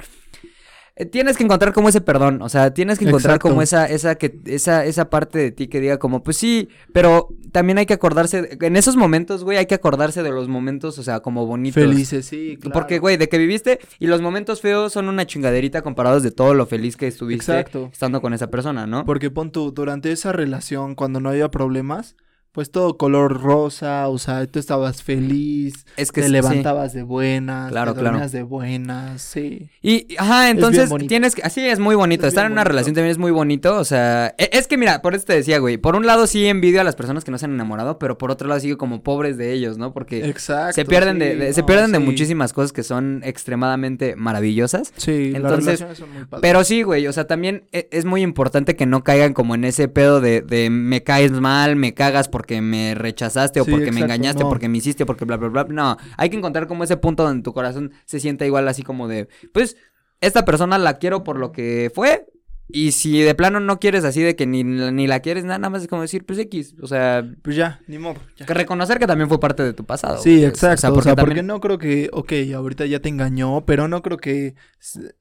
tienes 1.05 1.37
que 1.37 1.43
encontrar 1.43 1.73
como 1.73 1.89
ese 1.89 2.01
perdón, 2.01 2.41
o 2.41 2.49
sea, 2.49 2.73
tienes 2.73 2.97
que 2.97 3.05
encontrar 3.05 3.35
Exacto. 3.35 3.49
como 3.49 3.61
esa, 3.61 3.85
esa, 3.85 4.15
que, 4.15 4.39
esa, 4.45 4.85
esa 4.85 5.09
parte 5.09 5.37
de 5.37 5.51
ti 5.51 5.67
que 5.67 5.79
diga 5.79 5.99
como, 5.99 6.23
pues 6.23 6.37
sí, 6.37 6.69
pero 6.91 7.29
también 7.51 7.77
hay 7.77 7.85
que 7.85 7.93
acordarse, 7.93 8.57
en 8.59 8.75
esos 8.75 8.95
momentos, 8.95 9.43
güey, 9.43 9.57
hay 9.57 9.67
que 9.67 9.75
acordarse 9.75 10.23
de 10.23 10.31
los 10.31 10.47
momentos, 10.47 10.97
o 10.97 11.03
sea, 11.03 11.19
como 11.19 11.45
bonitos. 11.45 11.83
Felices, 11.83 12.25
sí, 12.25 12.57
claro. 12.59 12.73
Porque, 12.73 12.99
güey, 12.99 13.17
de 13.17 13.29
que 13.29 13.37
viviste 13.37 13.79
y 13.99 14.07
los 14.07 14.21
momentos 14.21 14.61
feos 14.61 14.93
son 14.93 15.07
una 15.09 15.25
chingaderita 15.27 15.81
comparados 15.81 16.23
de 16.23 16.31
todo 16.31 16.53
lo 16.53 16.65
feliz 16.65 16.97
que 16.97 17.07
estuviste 17.07 17.51
Exacto. 17.51 17.89
estando 17.91 18.21
con 18.21 18.33
esa 18.33 18.47
persona, 18.47 18.87
¿no? 18.87 19.05
Porque 19.05 19.29
pon 19.29 19.51
tú, 19.51 19.71
durante 19.71 20.11
esa 20.11 20.31
relación, 20.31 20.95
cuando 20.95 21.19
no 21.19 21.29
había 21.29 21.49
problemas, 21.49 22.15
pues 22.57 22.71
todo 22.71 22.97
color 22.97 23.39
rosa, 23.39 24.07
o 24.07 24.17
sea, 24.17 24.47
tú 24.47 24.57
estabas 24.57 25.03
feliz, 25.03 25.85
Es 25.95 26.11
que 26.11 26.21
te 26.21 26.25
sí. 26.25 26.33
levantabas 26.33 26.91
de 26.91 27.03
buenas, 27.03 27.69
Claro, 27.69 27.93
te 27.93 27.99
claro. 27.99 28.13
dormías 28.15 28.31
de 28.31 28.41
buenas, 28.41 29.21
sí. 29.21 29.69
Y, 29.83 30.15
ajá, 30.17 30.49
entonces 30.49 30.89
tienes 31.07 31.35
que, 31.35 31.43
así 31.43 31.61
es 31.63 31.77
muy 31.77 31.93
bonito, 31.93 32.23
Es 32.25 32.29
estar 32.29 32.47
en 32.47 32.53
una 32.53 32.63
relación 32.63 32.95
también 32.95 33.11
es 33.11 33.19
muy 33.19 33.29
bonito, 33.29 33.77
o 33.77 33.83
sea, 33.85 34.33
e- 34.39 34.49
es 34.53 34.65
que 34.65 34.75
mira, 34.75 35.03
por 35.03 35.13
eso 35.13 35.25
te 35.25 35.33
decía, 35.33 35.59
güey, 35.59 35.77
por 35.77 35.95
un 35.95 36.07
lado 36.07 36.25
sí 36.25 36.47
envidio 36.47 36.81
a 36.81 36.83
las 36.83 36.95
personas 36.95 37.23
que 37.23 37.29
no 37.29 37.37
se 37.37 37.45
han 37.45 37.53
enamorado, 37.53 37.99
pero 37.99 38.17
por 38.17 38.31
otro 38.31 38.47
lado 38.47 38.59
sigo 38.59 38.79
como 38.79 39.03
pobres 39.03 39.37
de 39.37 39.53
ellos, 39.53 39.77
¿no? 39.77 39.93
Porque 39.93 40.25
Exacto. 40.27 40.73
se 40.73 40.85
pierden 40.85 41.19
de, 41.19 41.33
sí, 41.33 41.37
de- 41.37 41.53
se 41.53 41.61
no, 41.61 41.67
pierden 41.67 41.91
de 41.91 41.99
muchísimas 41.99 42.53
cosas 42.53 42.71
que 42.73 42.81
son 42.81 43.21
extremadamente 43.23 44.15
maravillosas. 44.15 44.93
Sí, 44.97 45.29
las 45.29 45.41
Entonces, 45.43 45.65
relaciones 45.81 45.97
son 45.99 46.11
muy 46.11 46.25
padres. 46.25 46.41
Pero 46.41 46.63
sí, 46.63 46.81
güey, 46.81 47.05
o 47.05 47.13
sea, 47.13 47.27
también 47.27 47.65
e- 47.71 47.87
es 47.91 48.05
muy 48.05 48.23
importante 48.23 48.75
que 48.75 48.87
no 48.87 49.03
caigan 49.03 49.33
como 49.33 49.53
en 49.53 49.63
ese 49.63 49.87
pedo 49.87 50.21
de, 50.21 50.41
de 50.41 50.71
me 50.71 51.03
caes 51.03 51.31
mal, 51.31 51.75
me 51.75 51.93
cagas 51.93 52.29
porque 52.29 52.46
me 52.61 52.95
rechazaste 52.95 53.61
o 53.61 53.65
Sí, 53.65 53.71
porque 53.71 53.91
me 53.91 54.01
engañaste, 54.01 54.43
no. 54.43 54.49
porque 54.49 54.69
me 54.69 54.77
hiciste, 54.77 55.05
porque 55.05 55.25
bla, 55.25 55.37
bla, 55.37 55.49
bla. 55.49 55.65
No, 55.69 55.97
hay 56.17 56.29
que 56.29 56.37
encontrar 56.37 56.67
como 56.67 56.83
ese 56.83 56.97
punto 56.97 57.23
donde 57.23 57.43
tu 57.43 57.53
corazón 57.53 57.91
se 58.05 58.19
sienta 58.19 58.45
igual 58.45 58.67
así 58.67 58.83
como 58.83 59.07
de, 59.07 59.27
pues, 59.53 59.77
esta 60.21 60.45
persona 60.45 60.77
la 60.77 60.97
quiero 60.97 61.23
por 61.23 61.37
lo 61.37 61.51
que 61.51 61.91
fue. 61.93 62.27
Y 62.69 62.91
si 62.91 63.21
de 63.21 63.33
plano 63.33 63.61
no 63.61 63.79
quieres 63.79 64.03
así 64.03 64.21
de 64.21 64.35
que 64.35 64.45
ni, 64.45 64.61
ni 64.63 65.07
la 65.07 65.21
quieres, 65.21 65.45
nada 65.45 65.69
más 65.69 65.83
es 65.83 65.87
como 65.87 66.01
decir, 66.01 66.25
pues 66.25 66.37
X. 66.39 66.75
O 66.81 66.87
sea, 66.87 67.25
Pues 67.41 67.55
ya, 67.55 67.79
ni 67.87 67.97
modo. 67.97 68.15
ya. 68.35 68.45
que 68.45 68.53
reconocer 68.53 68.99
que 68.99 69.07
también 69.07 69.29
fue 69.29 69.39
parte 69.39 69.63
de 69.63 69.71
tu 69.73 69.85
pasado. 69.85 70.17
Sí, 70.21 70.43
exacto. 70.43 70.93
O 70.93 71.01
sea, 71.01 71.15
porque, 71.15 71.35
también- 71.35 71.47
no 71.47 71.61
creo 71.61 71.77
que, 71.77 72.09
ok, 72.11 72.33
ahorita 72.53 72.85
ya 72.85 72.99
te 72.99 73.07
engañó, 73.07 73.65
pero 73.65 73.87
no 73.87 74.01
creo 74.01 74.17
que, 74.17 74.55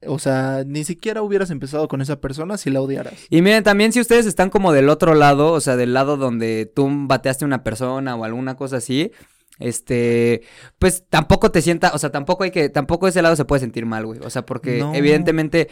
o 0.05 0.19
sea, 0.19 0.63
ni 0.67 0.83
siquiera 0.83 1.21
hubieras 1.21 1.49
empezado 1.49 1.87
con 1.87 2.01
esa 2.01 2.19
persona 2.19 2.57
si 2.57 2.69
la 2.69 2.81
odiaras. 2.81 3.13
Y 3.29 3.41
miren, 3.41 3.63
también 3.63 3.93
si 3.93 4.01
ustedes 4.01 4.25
están 4.25 4.49
como 4.49 4.73
del 4.73 4.89
otro 4.89 5.15
lado, 5.15 5.53
o 5.53 5.61
sea, 5.61 5.77
del 5.77 5.93
lado 5.93 6.17
donde 6.17 6.69
tú 6.75 6.89
bateaste 7.07 7.45
a 7.45 7.47
una 7.47 7.63
persona 7.63 8.15
o 8.17 8.25
alguna 8.25 8.55
cosa 8.57 8.77
así, 8.77 9.11
este, 9.59 10.41
pues 10.79 11.05
tampoco 11.09 11.49
te 11.51 11.61
sienta, 11.61 11.91
o 11.93 11.97
sea, 11.97 12.11
tampoco 12.11 12.43
hay 12.43 12.51
que, 12.51 12.69
tampoco 12.69 13.07
ese 13.07 13.21
lado 13.21 13.35
se 13.35 13.45
puede 13.45 13.61
sentir 13.61 13.85
mal, 13.85 14.05
güey. 14.05 14.19
O 14.23 14.29
sea, 14.29 14.45
porque 14.45 14.79
No. 14.79 14.93
evidentemente 14.93 15.67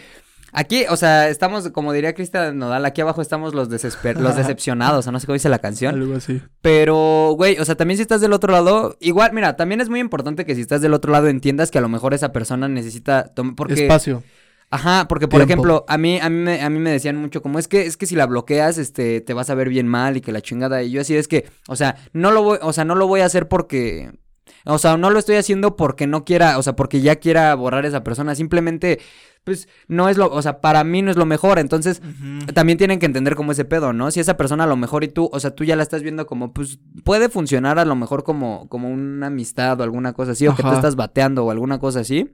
aquí, 0.51 0.85
o 0.89 0.97
sea, 0.97 1.29
estamos, 1.29 1.69
como 1.69 1.93
diría 1.93 2.13
Cristian 2.13 2.57
Nodal, 2.57 2.85
aquí 2.85 3.01
abajo 3.01 3.21
estamos 3.21 3.53
los 3.53 3.69
desesper 3.69 4.19
los 4.19 4.35
decepcionados, 4.37 5.07
o 5.07 5.11
no 5.11 5.19
sé 5.19 5.25
cómo 5.25 5.35
dice 5.35 5.49
la 5.49 5.59
canción. 5.59 5.95
Algo 5.95 6.15
así. 6.15 6.41
Pero, 6.61 7.33
güey, 7.35 7.57
o 7.59 7.65
sea, 7.65 7.75
también 7.75 7.97
si 7.97 8.01
estás 8.01 8.21
del 8.21 8.33
otro 8.33 8.51
lado, 8.51 8.97
igual, 8.99 9.33
mira, 9.33 9.55
también 9.55 9.81
es 9.81 9.89
muy 9.89 9.99
importante 9.99 10.45
que 10.45 10.55
si 10.55 10.61
estás 10.61 10.81
del 10.81 10.93
otro 10.93 11.11
lado 11.11 11.27
entiendas 11.27 11.71
que 11.71 11.77
a 11.77 11.81
lo 11.81 11.89
mejor 11.89 12.13
esa 12.13 12.31
persona 12.31 12.67
necesita, 12.67 13.31
porque 13.55 13.73
Espacio. 13.73 14.23
Ajá, 14.71 15.07
porque 15.07 15.27
por 15.27 15.39
Tiempo. 15.39 15.53
ejemplo, 15.53 15.85
a 15.87 15.97
mí, 15.97 16.19
a 16.19 16.29
mí 16.29 16.37
me, 16.37 16.61
a 16.61 16.69
mí 16.69 16.79
me 16.79 16.91
decían 16.91 17.15
mucho 17.15 17.41
como 17.41 17.59
es 17.59 17.67
que, 17.67 17.85
es 17.85 17.97
que 17.97 18.05
si 18.05 18.15
la 18.15 18.25
bloqueas, 18.25 18.77
este, 18.77 19.21
te 19.21 19.33
vas 19.33 19.49
a 19.49 19.55
ver 19.55 19.69
bien 19.69 19.87
mal 19.87 20.17
y 20.17 20.21
que 20.21 20.31
la 20.31 20.41
chingada. 20.41 20.83
Y 20.83 20.91
yo 20.91 21.01
así 21.01 21.15
es 21.15 21.27
que, 21.27 21.45
o 21.67 21.75
sea, 21.75 21.95
no 22.13 22.31
lo 22.31 22.43
voy, 22.43 22.57
o 22.61 22.73
sea, 22.73 22.83
no 22.83 22.95
lo 22.95 23.07
voy 23.07 23.21
a 23.21 23.25
hacer 23.25 23.47
porque. 23.47 24.11
O 24.65 24.79
sea, 24.79 24.97
no 24.97 25.11
lo 25.11 25.19
estoy 25.19 25.35
haciendo 25.35 25.75
porque 25.75 26.07
no 26.07 26.25
quiera, 26.25 26.57
o 26.57 26.63
sea, 26.63 26.75
porque 26.75 27.01
ya 27.01 27.17
quiera 27.17 27.53
borrar 27.53 27.85
a 27.85 27.87
esa 27.87 28.03
persona. 28.03 28.33
Simplemente, 28.33 28.99
pues, 29.45 29.69
no 29.87 30.09
es 30.09 30.17
lo, 30.17 30.29
o 30.29 30.41
sea, 30.41 30.59
para 30.59 30.83
mí 30.83 31.01
no 31.01 31.11
es 31.11 31.17
lo 31.17 31.25
mejor. 31.25 31.59
Entonces, 31.59 32.01
también 32.53 32.77
tienen 32.77 32.99
que 32.99 33.05
entender 33.05 33.35
como 33.35 33.53
ese 33.53 33.63
pedo, 33.63 33.93
¿no? 33.93 34.11
Si 34.11 34.19
esa 34.19 34.35
persona 34.35 34.65
a 34.65 34.67
lo 34.67 34.75
mejor 34.75 35.05
y 35.05 35.07
tú, 35.07 35.29
o 35.31 35.39
sea, 35.39 35.51
tú 35.55 35.63
ya 35.63 35.75
la 35.77 35.83
estás 35.83 36.01
viendo 36.01 36.25
como, 36.25 36.51
pues, 36.51 36.79
puede 37.05 37.29
funcionar 37.29 37.79
a 37.79 37.85
lo 37.85 37.95
mejor 37.95 38.23
como, 38.23 38.67
como 38.67 38.89
una 38.89 39.27
amistad 39.27 39.79
o 39.79 39.83
alguna 39.83 40.13
cosa 40.13 40.33
así, 40.33 40.47
o 40.47 40.55
que 40.55 40.63
Ajá. 40.63 40.75
estás 40.75 40.95
bateando 40.95 41.45
o 41.45 41.51
alguna 41.51 41.79
cosa 41.79 42.01
así. 42.01 42.31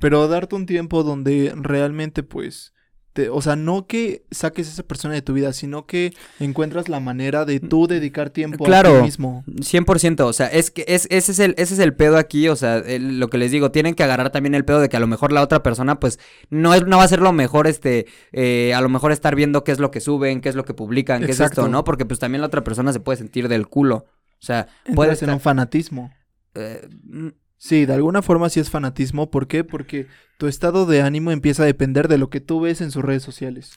Pero 0.00 0.26
darte 0.28 0.56
un 0.56 0.66
tiempo 0.66 1.04
donde 1.04 1.54
realmente, 1.56 2.24
pues, 2.24 2.74
te- 3.14 3.30
o 3.30 3.40
sea, 3.40 3.56
no 3.56 3.86
que 3.86 4.24
saques 4.30 4.68
a 4.68 4.70
esa 4.72 4.82
persona 4.82 5.14
de 5.14 5.22
tu 5.22 5.32
vida, 5.32 5.52
sino 5.54 5.86
que 5.86 6.12
encuentras 6.40 6.88
la 6.90 7.00
manera 7.00 7.44
de 7.46 7.60
tú 7.60 7.86
dedicar 7.86 8.28
tiempo 8.30 8.64
a 8.64 8.66
Claro. 8.66 8.96
ti 8.98 9.02
mismo. 9.04 9.44
100%, 9.62 10.26
o 10.26 10.32
sea, 10.32 10.48
es 10.48 10.70
que 10.70 10.84
es, 10.88 11.06
ese, 11.10 11.32
es 11.32 11.38
el, 11.38 11.54
ese 11.56 11.74
es 11.74 11.80
el 11.80 11.94
pedo 11.94 12.18
aquí, 12.18 12.48
o 12.48 12.56
sea, 12.56 12.78
el- 12.78 13.18
lo 13.20 13.30
que 13.30 13.38
les 13.38 13.50
digo, 13.52 13.70
tienen 13.70 13.94
que 13.94 14.02
agarrar 14.02 14.30
también 14.30 14.54
el 14.54 14.64
pedo 14.66 14.80
de 14.80 14.88
que 14.88 14.96
a 14.96 15.00
lo 15.00 15.06
mejor 15.06 15.32
la 15.32 15.42
otra 15.42 15.62
persona, 15.62 15.98
pues, 16.00 16.18
no 16.50 16.74
es, 16.74 16.84
no 16.86 16.98
va 16.98 17.04
a 17.04 17.08
ser 17.08 17.20
lo 17.20 17.32
mejor, 17.32 17.66
este, 17.66 18.06
eh, 18.32 18.74
a 18.74 18.80
lo 18.80 18.88
mejor 18.88 19.12
estar 19.12 19.34
viendo 19.36 19.64
qué 19.64 19.72
es 19.72 19.78
lo 19.78 19.90
que 19.90 20.00
suben, 20.00 20.40
qué 20.40 20.48
es 20.50 20.56
lo 20.56 20.64
que 20.64 20.74
publican, 20.74 21.20
qué 21.20 21.30
es 21.30 21.38
Exacto. 21.40 21.62
esto, 21.62 21.70
¿no? 21.70 21.84
Porque 21.84 22.04
pues 22.04 22.18
también 22.20 22.40
la 22.42 22.48
otra 22.48 22.64
persona 22.64 22.92
se 22.92 23.00
puede 23.00 23.16
sentir 23.18 23.46
del 23.48 23.68
culo, 23.68 23.96
o 23.96 24.46
sea, 24.46 24.66
puede 24.94 25.12
estar, 25.12 25.30
un 25.30 25.40
fanatismo. 25.40 26.12
eh, 26.56 26.86
mm, 27.04 27.28
Sí, 27.66 27.86
de 27.86 27.94
alguna 27.94 28.20
forma 28.20 28.50
sí 28.50 28.60
es 28.60 28.68
fanatismo. 28.68 29.30
¿Por 29.30 29.46
qué? 29.46 29.64
Porque 29.64 30.06
tu 30.36 30.48
estado 30.48 30.84
de 30.84 31.00
ánimo 31.00 31.30
empieza 31.30 31.62
a 31.62 31.66
depender 31.66 32.08
de 32.08 32.18
lo 32.18 32.28
que 32.28 32.40
tú 32.40 32.60
ves 32.60 32.82
en 32.82 32.90
sus 32.90 33.02
redes 33.02 33.22
sociales. 33.22 33.72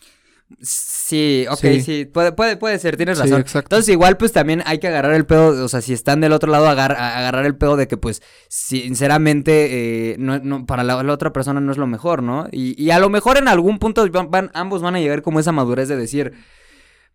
sí, 0.61 1.45
ok, 1.49 1.59
sí, 1.59 1.81
Sí. 1.81 2.05
puede, 2.05 2.31
puede, 2.31 2.55
puede 2.55 2.79
ser, 2.79 2.95
tienes 2.97 3.17
Sí, 3.17 3.23
razón. 3.25 3.41
exacto. 3.41 3.67
Entonces 3.75 3.91
igual 3.93 4.15
pues 4.17 4.31
también 4.31 4.61
hay 4.65 4.79
que 4.79 4.87
agarrar 4.87 5.13
el 5.13 5.25
pedo, 5.25 5.63
o 5.63 5.67
sea, 5.67 5.81
si 5.81 5.91
están 5.93 6.21
del 6.21 6.31
otro 6.31 6.49
lado, 6.51 6.67
agar- 6.69 6.93
agarrar 6.93 7.45
el 7.45 7.55
pedo 7.57 7.75
de 7.75 7.87
que 7.89 7.97
pues 7.97 8.21
sinceramente 8.47 10.11
eh, 10.13 10.15
no, 10.19 10.39
no, 10.39 10.65
para 10.65 10.83
la, 10.83 11.01
la 11.03 11.13
otra 11.13 11.33
persona 11.33 11.59
no 11.59 11.71
es 11.71 11.77
lo 11.77 11.87
mejor, 11.87 12.23
¿no? 12.23 12.47
Y, 12.51 12.81
y 12.81 12.91
a 12.91 12.99
lo 12.99 13.09
mejor 13.09 13.37
en 13.37 13.47
algún 13.49 13.77
punto 13.79 14.07
van, 14.09 14.31
van- 14.31 14.51
ambos 14.53 14.81
van 14.81 14.95
a 14.95 14.99
llegar 14.99 15.21
como 15.21 15.39
esa 15.41 15.51
madurez 15.51 15.87
de 15.89 15.97
decir, 15.97 16.33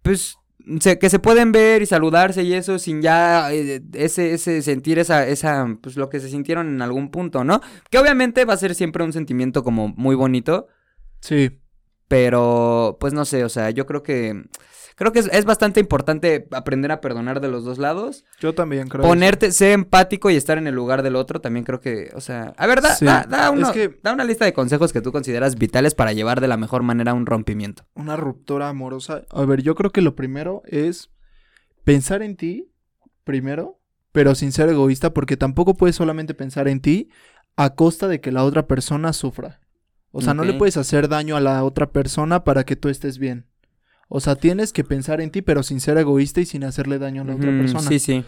pues 0.03 0.37
se- 0.81 0.99
que 0.99 1.11
se 1.11 1.19
pueden 1.19 1.53
ver 1.53 1.83
y 1.83 1.87
saludarse 1.87 2.43
y 2.43 2.53
eso 2.55 2.79
sin 2.79 3.03
ya 3.03 3.53
eh, 3.53 3.83
ese, 3.95 4.35
ese 4.35 4.63
sentir 4.63 4.99
esa, 4.99 5.27
esa, 5.27 5.67
pues 5.81 5.97
lo 5.97 6.09
que 6.09 6.21
se 6.21 6.29
sintieron 6.29 6.69
en 6.69 6.83
algún 6.83 7.11
punto, 7.11 7.45
¿no? 7.45 7.61
Que 7.91 7.99
obviamente 7.99 8.45
va 8.45 8.55
a 8.55 8.59
ser 8.59 8.75
siempre 8.75 9.05
un 9.05 9.13
sentimiento 9.13 9.63
como 9.65 9.89
muy 9.89 10.15
bonito. 10.15 10.69
Sí. 11.21 11.59
Pero, 12.09 12.99
pues 13.01 13.13
no 13.15 13.25
sé, 13.25 13.45
o 13.45 13.49
sea, 13.49 13.71
yo 13.71 13.87
creo 13.87 14.03
que. 14.03 14.43
Creo 14.97 15.13
que 15.13 15.21
es, 15.21 15.29
es 15.33 15.45
bastante 15.45 15.81
importante 15.81 16.47
aprender 16.53 16.93
a 16.93 17.01
perdonar 17.01 17.41
de 17.41 17.49
los 17.49 17.65
dos 17.65 17.79
lados. 17.79 18.25
Yo 18.41 18.55
también 18.55 18.89
creo. 18.89 19.03
Ponerte, 19.03 19.53
ser 19.53 19.73
empático 19.73 20.31
y 20.31 20.37
estar 20.37 20.59
en 20.59 20.67
el 20.67 20.75
lugar 20.75 21.03
del 21.03 21.17
otro. 21.17 21.41
También 21.41 21.65
creo 21.65 21.81
que, 21.81 22.11
o 22.15 22.21
sea. 22.21 22.53
A 22.57 22.67
ver, 22.67 22.81
da, 22.83 22.95
Sí, 22.95 23.05
da, 23.05 23.25
da 23.29 23.47
es 23.47 23.53
uno- 23.53 23.73
que- 23.73 23.99
da 24.03 24.13
una 24.13 24.25
lista 24.25 24.45
de 24.45 24.53
consejos 24.53 24.93
que 24.93 25.01
tú 25.01 25.13
consideras 25.13 25.57
vitales 25.57 25.95
para 25.95 26.13
llevar 26.13 26.41
de 26.41 26.49
la 26.49 26.57
mejor 26.57 26.83
manera 26.83 27.15
un 27.15 27.27
rompimiento. 27.27 27.85
Una 27.95 28.17
ruptura 28.17 28.69
amorosa. 28.69 29.23
A 29.31 29.45
ver, 29.45 29.63
yo 29.63 29.75
creo 29.75 29.91
que 29.91 30.03
lo 30.03 30.15
primero 30.15 30.63
es 30.67 31.11
pensar 31.85 32.23
en 32.23 32.37
ti, 32.37 32.71
primero, 33.25 33.81
pero 34.13 34.35
sin 34.35 34.53
ser 34.53 34.69
egoísta, 34.69 35.15
porque 35.15 35.37
tampoco 35.37 35.75
puedes 35.75 35.97
solamente 35.97 36.35
pensar 36.35 36.69
en 36.69 36.81
ti 36.81 37.09
a 37.57 37.75
costa 37.75 38.09
de 38.09 38.21
que 38.21 38.33
la 38.33 38.45
otra 38.45 38.67
persona 38.67 39.13
sufra. 39.13 39.61
O 40.11 40.21
sea, 40.21 40.35
no 40.35 40.45
le 40.45 40.53
puedes 40.59 40.77
hacer 40.77 41.09
daño 41.09 41.37
a 41.37 41.41
la 41.41 41.65
otra 41.65 41.91
persona 41.91 42.45
para 42.45 42.65
que 42.65 42.77
tú 42.77 42.91
estés 42.91 43.17
bien. 43.19 43.47
O 44.15 44.21
sea, 44.21 44.37
tienes 44.37 44.75
que 44.75 44.85
pensar 44.85 45.23
en 45.23 45.31
ti, 45.31 45.41
pero 45.41 45.63
sin 45.63 45.81
ser 45.81 45.97
egoísta 45.97 46.43
y 46.43 46.45
sin 46.45 46.65
hacerle 46.65 46.99
daño 46.99 47.23
a 47.23 47.25
la 47.25 47.35
otra 47.35 47.51
persona. 47.51 47.89
Sí, 47.89 47.99
sí. 47.99 48.25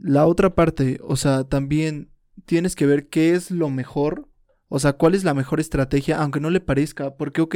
La 0.00 0.26
otra 0.26 0.54
parte, 0.56 0.98
o 1.04 1.14
sea, 1.14 1.44
también 1.44 2.10
tienes 2.44 2.74
que 2.74 2.86
ver 2.86 3.08
qué 3.08 3.34
es 3.34 3.52
lo 3.52 3.70
mejor, 3.70 4.28
o 4.68 4.80
sea, 4.80 4.94
cuál 4.94 5.14
es 5.14 5.22
la 5.22 5.32
mejor 5.32 5.60
estrategia, 5.60 6.18
aunque 6.20 6.40
no 6.40 6.50
le 6.50 6.58
parezca, 6.60 7.14
porque, 7.14 7.40
ok, 7.40 7.54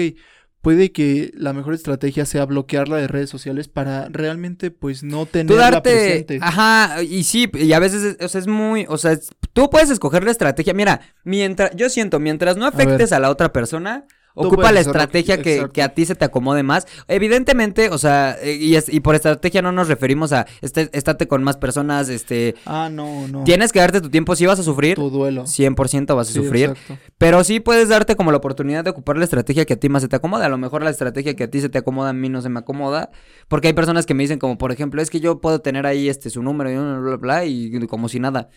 puede 0.61 0.92
que 0.92 1.33
la 1.35 1.53
mejor 1.53 1.75
estrategia 1.75 2.25
sea 2.25 2.44
bloquearla 2.47 2.99
de 2.99 3.09
redes 3.09 3.31
sociales 3.31 3.66
para 3.66 4.09
realmente, 4.11 4.70
pues, 4.70 5.03
no 5.03 5.25
Tú 5.27 5.33
tenerla 5.33 5.70
darte. 5.73 5.90
presente. 5.90 6.38
Ajá, 6.40 7.03
y 7.03 7.25
sí, 7.25 7.51
y 7.55 7.73
a 7.73 7.81
veces, 7.81 8.03
es- 8.05 8.16
o 8.25 8.29
sea, 8.29 8.40
es 8.40 8.47
muy. 8.47 8.87
O 8.88 8.97
sea, 8.97 9.11
es- 9.11 9.31
tú 9.53 9.68
puedes 9.70 9.90
escoger 9.90 10.23
la 10.23 10.31
estrategia. 10.31 10.73
Mira, 10.73 11.01
mientras. 11.25 11.75
Yo 11.75 11.90
siento, 11.90 12.20
mientras 12.20 12.57
no 12.57 12.64
afectes 12.66 13.12
a, 13.12 13.18
la 13.18 13.31
otra 13.31 13.53
persona. 13.53 14.07
Ocupa 14.35 14.73
la 14.73 14.81
que- 14.83 14.87
estrategia 14.90 15.40
que, 15.40 15.68
que 15.73 15.83
a 15.83 15.90
ti 15.90 16.05
se 16.07 16.14
te 16.16 16.25
acomode 16.25 16.62
más. 16.62 16.87
Evidentemente, 17.07 17.88
o 17.90 17.99
sea, 17.99 18.37
eh, 18.42 18.55
y, 18.55 18.75
es- 18.75 18.92
y 18.92 19.01
por 19.01 19.14
estrategia 19.14 19.62
no 19.62 19.70
nos 19.73 19.88
referimos 19.88 20.33
a 20.33 20.47
este, 20.61 20.90
estate 20.92 21.29
con 21.29 21.42
más 21.44 21.57
personas, 21.57 22.09
este... 22.09 22.55
Ah, 22.66 22.88
no, 22.92 23.29
no. 23.29 23.44
Tienes 23.44 23.70
que 23.73 23.79
darte 23.79 24.01
tu 24.01 24.11
tiempo, 24.11 24.35
si 24.37 24.44
vas 24.47 24.59
a 24.59 24.62
sufrir, 24.62 24.97
tu 24.97 25.09
duelo. 25.11 25.44
100% 25.47 26.14
vas 26.16 26.29
a 26.29 26.33
Sí, 26.33 26.38
sufrir. 26.38 26.70
exacto. 26.70 26.99
Pero 27.16 27.44
sí 27.44 27.61
puedes 27.61 27.88
darte 27.88 28.16
como 28.16 28.31
la 28.33 28.38
oportunidad 28.38 28.83
de 28.85 28.90
ocupar 28.90 29.16
la 29.16 29.25
estrategia 29.25 29.64
que 29.64 29.75
a 29.75 29.77
ti 29.81 29.88
más 29.88 30.03
se 30.03 30.09
te 30.09 30.16
acomoda. 30.16 30.47
A 30.47 30.49
lo 30.49 30.59
mejor 30.59 30.83
la 30.83 30.90
estrategia 30.90 31.35
que 31.37 31.44
a 31.44 31.51
ti 31.51 31.61
se 31.61 31.68
te 31.68 31.79
acomoda, 31.79 32.11
a 32.11 32.12
mí 32.12 32.29
no 32.29 32.42
se 32.42 32.49
me 32.49 32.59
acomoda. 32.59 33.11
Porque 33.49 33.68
hay 33.68 33.75
personas 33.75 34.05
que 34.05 34.14
me 34.14 34.25
dicen 34.25 34.38
como, 34.38 34.59
por 34.59 34.73
ejemplo, 34.73 35.01
es 35.01 35.11
que 35.11 35.20
yo 35.20 35.40
puedo 35.40 35.61
tener 35.61 35.87
ahí 35.87 36.09
este 36.09 36.29
su 36.31 36.42
número 36.42 36.70
y 36.70 36.75
bla, 36.75 36.99
bla, 36.99 37.16
bla, 37.16 37.44
y 37.44 37.87
como 37.87 38.09
si 38.09 38.18
nada. 38.20 38.49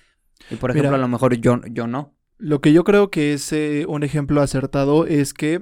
Y 0.49 0.55
por 0.55 0.71
ejemplo, 0.71 0.89
Mira. 0.91 0.97
a 0.97 1.01
lo 1.01 1.07
mejor 1.07 1.35
yo, 1.35 1.59
yo 1.71 1.87
no. 1.87 2.13
Lo 2.37 2.61
que 2.61 2.73
yo 2.73 2.83
creo 2.83 3.09
que 3.09 3.33
es 3.33 3.51
eh, 3.51 3.85
un 3.87 4.03
ejemplo 4.03 4.41
acertado 4.41 5.07
es 5.07 5.33
que 5.33 5.61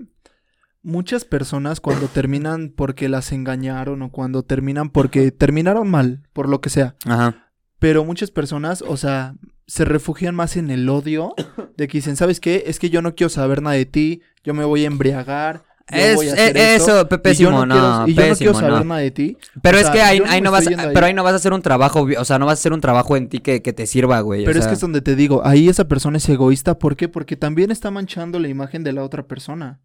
muchas 0.81 1.25
personas 1.25 1.79
cuando 1.79 2.07
terminan 2.07 2.69
porque 2.69 3.09
las 3.09 3.31
engañaron 3.31 4.01
o 4.01 4.11
cuando 4.11 4.43
terminan 4.43 4.89
porque 4.89 5.31
terminaron 5.31 5.89
mal, 5.89 6.23
por 6.33 6.47
lo 6.47 6.61
que 6.61 6.69
sea, 6.69 6.95
Ajá. 7.05 7.49
pero 7.79 8.05
muchas 8.05 8.29
personas, 8.29 8.83
o 8.83 8.95
sea, 8.97 9.35
se 9.67 9.83
refugian 9.83 10.35
más 10.35 10.57
en 10.57 10.69
el 10.69 10.87
odio 10.87 11.33
de 11.77 11.87
que 11.87 11.97
dicen, 11.97 12.15
¿sabes 12.15 12.39
qué? 12.39 12.65
Es 12.67 12.77
que 12.77 12.89
yo 12.89 13.01
no 13.01 13.15
quiero 13.15 13.29
saber 13.29 13.61
nada 13.61 13.75
de 13.75 13.85
ti, 13.85 14.21
yo 14.43 14.53
me 14.53 14.63
voy 14.63 14.83
a 14.83 14.87
embriagar. 14.87 15.63
Yo 15.91 15.97
Es, 15.97 16.21
esto, 16.21 16.59
eso, 16.59 17.07
pe- 17.09 17.15
y 17.15 17.17
yo 17.17 17.21
pésimo, 17.21 17.51
no, 17.51 17.65
no, 17.65 18.05
quiero, 18.05 18.07
y 18.07 18.13
yo 18.15 18.27
no 18.29 18.35
quiero 18.35 18.53
saber 18.55 18.71
no. 18.71 18.83
nada 18.85 19.01
de 19.01 19.11
ti. 19.11 19.37
Pero 19.61 19.77
O 19.77 19.79
es 19.81 19.85
sea, 19.85 19.93
que 19.93 20.01
ahí, 20.01 20.17
yo 20.19 20.25
no 20.25 20.31
ahí 20.31 20.41
no 20.41 20.51
vas, 20.51 20.65
yendo 20.65 20.83
ahí. 20.83 20.91
pero 20.93 21.05
ahí 21.05 21.13
no 21.13 21.23
vas 21.23 21.33
a 21.33 21.35
hacer 21.35 21.53
un 21.53 21.61
trabajo, 21.61 22.07
o 22.17 22.25
sea, 22.25 22.39
no 22.39 22.45
vas 22.45 22.53
a 22.53 22.61
hacer 22.61 22.73
un 22.73 22.81
trabajo 22.81 23.15
en 23.17 23.29
ti 23.29 23.39
que, 23.39 23.61
que 23.61 23.71
te 23.73 23.85
sirva, 23.85 24.19
güey. 24.21 24.43
o 24.43 24.45
Pero 24.45 24.57
es 24.59 24.65
sea. 24.65 24.69
que 24.71 24.75
es 24.75 24.81
donde 24.81 25.01
te 25.01 25.15
digo, 25.15 25.45
ahí 25.45 25.69
esa 25.69 25.87
persona 25.87 26.17
es 26.17 26.27
egoísta. 26.29 26.79
¿Por 26.79 26.95
qué? 26.95 27.07
Porque 27.07 27.35
también 27.35 27.69
está 27.71 27.91
manchando 27.91 28.39
la 28.39 28.47
imagen 28.47 28.83
de 28.83 28.93
la 28.93 29.03
otra 29.03 29.27
persona. 29.27 29.79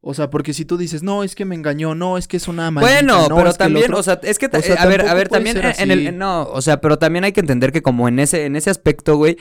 O 0.00 0.14
sea, 0.14 0.30
porque 0.30 0.54
si 0.54 0.64
tú 0.64 0.76
dices, 0.76 1.02
no, 1.02 1.24
es 1.24 1.34
que 1.34 1.44
me 1.44 1.56
engañó, 1.56 1.96
no, 1.96 2.16
es 2.18 2.28
que 2.28 2.36
es 2.36 2.46
una 2.46 2.70
maldita, 2.70 2.94
Bueno, 3.02 3.28
no, 3.28 3.34
pero 3.36 3.50
es 3.50 3.58
también, 3.58 3.86
otro- 3.86 3.98
o 3.98 4.02
sea, 4.04 4.20
es 4.22 4.38
que, 4.38 4.46
O 4.46 4.62
sea, 4.62 4.76
a 4.80 4.86
ver, 4.86 5.00
a 5.08 5.12
ver, 5.14 5.28
también 5.28 5.56
en 5.60 5.90
el, 5.90 6.16
no, 6.16 6.44
o 6.44 6.62
sea, 6.62 6.80
pero 6.80 6.98
también 7.00 7.24
hay 7.24 7.32
que 7.32 7.40
entender 7.40 7.72
que 7.72 7.82
como 7.82 8.06
en 8.06 8.20
ese, 8.20 8.44
en 8.46 8.54
ese 8.54 8.70
aspecto, 8.70 9.16
güey, 9.16 9.36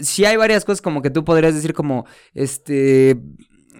sí 0.00 0.24
hay 0.24 0.36
varias 0.36 0.64
cosas 0.64 0.82
como 0.82 1.02
que 1.02 1.10
tú 1.10 1.24
podrías 1.24 1.54
decir 1.54 1.72
como, 1.72 2.04
este, 2.34 3.16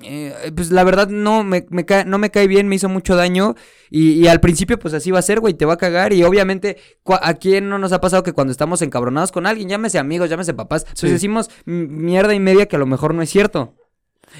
eh, 0.04 0.52
pues 0.54 0.70
la 0.70 0.84
verdad 0.84 1.08
no 1.08 1.44
me, 1.44 1.66
me 1.70 1.84
cae, 1.84 2.04
no 2.04 2.18
me 2.18 2.30
cae 2.30 2.46
bien, 2.46 2.68
me 2.68 2.76
hizo 2.76 2.88
mucho 2.88 3.16
daño 3.16 3.54
y, 3.90 4.12
y 4.12 4.26
al 4.28 4.40
principio 4.40 4.78
pues 4.78 4.94
así 4.94 5.10
va 5.10 5.18
a 5.18 5.22
ser, 5.22 5.40
güey, 5.40 5.54
te 5.54 5.64
va 5.64 5.74
a 5.74 5.78
cagar 5.78 6.12
y 6.12 6.22
obviamente 6.24 6.76
a 7.20 7.34
quién 7.34 7.68
no 7.68 7.78
nos 7.78 7.92
ha 7.92 8.00
pasado 8.00 8.22
que 8.22 8.32
cuando 8.32 8.50
estamos 8.52 8.82
encabronados 8.82 9.32
con 9.32 9.46
alguien, 9.46 9.68
llámese 9.68 9.98
amigos, 9.98 10.30
llámese 10.30 10.54
papás, 10.54 10.82
Sí. 10.94 11.02
pues 11.02 11.12
decimos 11.12 11.50
mierda 11.64 12.34
y 12.34 12.40
media 12.40 12.66
que 12.66 12.76
a 12.76 12.78
lo 12.78 12.86
mejor 12.86 13.14
no 13.14 13.22
es 13.22 13.30
cierto. 13.30 13.74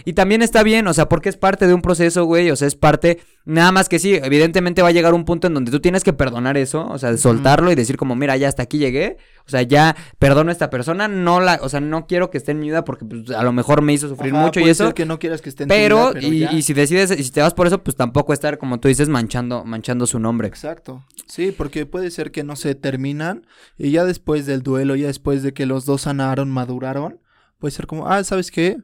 Y 0.04 0.14
también 0.14 0.42
está 0.42 0.62
bien, 0.62 0.86
o 0.86 0.94
sea, 0.94 1.08
porque 1.08 1.28
es 1.28 1.36
parte 1.36 1.66
de 1.66 1.74
un 1.74 1.82
proceso, 1.82 2.24
güey, 2.24 2.50
o 2.50 2.56
sea, 2.56 2.68
es 2.68 2.74
parte, 2.74 3.20
nada 3.44 3.72
más 3.72 3.88
que 3.88 3.98
sí, 3.98 4.14
evidentemente 4.14 4.82
va 4.82 4.88
a 4.88 4.92
llegar 4.92 5.14
un 5.14 5.24
punto 5.24 5.46
en 5.46 5.54
donde 5.54 5.70
tú 5.70 5.80
tienes 5.80 6.04
que 6.04 6.12
perdonar 6.12 6.56
eso, 6.56 6.86
o 6.88 6.98
sea, 6.98 7.10
de 7.10 7.18
soltarlo 7.18 7.70
y 7.70 7.74
decir 7.74 7.96
como, 7.96 8.14
mira, 8.14 8.36
ya 8.36 8.48
hasta 8.48 8.62
aquí 8.62 8.78
llegué, 8.78 9.18
o 9.46 9.50
sea, 9.50 9.62
ya 9.62 9.96
perdono 10.18 10.50
a 10.50 10.52
esta 10.52 10.70
persona, 10.70 11.08
no 11.08 11.40
la, 11.40 11.58
o 11.62 11.68
sea, 11.68 11.80
no 11.80 12.06
quiero 12.06 12.30
que 12.30 12.38
esté 12.38 12.52
en 12.52 12.60
mi 12.60 12.66
vida 12.66 12.84
porque 12.84 13.04
pues, 13.04 13.30
a 13.30 13.42
lo 13.42 13.52
mejor 13.52 13.82
me 13.82 13.92
hizo 13.92 14.08
sufrir 14.08 14.34
Ajá, 14.34 14.42
mucho 14.44 14.60
y 14.60 14.68
eso, 14.68 14.86
ser 14.86 14.94
que 14.94 15.06
no 15.06 15.18
quieras 15.18 15.42
que 15.42 15.48
esté 15.48 15.64
en 15.64 15.68
tu 15.68 15.74
pero, 15.74 16.12
vida, 16.12 16.26
y, 16.26 16.38
ya. 16.40 16.52
y 16.52 16.62
si 16.62 16.74
decides, 16.74 17.10
y 17.18 17.22
si 17.22 17.30
te 17.30 17.40
vas 17.40 17.54
por 17.54 17.66
eso, 17.66 17.82
pues 17.82 17.96
tampoco 17.96 18.32
estar, 18.32 18.58
como 18.58 18.80
tú 18.80 18.88
dices, 18.88 19.08
manchando, 19.08 19.64
manchando 19.64 20.06
su 20.06 20.18
nombre. 20.18 20.48
Exacto. 20.48 21.04
Sí, 21.26 21.52
porque 21.56 21.86
puede 21.86 22.10
ser 22.10 22.30
que 22.30 22.44
no 22.44 22.56
se 22.56 22.74
terminan 22.74 23.46
y 23.78 23.90
ya 23.90 24.04
después 24.04 24.46
del 24.46 24.62
duelo, 24.62 24.96
ya 24.96 25.06
después 25.06 25.42
de 25.42 25.52
que 25.52 25.66
los 25.66 25.84
dos 25.84 26.02
sanaron, 26.02 26.50
maduraron, 26.50 27.20
puede 27.58 27.72
ser 27.72 27.86
como, 27.86 28.08
ah, 28.08 28.22
¿sabes 28.24 28.50
qué? 28.50 28.78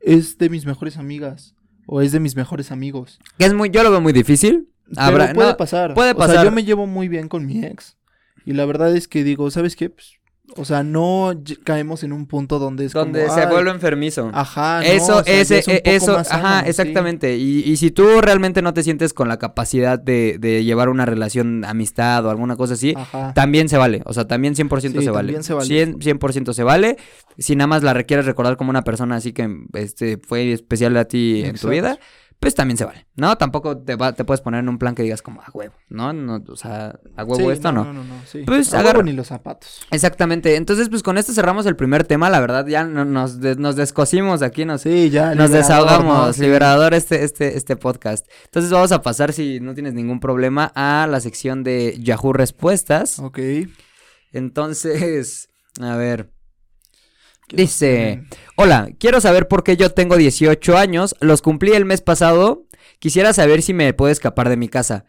Es 0.00 0.38
de 0.38 0.48
mis 0.48 0.66
mejores 0.66 0.96
amigas 0.96 1.54
o 1.86 2.00
es 2.00 2.12
de 2.12 2.20
mis 2.20 2.36
mejores 2.36 2.70
amigos. 2.72 3.18
Que 3.38 3.46
es 3.46 3.54
muy, 3.54 3.70
yo 3.70 3.82
lo 3.82 3.90
veo 3.90 4.00
muy 4.00 4.12
difícil. 4.12 4.68
Pero 4.94 5.32
puede 5.34 5.50
no, 5.50 5.56
pasar. 5.56 5.94
puede 5.94 6.12
O 6.12 6.16
sea, 6.16 6.26
pasar. 6.26 6.44
yo 6.44 6.50
me 6.50 6.64
llevo 6.64 6.86
muy 6.86 7.08
bien 7.08 7.28
con 7.28 7.46
mi 7.46 7.64
ex. 7.64 7.96
Y 8.44 8.52
la 8.52 8.64
verdad 8.64 8.96
es 8.96 9.06
que 9.06 9.22
digo, 9.22 9.50
¿sabes 9.50 9.76
qué? 9.76 9.90
Pues, 9.90 10.19
o 10.56 10.64
sea, 10.64 10.82
no 10.82 11.32
caemos 11.64 12.02
en 12.04 12.12
un 12.12 12.26
punto 12.26 12.58
donde 12.58 12.84
es 12.86 12.92
donde 12.92 13.22
como, 13.22 13.34
se 13.34 13.40
"Ay, 13.42 13.46
vuelve 13.50 13.70
enfermizo. 13.70 14.30
Ajá, 14.32 14.80
no, 14.80 14.86
Eso, 14.86 15.16
o 15.18 15.24
sea, 15.24 15.40
ese, 15.40 15.58
es 15.60 15.68
e- 15.68 15.82
eso, 15.84 16.22
sano, 16.24 16.44
ajá, 16.46 16.62
sí. 16.64 16.70
exactamente. 16.70 17.36
Y, 17.36 17.60
y 17.60 17.76
si 17.76 17.90
tú 17.90 18.20
realmente 18.20 18.60
no 18.62 18.74
te 18.74 18.82
sientes 18.82 19.12
con 19.14 19.28
la 19.28 19.38
capacidad 19.38 19.98
de, 19.98 20.36
de 20.40 20.64
llevar 20.64 20.88
una 20.88 21.06
relación 21.06 21.64
amistad 21.64 22.24
o 22.26 22.30
alguna 22.30 22.56
cosa 22.56 22.74
así, 22.74 22.94
Ajá. 22.96 23.32
también 23.34 23.68
se 23.68 23.76
vale. 23.78 24.02
O 24.04 24.12
sea, 24.12 24.26
también 24.26 24.54
100% 24.54 24.98
Sí, 25.00 25.04
se 25.04 25.10
vale. 25.10 25.32
también 25.32 25.42
se 25.44 25.54
vale. 25.54 25.68
100%, 25.68 25.98
100% 26.18 26.52
se 26.52 26.62
vale. 26.62 26.96
Si 27.38 27.56
nada 27.56 27.66
más 27.68 27.82
la 27.82 27.94
requieres 27.94 28.26
recordar 28.26 28.56
como 28.56 28.70
una 28.70 28.82
persona 28.82 29.16
así 29.16 29.32
que 29.32 29.48
este, 29.74 30.18
fue 30.18 30.52
especial 30.52 30.96
a 30.96 31.04
ti 31.06 31.42
en 31.44 31.56
tu 31.56 31.68
vida, 31.68 31.98
pues 32.40 32.54
también 32.54 32.78
se 32.78 32.84
vale. 32.86 33.06
No, 33.16 33.36
tampoco 33.36 33.76
te, 33.78 33.96
va, 33.96 34.14
te 34.14 34.24
puedes 34.24 34.40
poner 34.40 34.60
en 34.60 34.68
un 34.70 34.78
plan 34.78 34.94
que 34.94 35.02
digas 35.02 35.20
como 35.20 35.42
a 35.42 35.46
huevo, 35.52 35.74
¿no? 35.90 36.12
no 36.14 36.42
o 36.48 36.56
sea, 36.56 36.98
a 37.16 37.22
huevo 37.24 37.36
Sí, 37.36 37.52
esto 37.52 37.70
no. 37.70 37.84
No, 37.84 37.92
no, 37.92 38.02
no, 38.04 38.14
sí. 38.26 38.44
Pues 38.46 38.72
A 38.72 38.82
huevo 38.82 39.02
ni 39.02 39.12
los 39.12 39.26
zapatos. 39.26 39.80
Exactamente. 39.90 40.56
Entonces, 40.56 40.88
pues 40.88 41.02
con 41.02 41.18
esto 41.18 41.32
cerramos 41.34 41.66
el 41.66 41.76
primer 41.76 42.04
tema. 42.04 42.30
La 42.30 42.40
verdad, 42.40 42.66
ya 42.66 42.84
no- 42.84 43.04
nos, 43.04 43.40
des- 43.40 43.58
nos 43.58 43.76
descosimos 43.76 44.40
aquí, 44.42 44.64
nos, 44.64 44.80
Sí, 44.80 45.10
ya. 45.10 45.34
nos 45.34 45.50
desahogamos, 45.50 46.26
¿no? 46.28 46.32
Sí. 46.32 46.40
liberador 46.42 46.94
este, 46.94 47.24
este, 47.24 47.56
este 47.58 47.76
podcast. 47.76 48.26
Entonces 48.46 48.70
vamos 48.72 48.90
a 48.92 49.02
pasar, 49.02 49.32
si 49.34 49.60
no 49.60 49.74
tienes 49.74 49.92
ningún 49.94 50.18
problema, 50.18 50.72
a 50.74 51.06
la 51.10 51.20
sección 51.20 51.62
de 51.62 51.98
Yahoo 52.00 52.32
Respuestas. 52.32 53.18
Ok. 53.18 53.38
Entonces, 54.32 55.50
a 55.80 55.96
ver. 55.96 56.30
Dice, 57.52 58.24
hola, 58.56 58.88
quiero 58.98 59.20
saber 59.20 59.48
por 59.48 59.64
qué 59.64 59.76
yo 59.76 59.90
tengo 59.90 60.16
18 60.16 60.76
años, 60.76 61.14
los 61.20 61.42
cumplí 61.42 61.72
el 61.72 61.84
mes 61.84 62.00
pasado, 62.00 62.66
quisiera 62.98 63.32
saber 63.32 63.62
si 63.62 63.74
me 63.74 63.92
puedo 63.94 64.12
escapar 64.12 64.48
de 64.48 64.56
mi 64.56 64.68
casa. 64.68 65.04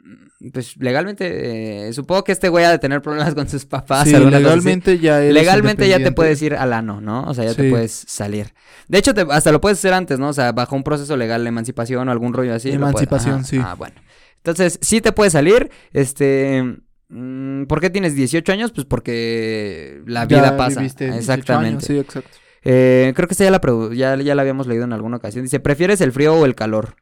Mm, 0.00 0.50
Pues 0.52 0.76
legalmente, 0.78 1.88
eh, 1.88 1.92
supongo 1.92 2.22
que 2.24 2.32
este 2.32 2.48
güey 2.48 2.64
ha 2.64 2.70
de 2.70 2.78
tener 2.78 3.00
problemas 3.02 3.34
con 3.34 3.48
sus 3.48 3.64
papás. 3.66 4.04
Sí, 4.04 4.10
legalmente 4.38 4.98
ya 4.98 5.20
eres 5.22 5.34
Legalmente 5.34 5.88
ya 5.88 5.96
te 5.98 6.12
puedes 6.12 6.42
ir 6.42 6.54
al 6.54 6.72
ano, 6.72 7.00
¿no? 7.00 7.24
O 7.24 7.34
sea, 7.34 7.44
ya 7.44 7.54
te 7.54 7.70
puedes 7.70 7.92
salir. 8.06 8.52
De 8.88 8.98
hecho, 8.98 9.14
te- 9.14 9.26
hasta 9.30 9.50
lo 9.50 9.60
puedes 9.60 9.78
hacer 9.78 9.94
antes, 9.94 10.18
¿no? 10.18 10.28
O 10.28 10.32
sea, 10.32 10.52
bajo 10.52 10.76
un 10.76 10.84
proceso 10.84 11.16
legal 11.16 11.42
de 11.42 11.48
emancipación 11.48 12.08
o 12.08 12.12
algún 12.12 12.32
rollo 12.34 12.54
así. 12.54 12.68
puedes- 12.68 12.76
Emancipación, 12.76 13.44
sí. 13.44 13.58
Ah, 13.62 13.74
bueno. 13.74 13.96
Entonces, 14.36 14.78
sí 14.82 15.00
te 15.00 15.10
puedes 15.12 15.32
salir. 15.32 15.70
Este. 15.92 16.62
Mm, 17.08 17.64
¿Por 17.66 17.80
qué 17.80 17.90
tienes 17.90 18.14
18 18.14 18.52
años? 18.52 18.72
Pues 18.72 18.86
porque 18.86 20.02
la 20.06 20.26
Ya 20.26 20.40
vida 20.40 20.56
pasa. 20.56 20.80
viviste 20.80 21.10
18 21.12 21.18
Exactamente. 21.18 21.68
años, 21.68 21.84
sí, 21.84 21.98
exacto. 21.98 22.38
Eh, 22.64 23.12
creo 23.14 23.28
que 23.28 23.34
esta 23.34 23.44
ya 23.44 23.50
la, 23.50 23.60
ya, 23.94 24.16
ya 24.16 24.34
la 24.34 24.42
habíamos 24.42 24.66
leído 24.66 24.84
en 24.84 24.92
alguna 24.92 25.18
ocasión. 25.18 25.44
Dice, 25.44 25.60
¿prefieres 25.60 26.00
el 26.00 26.12
frío 26.12 26.34
o 26.34 26.44
el 26.46 26.54
calor? 26.54 26.96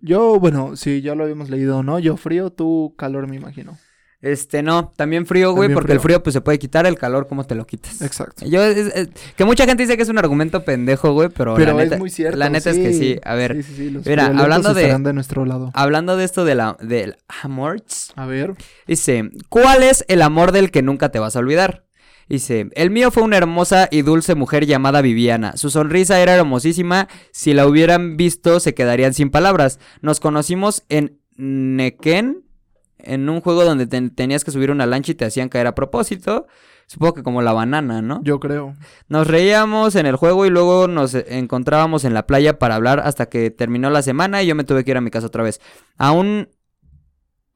Yo, 0.00 0.38
bueno, 0.40 0.74
sí, 0.76 1.00
ya 1.02 1.14
lo 1.14 1.22
habíamos 1.24 1.48
leído, 1.50 1.82
¿no? 1.82 1.98
Yo 1.98 2.16
frío, 2.16 2.50
tú 2.50 2.94
calor, 2.98 3.28
me 3.28 3.36
imagino. 3.36 3.78
Este, 4.22 4.62
no, 4.62 4.92
también 4.94 5.26
frío, 5.26 5.52
güey, 5.52 5.74
porque 5.74 5.90
el 5.92 5.98
frío. 5.98 6.22
pues 6.22 6.32
se 6.32 6.40
puede 6.40 6.56
quitar, 6.60 6.86
el 6.86 6.96
calor, 6.96 7.26
¿cómo 7.26 7.44
te 7.44 7.56
lo 7.56 7.66
quitas? 7.66 8.00
Exacto. 8.02 8.46
Yo, 8.46 8.62
es- 8.62 8.76
es- 8.94 9.08
que 9.36 9.44
mucha 9.44 9.66
gente 9.66 9.82
dice 9.82 9.96
que 9.96 10.04
es 10.04 10.08
un 10.08 10.16
argumento 10.18 10.64
pendejo, 10.64 11.12
güey, 11.12 11.28
pero, 11.28 11.54
Pero 11.56 11.72
la 11.76 11.82
neta, 11.82 11.94
es 11.96 12.00
muy 12.00 12.08
cierto. 12.08 12.38
la 12.38 12.48
neta 12.48 12.70
es 12.70 12.78
que 12.78 12.92
sí. 12.92 13.18
A 13.24 13.34
ver, 13.34 13.56
Sí, 13.56 13.62
sí, 13.64 13.74
sí, 13.76 13.90
los 13.90 14.06
mira, 14.06 14.26
hablando 14.26 14.74
de- 14.74 14.96
de 14.96 15.12
nuestro 15.12 15.44
lado. 15.44 15.72
hablando 15.74 16.16
de 16.16 16.24
esto 16.24 16.44
de 16.44 16.54
la, 16.54 16.76
del 16.80 17.16
amor, 17.42 17.82
A 18.14 18.26
ver. 18.26 18.54
dice, 18.86 19.28
¿cuál 19.48 19.82
es 19.82 20.04
el 20.06 20.22
amor 20.22 20.52
del 20.52 20.70
que 20.70 20.82
nunca 20.82 21.08
te 21.08 21.18
vas 21.18 21.34
a 21.34 21.40
olvidar? 21.40 21.84
Dice, 22.28 22.68
el 22.76 22.90
mío 22.92 23.10
fue 23.10 23.24
una 23.24 23.36
hermosa 23.38 23.88
y 23.90 24.02
dulce 24.02 24.36
mujer 24.36 24.66
llamada 24.66 25.02
Viviana. 25.02 25.56
Su 25.56 25.68
sonrisa 25.68 26.20
era 26.20 26.36
hermosísima. 26.36 27.08
Si 27.32 27.52
la 27.54 27.66
hubieran 27.66 28.16
visto, 28.16 28.60
se 28.60 28.72
quedarían 28.72 29.12
sin 29.14 29.30
palabras. 29.30 29.80
Nos 30.00 30.20
conocimos 30.20 30.84
en 30.88 31.18
Nequén, 31.36 32.41
en 33.04 33.28
un 33.28 33.40
juego 33.40 33.64
donde 33.64 33.86
te- 33.86 34.10
tenías 34.10 34.44
que 34.44 34.50
subir 34.50 34.70
una 34.70 34.86
lancha 34.86 35.12
y 35.12 35.14
te 35.14 35.24
hacían 35.24 35.48
caer 35.48 35.66
a 35.66 35.74
propósito. 35.74 36.46
Supongo 36.86 37.14
que 37.14 37.22
como 37.22 37.40
la 37.42 37.52
banana, 37.52 38.02
¿no? 38.02 38.20
Yo 38.22 38.38
creo. 38.40 38.74
Nos 39.08 39.26
reíamos 39.26 39.94
en 39.96 40.04
el 40.06 40.16
juego 40.16 40.44
y 40.46 40.50
luego 40.50 40.88
nos 40.88 41.14
encontrábamos 41.14 42.04
en 42.04 42.12
la 42.12 42.26
playa 42.26 42.58
para 42.58 42.74
hablar 42.74 43.00
hasta 43.00 43.26
que 43.26 43.50
terminó 43.50 43.88
la 43.90 44.02
semana 44.02 44.42
y 44.42 44.46
yo 44.46 44.54
me 44.54 44.64
tuve 44.64 44.84
que 44.84 44.90
ir 44.90 44.96
a 44.96 45.00
mi 45.00 45.10
casa 45.10 45.28
otra 45.28 45.42
vez. 45.42 45.60
Aún... 45.96 46.48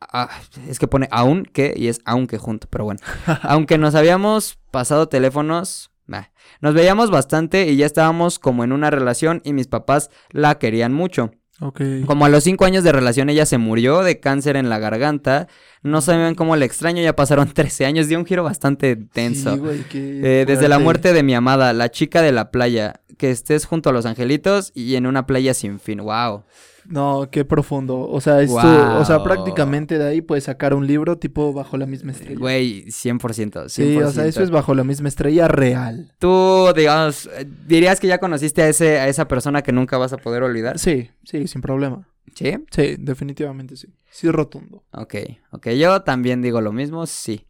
ah, 0.01 0.31
es 0.69 0.79
que 0.79 0.87
pone 0.89 1.09
aún 1.11 1.45
que 1.45 1.75
y 1.77 1.89
es 1.89 2.01
aunque 2.05 2.39
junto, 2.39 2.67
pero 2.71 2.85
bueno. 2.85 3.01
Aunque 3.43 3.79
nos 3.79 3.95
habíamos 3.95 4.59
pasado 4.71 5.09
teléfonos, 5.09 5.91
bah, 6.07 6.31
nos 6.61 6.75
veíamos 6.75 7.11
bastante 7.11 7.67
y 7.69 7.77
ya 7.77 7.87
estábamos 7.87 8.39
como 8.39 8.65
en 8.65 8.73
una 8.73 8.91
relación 8.91 9.43
y 9.45 9.53
mis 9.53 9.67
papás 9.69 10.11
la 10.31 10.59
querían 10.59 10.93
mucho. 10.93 11.33
Ok. 11.61 11.81
Como 12.07 12.27
a 12.27 12.29
los 12.29 12.45
cinco 12.45 12.65
años 12.65 12.85
de 12.85 12.93
relación 12.93 13.31
ella 13.31 13.47
se 13.47 13.59
murió 13.59 14.03
de 14.03 14.21
cáncer 14.21 14.57
en 14.57 14.69
la 14.69 14.79
garganta. 14.79 15.49
No 15.83 16.01
saben 16.01 16.35
cómo 16.35 16.57
le 16.57 16.67
extraño, 16.67 17.03
ya 17.03 17.17
pasaron 17.17 17.49
13 17.55 17.87
años, 17.87 18.09
dio 18.09 18.19
un 18.19 18.27
giro 18.27 18.43
bastante 18.45 18.97
tenso. 18.97 19.55
Sí, 19.55 19.59
güey, 19.59 19.81
qué 19.85 20.41
Eh, 20.43 20.45
desde 20.47 20.69
la 20.69 20.79
muerte 20.79 21.13
de 21.13 21.23
mi 21.23 21.35
amada, 21.35 21.73
la 21.73 21.91
chica 21.91 22.23
de 22.23 22.33
la 22.33 22.51
playa, 22.51 23.01
que 23.17 23.31
estés 23.31 23.65
junto 23.65 23.91
a 23.91 23.93
los 23.93 24.05
angelitos 24.07 24.73
y 24.75 24.97
en 24.97 25.07
una 25.07 25.27
playa 25.27 25.55
sin 25.55 25.81
fin. 25.81 26.01
Wow. 26.01 26.45
No, 26.89 27.29
qué 27.31 27.45
profundo. 27.45 27.99
O 27.99 28.21
sea, 28.21 28.41
esto, 28.41 28.57
o 28.57 29.05
sea, 29.05 29.23
prácticamente 29.23 29.99
de 29.99 30.09
ahí 30.09 30.21
puedes 30.21 30.45
sacar 30.45 30.75
un 30.75 30.87
libro 30.87 31.19
tipo 31.19 31.53
Bajo 31.53 31.77
la 31.77 31.87
misma 31.87 32.13
estrella. 32.13 32.39
Güey, 32.39 32.87
100%, 32.87 33.21
100%. 33.21 33.69
Sí, 33.69 33.97
o 33.99 34.11
sea, 34.11 34.27
eso 34.27 34.43
es 34.43 34.51
Bajo 34.51 34.75
la 34.75 34.85
misma 34.85 35.09
estrella 35.09 35.49
real. 35.49 36.13
Tú, 36.19 36.73
digamos, 36.75 37.29
eh, 37.37 37.47
dirías 37.67 38.01
que 38.01 38.07
ya 38.07 38.19
conociste 38.19 38.63
a, 38.63 38.69
ese, 38.69 38.99
a 38.99 39.09
esa 39.09 39.29
persona 39.29 39.63
que 39.63 39.73
nunca 39.73 39.99
vas 39.99 40.13
a 40.13 40.19
poder 40.19 40.43
olvidar. 40.43 40.79
Sí, 40.79 41.11
sí, 41.25 41.47
sin 41.47 41.61
problema. 41.61 42.09
¿Sí? 42.35 42.57
Sí, 42.71 42.97
definitivamente 42.99 43.77
sí. 43.77 43.89
Sí, 44.11 44.31
rotundo. 44.31 44.85
Ok, 44.93 45.15
ok. 45.53 45.69
Yo 45.71 46.03
también 46.03 46.43
digo 46.43 46.61
lo 46.61 46.73
mismo, 46.73 47.07
sí. 47.07 47.47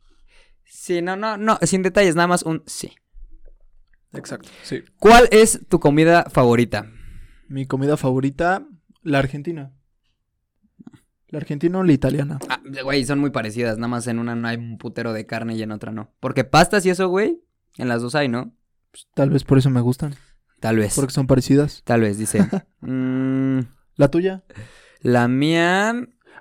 Sí, 0.65 1.03
no, 1.03 1.17
no, 1.17 1.37
no, 1.37 1.59
sin 1.63 1.83
detalles, 1.83 2.15
nada 2.15 2.29
más 2.29 2.43
un 2.43 2.63
sí. 2.67 2.93
Exacto, 4.13 4.49
sí. 4.63 4.83
¿Cuál 4.99 5.29
es 5.31 5.61
tu 5.69 5.81
comida 5.81 6.27
favorita? 6.31 6.91
Mi 7.49 7.67
comida 7.67 7.97
favorita, 7.97 8.67
la 9.07 9.19
argentina. 9.21 9.73
La 11.29 11.39
argentina 11.39 11.79
o 11.79 11.83
la 11.83 11.93
italiana. 11.93 12.39
Ah, 12.49 12.61
güey, 12.83 13.05
son 13.05 13.19
muy 13.19 13.31
parecidas, 13.31 13.79
nada 13.79 13.89
más 13.89 14.07
en 14.07 14.19
una 14.19 14.35
no 14.35 14.47
hay 14.49 14.57
un 14.57 14.79
putero 14.79 15.13
de 15.13 15.27
carne 15.27 15.55
y 15.55 15.63
en 15.63 15.73
otra 15.73 15.93
no. 15.93 16.13
Porque 16.21 16.45
pastas 16.45 16.85
y 16.87 16.91
eso, 16.91 17.09
güey, 17.09 17.41
en 17.79 17.89
las 17.89 18.03
dos 18.03 18.15
hay, 18.15 18.29
¿no? 18.29 18.53
Pues, 18.91 19.09
tal 19.15 19.31
vez 19.31 19.45
por 19.45 19.59
eso 19.59 19.71
me 19.71 19.81
gustan. 19.81 20.15
Tal 20.61 20.77
vez. 20.77 20.95
Porque 20.95 21.13
son 21.13 21.27
parecidas. 21.27 21.83
Tal 21.85 22.01
vez, 22.01 22.19
dice. 22.19 22.47
Mm, 22.81 23.61
¿La 23.97 24.09
tuya? 24.09 24.45
la 25.01 25.27
mía. 25.27 25.93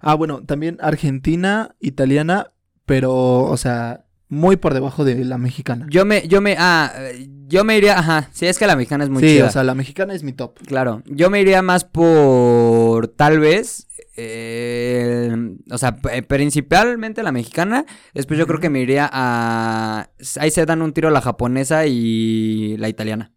Ah, 0.02 0.14
bueno, 0.14 0.44
también 0.44 0.78
argentina, 0.80 1.76
italiana, 1.80 2.52
pero, 2.86 3.44
o 3.46 3.58
sea, 3.58 4.05
muy 4.30 4.58
por 4.58 4.74
debajo 4.74 5.04
de 5.06 5.24
la 5.24 5.38
mexicana. 5.38 5.86
Yo 5.90 6.06
me, 6.06 6.28
yo 6.28 6.42
me, 6.42 6.56
ah, 6.58 6.92
eh, 6.98 7.28
yo 7.48 7.64
me 7.64 7.78
iría, 7.78 7.98
ajá, 8.00 8.30
sí, 8.32 8.48
es 8.48 8.58
que 8.58 8.66
la 8.68 8.76
mexicana 8.76 9.04
es 9.04 9.10
muy 9.10 9.22
sí, 9.22 9.36
chida. 9.36 9.46
o 9.48 9.52
sea, 9.52 9.64
la 9.64 9.76
mexicana 9.76 10.14
es 10.14 10.24
mi 10.24 10.34
top. 10.34 10.58
Claro, 10.66 11.04
yo 11.06 11.30
me 11.30 11.42
iría 11.42 11.62
más 11.62 11.86
por, 11.86 13.08
tal 13.10 13.40
vez, 13.40 13.88
eh, 14.18 15.36
o 15.72 15.78
sea, 15.78 15.98
p- 15.98 16.24
principalmente 16.24 17.22
la 17.24 17.32
mexicana, 17.32 17.86
después 18.14 18.40
yo 18.40 18.48
creo 18.48 18.60
que 18.60 18.70
me 18.70 18.80
iría 18.82 19.10
a, 19.12 20.10
ahí 20.40 20.52
se 20.52 20.66
dan 20.66 20.82
un 20.82 20.94
tiro 20.94 21.10
la 21.12 21.22
japonesa 21.22 21.86
y 21.86 22.76
la 22.78 22.90
italiana. 22.90 23.32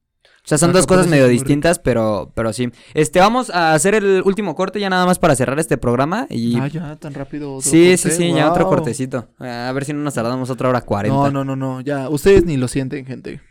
O 0.48 0.52
sea, 0.56 0.56
son 0.56 0.72
dos 0.72 0.86
cosas 0.86 1.08
medio 1.08 1.28
distintas, 1.28 1.78
pero, 1.78 2.32
pero 2.34 2.54
sí. 2.54 2.70
Este, 2.94 3.20
vamos 3.20 3.50
a 3.50 3.74
hacer 3.74 3.94
el 3.94 4.22
último 4.24 4.54
corte 4.54 4.80
ya 4.80 4.88
nada 4.88 5.04
más 5.04 5.18
para 5.18 5.36
cerrar 5.36 5.58
este 5.58 5.76
programa 5.76 6.26
y... 6.30 6.58
Ah, 6.58 6.68
ya, 6.68 6.96
tan 6.96 7.12
rápido. 7.12 7.56
otro 7.56 7.70
sí, 7.70 7.98
sí, 7.98 8.08
corte, 8.08 8.16
sí, 8.16 8.32
ya 8.32 8.50
otro 8.50 8.66
cortecito. 8.66 9.28
A 9.40 9.70
ver 9.72 9.84
si 9.84 9.92
no 9.92 9.98
nos 9.98 10.14
tardamos 10.14 10.48
otra 10.48 10.70
hora 10.70 10.80
cuarenta. 10.80 11.30
No, 11.30 11.30
no, 11.30 11.44
no, 11.44 11.54
no, 11.54 11.82
ya, 11.82 12.08
ustedes 12.08 12.46
ni 12.46 12.56
lo 12.56 12.66
sienten, 12.66 13.04
gente. 13.04 13.42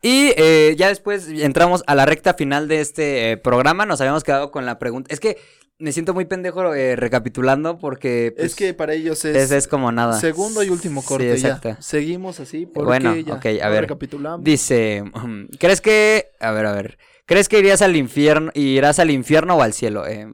Y 0.00 0.32
eh, 0.36 0.76
ya 0.78 0.86
después 0.86 1.26
entramos 1.28 1.82
a 1.88 1.96
la 1.96 2.06
recta 2.06 2.34
final 2.34 2.68
de 2.68 2.80
este 2.80 3.32
eh, 3.32 3.36
programa. 3.36 3.84
Nos 3.84 4.00
habíamos 4.00 4.22
quedado 4.22 4.52
con 4.52 4.66
la 4.66 4.78
pregunta. 4.78 5.12
Es 5.12 5.18
que 5.18 5.38
me 5.80 5.92
siento 5.92 6.14
muy 6.14 6.24
pendejo 6.26 6.72
eh, 6.74 6.94
recapitulando 6.96 7.78
porque. 7.78 8.32
pues, 8.36 8.52
es 8.52 8.54
que 8.54 8.74
para 8.74 8.94
ellos 8.94 9.24
es, 9.24 9.34
es, 9.36 9.50
es 9.50 9.66
como 9.68 9.90
nada. 9.90 10.20
segundo 10.20 10.62
y 10.62 10.68
último 10.68 11.00
Sí, 11.02 11.08
corte, 11.08 11.32
exacto. 11.32 11.70
ya. 11.70 11.82
Seguimos 11.82 12.38
así 12.40 12.66
porque 12.66 12.86
Bueno, 12.86 13.16
ya, 13.16 13.34
a 13.34 13.68
ver. 13.68 13.82
recapitulamos. 13.82 14.44
Dice: 14.44 15.02
um, 15.14 15.48
¿Crees 15.58 15.80
que. 15.80 16.26
A 16.40 16.52
ver, 16.52 16.66
a 16.66 16.72
ver. 16.72 16.98
¿Crees 17.26 17.48
que 17.48 17.58
irías 17.58 17.80
al 17.82 17.96
infierno, 17.96 18.50
irás 18.54 18.98
al 18.98 19.10
infierno 19.10 19.56
o 19.56 19.62
al 19.62 19.72
cielo? 19.72 20.06
Eh, 20.06 20.26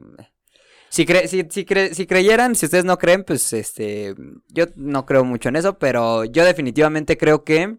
si, 0.89 1.05
cre- 1.05 1.27
si, 1.27 1.45
si, 1.49 1.65
cre- 1.65 1.93
si 1.93 2.07
creyeran, 2.07 2.55
si 2.55 2.65
ustedes 2.65 2.85
no 2.85 2.97
creen, 2.97 3.23
pues 3.23 3.53
este. 3.53 4.15
Yo 4.49 4.65
no 4.75 5.05
creo 5.05 5.23
mucho 5.23 5.49
en 5.49 5.55
eso, 5.57 5.77
pero 5.77 6.25
yo 6.25 6.43
definitivamente 6.45 7.17
creo 7.17 7.43
que. 7.43 7.77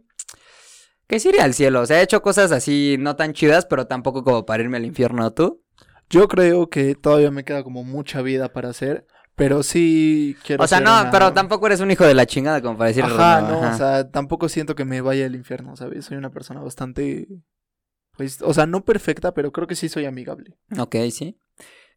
Que 1.07 1.19
sí 1.21 1.31
iría 1.31 1.45
al 1.45 1.55
cielo. 1.55 1.81
O 1.81 1.87
sea, 1.87 2.01
he 2.01 2.03
hecho 2.05 2.21
cosas 2.23 2.53
así 2.53 2.97
no 2.99 3.17
tan 3.17 3.33
chidas, 3.33 3.65
pero 3.67 3.87
tampoco 3.87 4.23
como 4.25 4.45
para 4.45 4.63
irme 4.63 4.77
al 4.77 4.85
infierno. 4.85 5.33
¿Tú? 5.33 5.63
Yo 6.11 6.29
creo 6.29 6.69
que 6.71 6.95
todavía 6.95 7.31
me 7.31 7.45
queda 7.45 7.63
como 7.63 7.85
mucha 7.85 8.23
vida 8.23 8.53
para 8.53 8.71
hacer, 8.71 9.07
pero 9.37 9.63
sí 9.63 10.37
quiero 10.45 10.65
O 10.65 10.67
sea, 10.67 10.81
no, 10.81 11.01
una- 11.03 11.11
pero 11.11 11.33
tampoco 11.33 11.67
eres 11.67 11.81
un 11.81 11.91
hijo 11.91 12.05
de 12.05 12.15
la 12.15 12.27
chingada 12.27 12.61
como 12.63 12.77
para 12.79 12.89
decir. 12.89 13.05
Ajá, 13.05 13.41
no, 13.43 13.55
ajá. 13.63 13.75
o 13.75 13.79
sea, 13.79 14.11
tampoco 14.11 14.49
siento 14.49 14.75
que 14.75 14.85
me 14.85 15.01
vaya 15.01 15.27
al 15.27 15.35
infierno, 15.35 15.77
¿sabes? 15.77 16.05
Soy 16.07 16.17
una 16.17 16.31
persona 16.31 16.61
bastante 16.61 17.27
pues, 18.17 18.43
o 18.43 18.53
sea, 18.53 18.67
no 18.67 18.85
perfecta, 18.85 19.33
pero 19.33 19.53
creo 19.53 19.69
que 19.69 19.77
sí 19.77 19.89
soy 19.89 20.05
amigable. 20.05 20.59
Ok, 20.77 20.97
sí. 21.13 21.39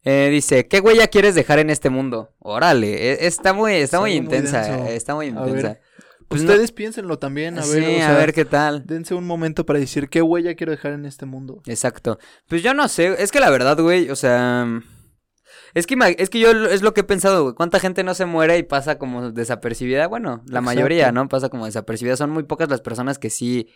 Eh, 0.03 0.29
dice, 0.31 0.67
¿qué 0.67 0.79
huella 0.79 1.07
quieres 1.07 1.33
dejar 1.35 1.57
en 1.59 1.69
este 1.71 1.89
mundo? 1.89 2.29
Órale, 2.39 3.11
e- 3.13 3.25
está 3.27 3.53
muy, 3.53 3.73
está 3.73 3.97
Es 3.97 4.01
muy 4.01 4.11
muy 4.11 4.17
intensa, 4.19 4.61
denso. 4.61 4.85
eh, 4.87 4.95
está 4.95 5.15
muy 5.15 5.27
intensa. 5.27 5.79
Pues 6.31 6.43
no- 6.43 6.49
Ustedes 6.51 6.71
piénsenlo 6.71 7.19
también, 7.19 7.59
a 7.59 7.65
ver, 7.65 7.83
sí, 7.83 7.95
o 7.95 7.97
sea, 7.97 8.15
a 8.15 8.17
ver 8.17 8.33
qué 8.33 8.45
tal. 8.45 8.85
dense 8.85 9.13
un 9.13 9.25
momento 9.27 9.65
para 9.65 9.79
decir 9.79 10.09
qué 10.09 10.21
huella 10.21 10.55
quiero 10.55 10.71
dejar 10.71 10.93
en 10.93 11.05
este 11.05 11.25
mundo. 11.25 11.61
Exacto. 11.67 12.17
Pues 12.47 12.63
yo 12.63 12.73
no 12.73 12.87
sé, 12.87 13.21
es 13.21 13.31
que 13.31 13.39
la 13.39 13.49
verdad, 13.49 13.79
güey, 13.79 14.09
o 14.09 14.15
sea... 14.15 14.65
Es 15.73 15.87
que, 15.87 15.95
es 16.17 16.29
que 16.29 16.39
yo 16.39 16.51
es 16.51 16.81
lo 16.81 16.93
que 16.93 17.01
he 17.01 17.03
pensado, 17.05 17.43
güey. 17.43 17.55
¿Cuánta 17.55 17.79
gente 17.79 18.03
no 18.03 18.13
se 18.13 18.25
muere 18.25 18.57
y 18.57 18.63
pasa 18.63 18.97
como 18.97 19.31
desapercibida? 19.31 20.07
Bueno, 20.07 20.37
la 20.47 20.59
Exacto. 20.59 20.61
mayoría, 20.63 21.11
¿no? 21.13 21.29
Pasa 21.29 21.47
como 21.49 21.65
desapercibida. 21.65 22.17
Son 22.17 22.29
muy 22.29 22.43
pocas 22.43 22.67
las 22.69 22.81
personas 22.81 23.17
que 23.19 23.29
sí, 23.29 23.67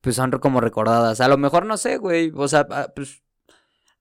pues 0.00 0.16
son 0.16 0.30
como 0.32 0.60
recordadas. 0.60 1.20
A 1.20 1.28
lo 1.28 1.36
mejor 1.38 1.64
no 1.66 1.76
sé, 1.76 1.98
güey. 1.98 2.32
O 2.34 2.48
sea, 2.48 2.66
ah, 2.70 2.88
pues... 2.94 3.22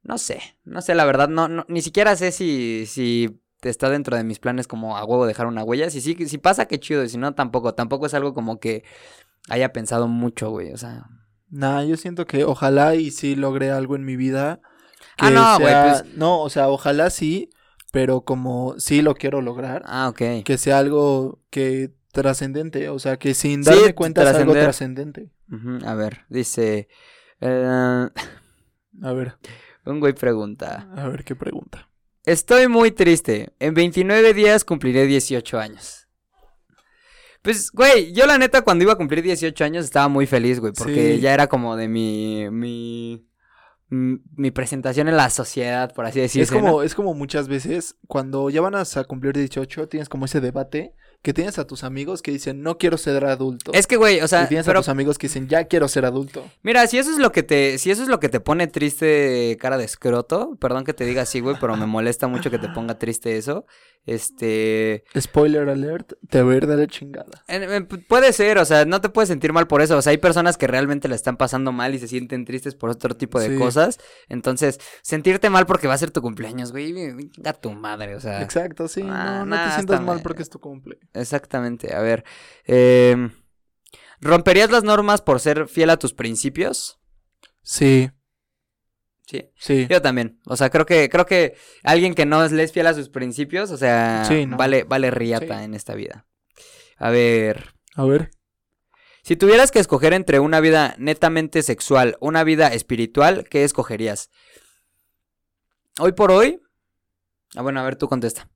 No 0.04 0.18
sé, 0.18 0.40
no 0.64 0.82
sé, 0.82 0.96
la 0.96 1.04
verdad, 1.06 1.28
no, 1.28 1.48
no 1.48 1.66
ni 1.68 1.82
siquiera 1.82 2.16
sé 2.16 2.32
si, 2.32 2.86
si 2.88 3.42
está 3.62 3.90
dentro 3.90 4.16
de 4.18 4.24
mis 4.24 4.40
planes 4.40 4.68
como 4.68 4.98
a 4.98 5.04
huevo 5.06 5.26
dejar 5.26 5.48
una 5.48 5.64
huella. 5.64 5.90
Si 5.90 6.02
sí, 6.02 6.16
si 6.28 6.38
pasa, 6.38 6.66
qué 6.68 6.80
chido, 6.80 7.04
y 7.04 7.10
si 7.10 7.18
no, 7.18 7.34
tampoco. 7.36 7.74
Tampoco 7.74 8.06
es 8.06 8.14
algo 8.14 8.34
como 8.34 8.60
que 8.60 8.84
haya 9.50 9.74
pensado 9.74 10.08
mucho, 10.08 10.50
güey. 10.50 10.72
O 10.74 10.78
sea, 10.78 11.06
Nah, 11.50 11.82
yo 11.84 11.96
siento 11.96 12.26
que 12.26 12.44
ojalá 12.44 12.96
y 12.96 13.10
sí 13.12 13.36
logre 13.36 13.72
algo 13.72 13.96
en 13.96 14.04
mi 14.04 14.16
vida. 14.18 14.60
Ah, 15.18 15.30
que 15.30 15.34
no, 15.34 15.60
güey, 15.60 15.72
sea- 15.74 16.02
pues- 16.04 16.16
No, 16.18 16.42
o 16.42 16.50
sea, 16.50 16.68
ojalá 16.68 17.10
sí, 17.10 17.50
pero 17.94 18.22
como 18.22 18.76
sí 18.80 19.02
lo 19.02 19.16
quiero 19.16 19.42
lograr, 19.42 19.82
ah, 19.86 20.10
ok. 20.10 20.44
que 20.44 20.58
sea 20.58 20.78
algo 20.80 21.40
que 21.50 21.94
trascendente, 22.12 22.90
o 22.90 23.00
sea, 23.00 23.18
que 23.18 23.34
sin 23.34 23.64
Sí, 23.64 23.70
darme 23.70 23.96
cuenta 23.96 24.24
es 24.30 24.36
algo 24.36 24.54
trascendente. 24.54 25.32
A 25.86 25.94
ver, 25.94 26.26
dice. 26.30 26.90
eh, 27.40 28.10
A 29.04 29.14
ver, 29.14 29.38
un 29.86 30.00
güey 30.02 30.14
pregunta. 30.14 30.90
a 30.98 31.08
ver 31.08 31.24
qué 31.24 31.36
pregunta. 31.36 31.88
Estoy 32.28 32.68
muy 32.68 32.92
triste. 32.92 33.54
En 33.58 33.74
29 33.74 34.34
días 34.34 34.66
cumpliré 34.66 35.06
18 35.06 35.60
años. 35.60 36.10
Pues, 37.42 37.72
güey, 37.72 38.12
yo 38.12 38.26
la 38.26 38.38
neta 38.38 38.64
cuando 38.64 38.84
iba 38.84 38.92
a 38.92 38.98
cumplir 38.98 39.24
18 39.24 39.64
años 39.64 39.86
estaba 39.86 40.10
muy 40.10 40.26
feliz, 40.26 40.60
güey, 40.60 40.74
porque 40.74 41.16
Sí. 41.16 41.22
ya 41.22 41.34
era 41.34 41.48
como 41.48 41.78
de 41.78 41.88
mi. 41.88 42.50
mi. 42.52 43.26
mi 43.90 44.52
presentación 44.52 45.08
en 45.08 45.16
la 45.16 45.30
sociedad, 45.30 45.94
por 45.94 46.06
así 46.06 46.20
decirlo. 46.20 46.44
es 46.44 46.52
como, 46.52 46.84
es 46.84 46.94
como 46.96 47.14
muchas 47.14 47.48
veces, 47.48 47.96
cuando 48.08 48.50
ya 48.50 48.60
van 48.60 48.76
a 48.76 48.84
cumplir 49.08 49.32
18, 49.32 49.88
tienes 49.88 50.10
como 50.10 50.26
ese 50.26 50.42
debate 50.42 50.94
que 51.22 51.34
tienes 51.34 51.60
a 51.60 51.68
tus 51.68 51.84
amigos 51.84 52.22
que 52.22 52.32
dicen, 52.32 52.62
no 52.62 52.78
quiero 52.78 52.98
ser 52.98 53.26
adulto. 53.26 53.72
Es 53.74 53.86
que, 53.88 53.98
güey, 53.98 54.22
o 54.22 54.28
sea, 54.28 54.44
y 54.44 54.48
tienes 54.48 54.66
pero 54.66 54.80
a 54.80 54.82
tus 54.82 54.90
amigos 54.90 55.18
que 55.18 55.28
dicen, 55.28 55.48
ya 55.50 55.66
quiero 55.66 55.88
ser 55.90 56.06
adulto. 56.06 56.46
Mira, 56.64 56.88
si 56.88 56.98
eso 56.98 57.12
es 57.12 57.18
lo 57.18 57.32
que 57.32 57.44
te, 57.44 57.78
si 57.80 57.92
eso 57.92 58.02
es 58.04 58.08
lo 58.08 58.20
que 58.20 58.30
te 58.30 58.40
pone 58.40 58.68
triste 58.68 59.58
cara 59.60 59.78
de 59.78 59.84
escroto, 59.86 60.56
perdón 60.60 60.86
que 60.86 60.94
te 60.94 61.06
diga 61.06 61.24
así, 61.24 61.40
güey, 61.42 61.58
pero 61.60 61.76
me 61.76 61.86
molesta 61.86 62.28
mucho 62.28 62.50
que 62.50 62.60
te 62.60 62.70
ponga 62.70 62.98
triste 62.98 63.38
eso. 63.38 63.66
Este, 64.06 65.04
Spoiler 65.20 65.68
alert, 65.68 66.14
te 66.30 66.42
voy 66.42 66.54
a 66.54 66.58
ir 66.58 66.68
de 66.68 66.78
la 66.78 66.88
chingada. 66.88 67.44
puede 68.08 68.32
ser, 68.32 68.58
o 68.58 68.64
sea, 68.66 68.86
no 68.86 69.02
te 69.02 69.10
puedes 69.10 69.28
sentir 69.28 69.52
mal 69.52 69.68
por 69.68 69.82
eso, 69.82 69.98
o 69.98 70.02
sea, 70.02 70.12
hay 70.12 70.18
personas 70.18 70.58
que 70.58 70.66
realmente 70.66 71.10
la 71.10 71.16
están 71.16 71.36
pasando 71.36 71.74
mal 71.74 71.94
y 71.94 72.00
se 72.00 72.08
sienten 72.08 72.46
tristes 72.46 72.74
por 72.76 72.90
otro 72.90 73.16
tipo 73.18 73.38
de 73.40 73.50
Sí. 73.50 73.58
cosas. 73.58 74.00
Entonces, 74.30 74.80
sentirte 75.02 75.50
mal 75.50 75.66
porque 75.66 75.88
va 75.88 75.94
a 75.94 75.98
ser 75.98 76.12
tu 76.12 76.22
cumpleaños, 76.22 76.72
güey, 76.72 76.94
venga 76.94 77.54
tu 77.54 77.72
madre, 77.72 78.16
o 78.16 78.20
sea. 78.22 78.42
Exacto, 78.42 78.88
sí, 78.88 79.02
ah, 79.04 79.40
no, 79.40 79.46
no 79.46 79.56
nah, 79.58 79.68
te 79.70 79.76
sientas 79.76 80.02
mal. 80.02 80.22
porque 80.24 80.42
es 80.42 80.50
tu 80.50 80.60
cumple. 80.60 81.00
Exactamente, 81.14 81.94
a 81.96 82.00
ver. 82.02 82.24
em, 82.66 83.32
¿Romperías 84.20 84.72
las 84.72 84.84
normas 84.84 85.22
por 85.22 85.40
ser 85.40 85.68
fiel 85.68 85.90
a 85.92 85.98
tus 85.98 86.14
principios? 86.14 87.00
Sí, 87.62 88.10
Sí. 89.28 89.52
sí. 89.58 89.88
Yo 89.90 90.02
también. 90.02 90.40
O 90.46 90.56
sea, 90.56 90.70
creo 90.70 90.86
que, 90.86 91.10
creo 91.10 91.26
que 91.26 91.56
alguien 91.84 92.16
que 92.16 92.26
no 92.26 92.48
le 92.48 92.64
es 92.64 92.72
fiel 92.72 92.88
a 92.88 92.94
sus 92.94 93.10
principios, 93.10 93.72
o 93.72 93.78
sea, 93.78 94.24
Sí, 94.26 94.46
no. 94.46 94.56
vale, 94.58 94.86
vale 94.86 95.12
riata 95.12 95.60
Sí. 95.60 95.64
en 95.66 95.74
esta 95.74 95.94
vida. 95.96 96.26
A 96.98 97.10
ver. 97.10 97.74
A 97.96 98.06
ver. 98.06 98.32
Si 99.24 99.36
tuvieras 99.36 99.70
que 99.72 99.80
escoger 99.80 100.14
entre 100.14 100.40
una 100.40 100.62
vida 100.62 100.96
netamente 100.98 101.62
sexual, 101.62 102.16
una 102.22 102.46
vida 102.46 102.70
espiritual, 102.74 103.46
¿qué 103.50 103.66
escogerías? 103.66 104.30
Hoy 106.00 106.14
por 106.14 106.32
hoy. 106.32 106.62
Ah, 107.56 107.62
bueno, 107.62 107.82
a 107.82 107.84
ver, 107.84 107.98
tú 107.98 108.08
contesta. 108.08 108.50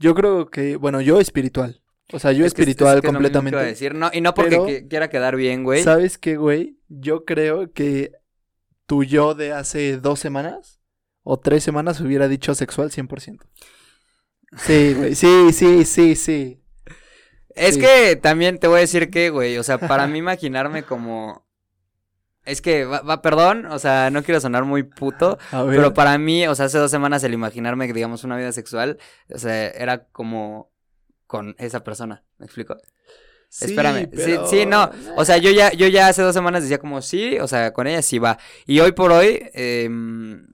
Yo 0.00 0.14
creo 0.14 0.46
que, 0.50 0.76
bueno, 0.76 1.00
yo 1.00 1.20
espiritual. 1.20 1.80
O 2.12 2.18
sea, 2.18 2.32
yo 2.32 2.44
Es 2.44 2.48
espiritual 2.52 2.94
que 2.94 2.98
es 2.98 3.02
que 3.02 3.08
completamente. 3.08 3.58
a 3.58 3.62
decir. 3.62 3.94
No, 3.94 4.10
y 4.12 4.20
no 4.20 4.34
porque 4.34 4.50
Pero- 4.50 4.66
que- 4.66 4.86
quiera 4.88 5.08
quedar 5.08 5.36
bien, 5.36 5.64
güey. 5.64 5.82
¿Sabes 5.82 6.18
qué, 6.18 6.36
güey? 6.36 6.78
Yo 6.88 7.24
creo 7.24 7.72
que 7.72 8.12
tu 8.86 9.04
yo 9.04 9.34
de 9.34 9.52
hace 9.52 9.96
dos 9.98 10.20
semanas 10.20 10.80
o 11.22 11.38
tres 11.38 11.64
semanas 11.64 12.00
hubiera 12.00 12.28
dicho 12.28 12.54
sexual 12.54 12.90
100%. 12.90 13.46
Sí, 14.58 14.94
güey. 14.94 15.14
Sí, 15.14 15.52
sí, 15.52 15.84
sí, 15.84 16.14
sí. 16.14 16.60
Es 17.56 17.76
Sí. 17.76 17.80
que 17.80 18.16
también 18.16 18.58
te 18.58 18.66
voy 18.66 18.78
a 18.78 18.80
decir 18.80 19.10
que, 19.10 19.30
güey, 19.30 19.56
o 19.58 19.62
sea, 19.62 19.78
para 19.78 20.06
mí 20.06 20.18
imaginarme 20.18 20.82
como... 20.82 21.43
Es 22.44 22.60
que, 22.60 22.84
va, 22.84 23.00
va, 23.00 23.22
perdón, 23.22 23.66
o 23.66 23.78
sea, 23.78 24.10
no 24.10 24.22
quiero 24.22 24.40
sonar 24.40 24.64
muy 24.64 24.82
puto, 24.82 25.38
pero 25.50 25.94
para 25.94 26.18
mí, 26.18 26.46
o 26.46 26.54
sea, 26.54 26.66
hace 26.66 26.78
dos 26.78 26.90
semanas 26.90 27.24
el 27.24 27.32
imaginarme, 27.34 27.90
digamos, 27.92 28.24
una 28.24 28.36
vida 28.36 28.52
sexual, 28.52 28.98
o 29.32 29.38
sea, 29.38 29.68
era 29.68 30.04
como 30.06 30.70
con 31.26 31.54
esa 31.58 31.82
persona, 31.82 32.22
¿me 32.38 32.46
explico? 32.46 32.76
Sí, 33.48 33.66
Espérame, 33.66 34.08
pero- 34.10 34.46
sí, 34.48 34.58
sí, 34.58 34.66
no, 34.66 34.90
o 35.16 35.24
sea, 35.24 35.38
yo 35.38 35.50
ya, 35.52 35.72
yo 35.72 35.86
ya 35.86 36.08
hace 36.08 36.22
dos 36.22 36.34
semanas 36.34 36.62
decía 36.64 36.78
como 36.78 37.00
sí, 37.00 37.38
o 37.38 37.46
sea, 37.48 37.72
con 37.72 37.86
ella 37.86 38.02
sí 38.02 38.18
va, 38.18 38.38
y 38.66 38.80
hoy 38.80 38.92
por 38.92 39.12
hoy, 39.12 39.48
em, 39.54 40.46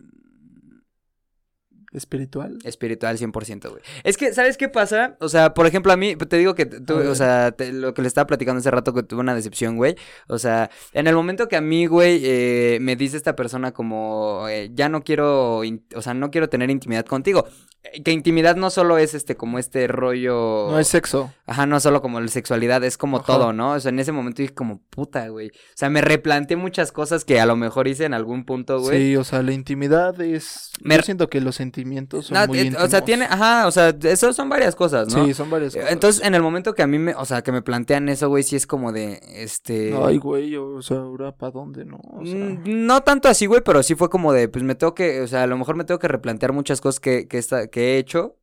¿Espiritual? 1.92 2.58
Espiritual 2.64 3.18
100%, 3.18 3.68
güey. 3.68 3.82
Es 4.04 4.16
que, 4.16 4.32
¿sabes 4.32 4.56
qué 4.56 4.68
pasa? 4.68 5.16
O 5.18 5.28
sea, 5.28 5.54
por 5.54 5.66
ejemplo, 5.66 5.92
a 5.92 5.96
mí, 5.96 6.14
te 6.14 6.36
digo 6.36 6.54
que, 6.54 6.66
tú, 6.66 6.94
o 6.96 7.14
sea, 7.16 7.50
te- 7.50 7.72
lo 7.72 7.94
que 7.94 8.02
le 8.02 8.08
estaba 8.08 8.26
platicando 8.28 8.60
hace 8.60 8.70
rato 8.70 8.94
que 8.94 9.02
tuve 9.02 9.20
una 9.20 9.34
decepción, 9.34 9.76
güey. 9.76 9.96
O 10.28 10.38
sea, 10.38 10.70
en 10.92 11.08
el 11.08 11.16
momento 11.16 11.48
que 11.48 11.56
a 11.56 11.60
mí, 11.60 11.86
güey, 11.86 12.20
eh, 12.22 12.78
me 12.80 12.94
dice 12.94 13.16
esta 13.16 13.34
persona 13.34 13.72
como, 13.72 14.46
eh, 14.48 14.70
ya 14.72 14.88
no 14.88 15.02
quiero, 15.02 15.58
o 15.58 16.02
sea, 16.02 16.14
no 16.14 16.30
quiero 16.30 16.48
tener 16.48 16.70
intimidad 16.70 17.04
contigo. 17.06 17.46
Eh, 17.82 18.02
Que 18.02 18.12
intimidad 18.12 18.56
no 18.56 18.70
solo 18.70 18.98
es 18.98 19.14
este, 19.14 19.36
como 19.36 19.58
este 19.58 19.86
rollo... 19.86 20.68
No 20.70 20.78
es 20.78 20.88
sexo. 20.88 21.32
Ajá, 21.46 21.66
no 21.66 21.80
solo 21.80 22.00
como 22.02 22.20
la 22.20 22.28
sexualidad, 22.28 22.84
es 22.84 22.96
como 22.98 23.18
Ajá. 23.18 23.26
todo, 23.26 23.52
¿no? 23.52 23.72
O 23.72 23.80
sea, 23.80 23.88
en 23.90 23.98
ese 23.98 24.12
momento 24.12 24.42
dije 24.42 24.54
como, 24.54 24.80
puta, 24.90 25.28
güey. 25.28 25.48
O 25.48 25.52
sea, 25.76 25.88
me 25.90 26.00
replanteé 26.00 26.56
muchas 26.56 26.92
cosas 26.92 27.24
que 27.24 27.40
a 27.40 27.46
lo 27.46 27.56
mejor 27.56 27.88
hice 27.88 28.04
en 28.04 28.14
algún 28.14 28.44
punto, 28.44 28.80
güey. 28.80 28.98
Sí, 28.98 29.16
o 29.16 29.24
sea, 29.24 29.42
la 29.42 29.52
intimidad 29.52 30.20
es... 30.20 30.70
Me- 30.82 30.96
Yo 30.96 31.02
siento 31.02 31.28
que 31.30 31.40
los 31.40 31.56
sentimientos 31.56 32.26
son 32.26 32.38
No, 32.38 32.46
muy 32.46 32.58
eh, 32.58 32.62
íntimos. 32.66 32.84
o 32.84 32.88
sea, 32.88 33.00
tiene, 33.04 33.24
ajá, 33.24 33.66
o 33.66 33.70
sea, 33.70 33.94
eso 34.02 34.32
son 34.32 34.48
varias 34.48 34.76
cosas, 34.76 35.08
¿no? 35.14 35.24
Sí, 35.24 35.34
son 35.34 35.50
varias 35.50 35.74
cosas. 35.74 35.90
Entonces, 35.90 36.22
en 36.24 36.34
el 36.34 36.42
momento 36.42 36.74
que 36.74 36.82
a 36.82 36.86
mí 36.86 36.98
me, 36.98 37.14
o 37.14 37.24
sea, 37.24 37.42
que 37.42 37.50
me 37.50 37.62
plantean 37.62 38.08
eso, 38.08 38.28
güey, 38.28 38.42
sí 38.44 38.56
es 38.56 38.66
como 38.66 38.92
de, 38.92 39.20
este... 39.34 39.94
Ay, 40.00 40.18
güey, 40.18 40.54
o 40.56 40.82
sea, 40.82 40.98
ahora 40.98 41.32
para 41.32 41.52
dónde, 41.52 41.84
¿no? 41.84 41.96
O 42.12 42.24
sea, 42.24 42.34
mm, 42.36 42.62
No 42.66 43.00
tanto 43.02 43.28
así, 43.28 43.46
güey, 43.46 43.62
pero 43.64 43.82
sí 43.82 43.94
fue 43.94 44.10
como 44.10 44.32
de, 44.32 44.48
pues 44.48 44.62
me 44.64 44.74
tengo 44.74 44.94
que, 44.94 45.20
o 45.22 45.26
sea, 45.26 45.42
a 45.42 45.46
lo 45.46 45.56
mejor 45.58 45.76
me 45.76 45.84
tengo 45.84 45.98
que 45.98 46.08
replantear 46.08 46.52
muchas 46.52 46.80
cosas 46.80 47.00
que, 47.00 47.26
que, 47.26 47.38
esta- 47.38 47.66
que 47.70 47.94
he 47.94 47.98
hecho. 47.98 48.36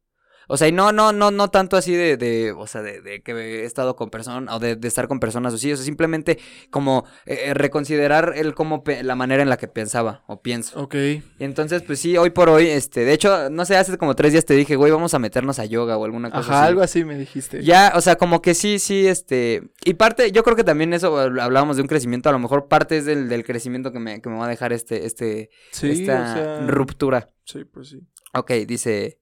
O 0.50 0.56
sea, 0.56 0.70
y 0.70 0.72
no, 0.72 0.94
no, 0.94 1.12
no, 1.12 1.30
no 1.30 1.50
tanto 1.50 1.76
así 1.76 1.94
de, 1.94 2.16
de 2.16 2.54
o 2.54 2.68
sea, 2.68 2.82
de, 2.82 3.02
de 3.02 3.22
que 3.22 3.34
he 3.34 3.66
estado 3.66 3.98
con 3.98 4.10
personas, 4.10 4.56
o 4.56 4.60
de, 4.60 4.78
de 4.78 4.88
estar 4.88 5.10
con 5.10 5.20
personas 5.20 5.54
así, 5.54 5.74
o 5.74 5.76
sea, 5.76 5.84
simplemente 5.84 6.40
como 6.72 7.04
eh, 7.26 7.48
eh, 7.48 7.54
reconsiderar 7.54 8.32
el 8.34 8.54
cómo, 8.56 8.82
la 9.04 9.16
manera 9.18 9.44
en 9.44 9.50
la 9.50 9.58
que 9.58 9.68
pensaba 9.68 10.24
o 10.26 10.42
pienso. 10.42 10.80
ok. 10.82 10.96
Y 10.96 11.22
entonces, 11.40 11.82
pues 11.84 12.00
sí, 12.00 12.16
hoy 12.16 12.30
por 12.30 12.48
hoy, 12.48 12.68
este, 12.68 13.04
de 13.04 13.12
hecho, 13.12 13.50
no 13.50 13.66
sé, 13.66 13.76
hace 13.76 13.98
como 13.98 14.16
tres 14.16 14.32
días 14.32 14.46
te 14.46 14.54
dije, 14.54 14.78
güey, 14.78 14.90
vamos 14.90 15.14
a 15.14 15.20
meternos 15.20 15.60
a 15.60 15.66
yoga 15.66 15.98
o 15.98 16.06
alguna 16.06 16.30
cosa 16.32 16.40
Ajá, 16.50 16.60
así. 16.62 16.68
algo 16.70 16.82
así 16.82 17.04
me 17.04 17.18
dijiste. 17.18 17.62
Ya, 17.62 17.92
o 17.94 18.00
sea, 18.00 18.16
como 18.16 18.42
que 18.42 18.54
sí, 18.54 18.80
sí, 18.80 19.06
este. 19.06 19.64
Y 19.84 19.96
parte, 19.96 20.32
yo 20.32 20.46
creo 20.46 20.56
que 20.56 20.64
también 20.64 20.94
eso, 20.94 21.14
habl- 21.14 21.42
hablábamos 21.42 21.76
de 21.76 21.82
un 21.82 21.90
crecimiento, 21.90 22.30
a 22.30 22.32
lo 22.32 22.40
mejor 22.40 22.70
parte 22.70 22.96
es 23.00 23.04
del, 23.06 23.28
del 23.28 23.44
crecimiento 23.44 23.92
que 23.92 24.00
me, 24.00 24.22
que 24.22 24.30
me 24.30 24.38
va 24.38 24.46
a 24.46 24.50
dejar 24.50 24.72
este, 24.72 25.06
este, 25.06 25.50
Sí, 25.74 25.90
esta 25.92 26.22
o 26.22 26.34
sea... 26.34 26.68
ruptura. 26.68 27.32
Sí, 27.44 27.66
pues 27.66 27.90
sí. 27.90 28.00
Ok, 28.34 28.52
dice. 28.68 29.20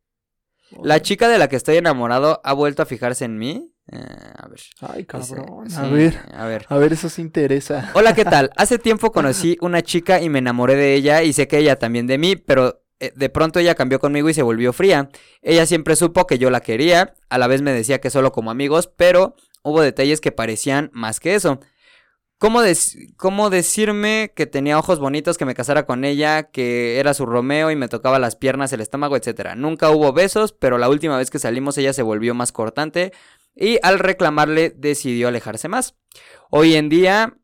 La 0.82 1.02
chica 1.02 1.30
de 1.30 1.38
la 1.38 1.48
que 1.48 1.56
estoy 1.56 1.78
enamorado 1.78 2.42
ha 2.44 2.54
vuelto 2.54 2.82
a 2.82 2.86
fijarse 2.86 3.26
en 3.26 3.38
mí. 3.38 3.72
Eh, 3.92 3.98
a 4.00 4.48
ver. 4.48 4.60
Ay, 4.82 5.06
dice, 5.12 5.36
cabrón. 5.36 5.70
sí, 5.70 5.76
A 5.78 5.84
ver, 5.88 6.20
A 6.34 6.46
ver. 6.48 6.66
a 6.70 6.78
ver, 6.78 6.94
eso 6.94 7.08
sí 7.08 7.22
interesa. 7.22 7.92
Hola, 7.94 8.16
¿qué 8.16 8.26
tal? 8.26 8.50
Hace 8.58 8.80
tiempo 8.80 9.12
conocí 9.12 9.58
una 9.62 9.84
chica 9.84 10.22
y 10.22 10.30
me 10.30 10.40
enamoré 10.40 10.76
de 10.76 10.96
ella 10.96 11.22
y 11.24 11.34
sé 11.34 11.48
que 11.48 11.60
ella 11.60 11.78
también 11.78 12.08
de 12.08 12.18
mí, 12.18 12.36
pero 12.36 12.84
eh, 13.00 13.12
de 13.16 13.30
pronto 13.30 13.60
ella 13.60 13.76
cambió 13.76 14.00
conmigo 14.00 14.28
y 14.30 14.34
se 14.34 14.42
volvió 14.42 14.74
fría. 14.74 15.10
Ella 15.44 15.66
siempre 15.68 15.96
supo 15.96 16.26
que 16.26 16.40
yo 16.40 16.50
la 16.50 16.62
quería, 16.62 17.14
a 17.30 17.38
la 17.38 17.48
vez 17.48 17.62
me 17.62 17.72
decía 17.72 18.02
que 18.02 18.10
solo 18.10 18.32
como 18.32 18.50
amigos, 18.50 18.88
pero 18.88 19.36
hubo 19.64 19.82
detalles 19.82 20.20
que 20.20 20.32
parecían 20.32 20.90
más 20.94 21.20
que 21.20 21.36
eso. 21.36 21.60
¿Cómo, 22.38 22.62
cómo 23.16 23.50
decirme 23.50 24.34
que 24.36 24.46
tenía 24.46 24.78
ojos 24.78 25.00
bonitos, 25.00 25.38
que 25.38 25.46
me 25.46 25.56
casara 25.56 25.86
con 25.86 26.04
ella, 26.04 26.44
que 26.44 27.00
era 27.00 27.14
su 27.14 27.26
Romeo 27.26 27.72
y 27.72 27.78
me 27.78 27.88
tocaba 27.88 28.20
las 28.20 28.36
piernas, 28.36 28.74
el 28.74 28.82
estómago, 28.82 29.16
etcétera? 29.16 29.56
Nunca 29.56 29.90
hubo 29.90 30.12
besos, 30.12 30.52
pero 30.52 30.78
la 30.78 30.90
última 30.90 31.18
vez 31.18 31.30
que 31.30 31.40
salimos 31.40 31.78
ella 31.78 31.94
se 31.94 32.02
volvió 32.02 32.34
más 32.36 32.52
cortante 32.52 33.14
y 33.56 33.80
al 33.84 34.00
reclamarle 34.00 34.70
decidió 34.76 35.30
alejarse 35.30 35.70
más. 35.70 35.96
Hoy 36.50 36.76
en 36.76 36.90
día 36.90 37.38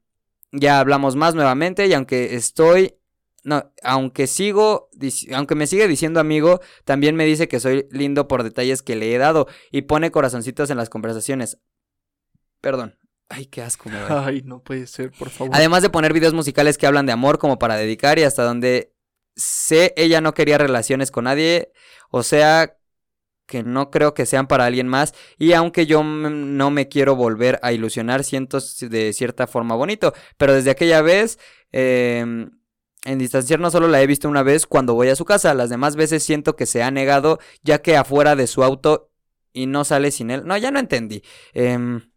ya 0.52 0.80
hablamos 0.80 1.16
más 1.16 1.36
nuevamente 1.36 1.88
y 1.88 1.94
aunque 1.94 2.36
estoy 2.36 2.98
no, 3.44 3.72
aunque 3.84 4.28
sigo 4.28 4.90
aunque 5.34 5.56
me 5.56 5.68
sigue 5.68 5.88
diciendo 5.88 6.20
amigo, 6.20 6.60
también 6.84 7.16
me 7.16 7.26
dice 7.26 7.48
que 7.48 7.60
soy 7.60 7.88
lindo 7.92 8.28
por 8.28 8.44
detalles 8.44 8.84
que 8.84 8.96
le 8.96 9.16
he 9.16 9.18
dado 9.18 9.48
y 9.72 9.84
pone 9.84 10.12
corazoncitos 10.12 10.70
en 10.70 10.78
las 10.78 10.90
conversaciones. 10.90 11.58
Perdón. 12.60 13.01
Ay, 13.32 13.46
qué 13.46 13.62
asco 13.62 13.90
me 13.90 13.96
da. 13.96 14.26
Ay, 14.26 14.42
no 14.44 14.62
puede 14.62 14.88
ser, 14.88 15.12
por 15.12 15.30
favor. 15.30 15.56
Además 15.56 15.82
de 15.82 15.90
poner 15.90 16.14
videos 16.14 16.34
musicales 16.34 16.78
que 16.78 16.86
hablan 16.86 17.06
de 17.06 17.14
amor 17.14 17.38
como 17.40 17.58
para 17.58 17.78
dedicar 17.78 18.20
y 18.20 18.24
hasta 18.24 18.44
donde 18.44 18.94
sé 19.36 19.94
ella 19.96 20.20
no 20.20 20.34
quería 20.34 20.58
relaciones 20.58 21.12
con 21.12 21.24
nadie, 21.24 21.72
o 22.10 22.24
sea 22.24 22.78
que 23.46 23.64
no 23.64 23.90
creo 23.90 24.14
que 24.14 24.26
sean 24.26 24.48
para 24.48 24.66
alguien 24.66 24.88
más 24.88 25.14
y 25.38 25.54
aunque 25.54 25.86
yo 25.86 26.04
no 26.04 26.72
me 26.72 26.88
quiero 26.90 27.16
volver 27.16 27.60
a 27.64 27.72
ilusionar, 27.72 28.24
siento 28.24 28.60
de 28.82 29.14
cierta 29.14 29.48
forma 29.48 29.76
bonito, 29.76 30.14
pero 30.38 30.54
desde 30.54 30.72
aquella 30.72 31.02
vez 31.02 31.40
eh, 31.72 32.50
en 33.06 33.18
distanciar 33.18 33.60
no 33.60 33.72
solo 33.72 33.88
la 33.88 34.02
he 34.02 34.08
visto 34.08 34.30
una 34.30 34.44
vez 34.44 34.68
cuando 34.68 34.94
voy 34.94 35.08
a 35.08 35.16
su 35.16 35.26
casa, 35.26 35.54
las 35.54 35.70
demás 35.70 35.96
veces 35.96 36.24
siento 36.24 36.56
que 36.56 36.66
se 36.66 36.84
ha 36.84 36.92
negado 36.92 37.40
ya 37.64 37.82
que 37.82 37.96
afuera 37.96 38.36
de 38.36 38.48
su 38.48 38.64
auto 38.64 39.12
y 39.54 39.66
no 39.66 39.84
sale 39.84 40.12
sin 40.12 40.32
él. 40.32 40.44
No, 40.46 40.58
ya 40.58 40.72
no 40.72 40.80
entendí. 40.80 41.24
Em, 41.54 42.11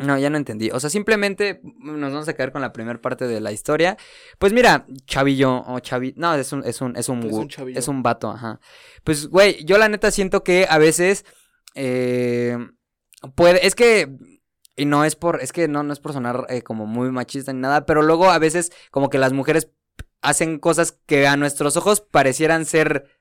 no, 0.00 0.18
ya 0.18 0.30
no 0.30 0.36
entendí. 0.36 0.70
O 0.70 0.80
sea, 0.80 0.90
simplemente 0.90 1.60
nos 1.62 2.12
vamos 2.12 2.28
a 2.28 2.32
quedar 2.34 2.52
con 2.52 2.62
la 2.62 2.72
primera 2.72 3.00
parte 3.00 3.26
de 3.26 3.40
la 3.40 3.52
historia. 3.52 3.96
Pues 4.38 4.52
mira, 4.52 4.86
chavillo 5.06 5.62
o 5.66 5.78
chavi... 5.80 6.14
No, 6.16 6.34
es 6.34 6.52
un, 6.52 6.64
es 6.64 6.80
un, 6.80 6.96
es 6.96 7.08
un, 7.08 7.22
Es 7.24 7.32
un 7.32 7.48
chavillo. 7.48 7.78
es 7.78 7.88
un 7.88 8.02
vato, 8.02 8.30
ajá. 8.30 8.60
Pues, 9.04 9.28
güey, 9.28 9.64
yo 9.64 9.78
la 9.78 9.88
neta 9.88 10.10
siento 10.10 10.42
que 10.42 10.66
a 10.68 10.78
veces... 10.78 11.24
eh, 11.74 12.56
puede... 13.34 13.66
Es 13.66 13.74
que... 13.74 14.16
Y 14.76 14.86
no 14.86 15.04
es 15.04 15.16
por... 15.16 15.42
Es 15.42 15.52
que 15.52 15.68
no, 15.68 15.82
no 15.82 15.92
es 15.92 16.00
por 16.00 16.12
sonar 16.12 16.46
eh, 16.48 16.62
como 16.62 16.86
muy 16.86 17.10
machista 17.10 17.52
ni 17.52 17.60
nada, 17.60 17.84
pero 17.86 18.02
luego 18.02 18.30
a 18.30 18.38
veces 18.38 18.72
como 18.90 19.10
que 19.10 19.18
las 19.18 19.32
mujeres 19.32 19.70
hacen 20.22 20.58
cosas 20.58 20.98
que 21.06 21.26
a 21.26 21.36
nuestros 21.36 21.76
ojos 21.76 22.00
parecieran 22.00 22.64
ser... 22.64 23.19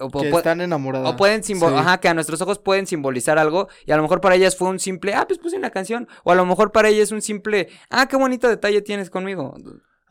o- 0.00 0.10
que 0.10 0.30
están 0.30 0.60
enamoradas. 0.60 1.12
o 1.12 1.16
pueden 1.16 1.42
simbolizar, 1.44 1.82
Sí. 1.84 1.88
ajá, 1.88 1.98
que 2.00 2.08
a 2.08 2.14
nuestros 2.14 2.40
ojos 2.40 2.58
pueden 2.58 2.86
simbolizar 2.86 3.38
algo 3.38 3.68
y 3.86 3.92
a 3.92 3.96
lo 3.96 4.02
mejor 4.02 4.20
para 4.20 4.34
ellas 4.34 4.56
fue 4.56 4.68
un 4.68 4.78
simple, 4.78 5.14
ah, 5.14 5.26
pues 5.26 5.38
puse 5.38 5.56
una 5.56 5.70
canción, 5.70 6.08
o 6.24 6.32
a 6.32 6.34
lo 6.34 6.44
mejor 6.46 6.72
para 6.72 6.88
ellas 6.88 7.04
es 7.04 7.12
un 7.12 7.22
simple, 7.22 7.68
ah, 7.90 8.06
qué 8.06 8.16
bonito 8.16 8.48
detalle 8.48 8.82
tienes 8.82 9.10
conmigo. 9.10 9.54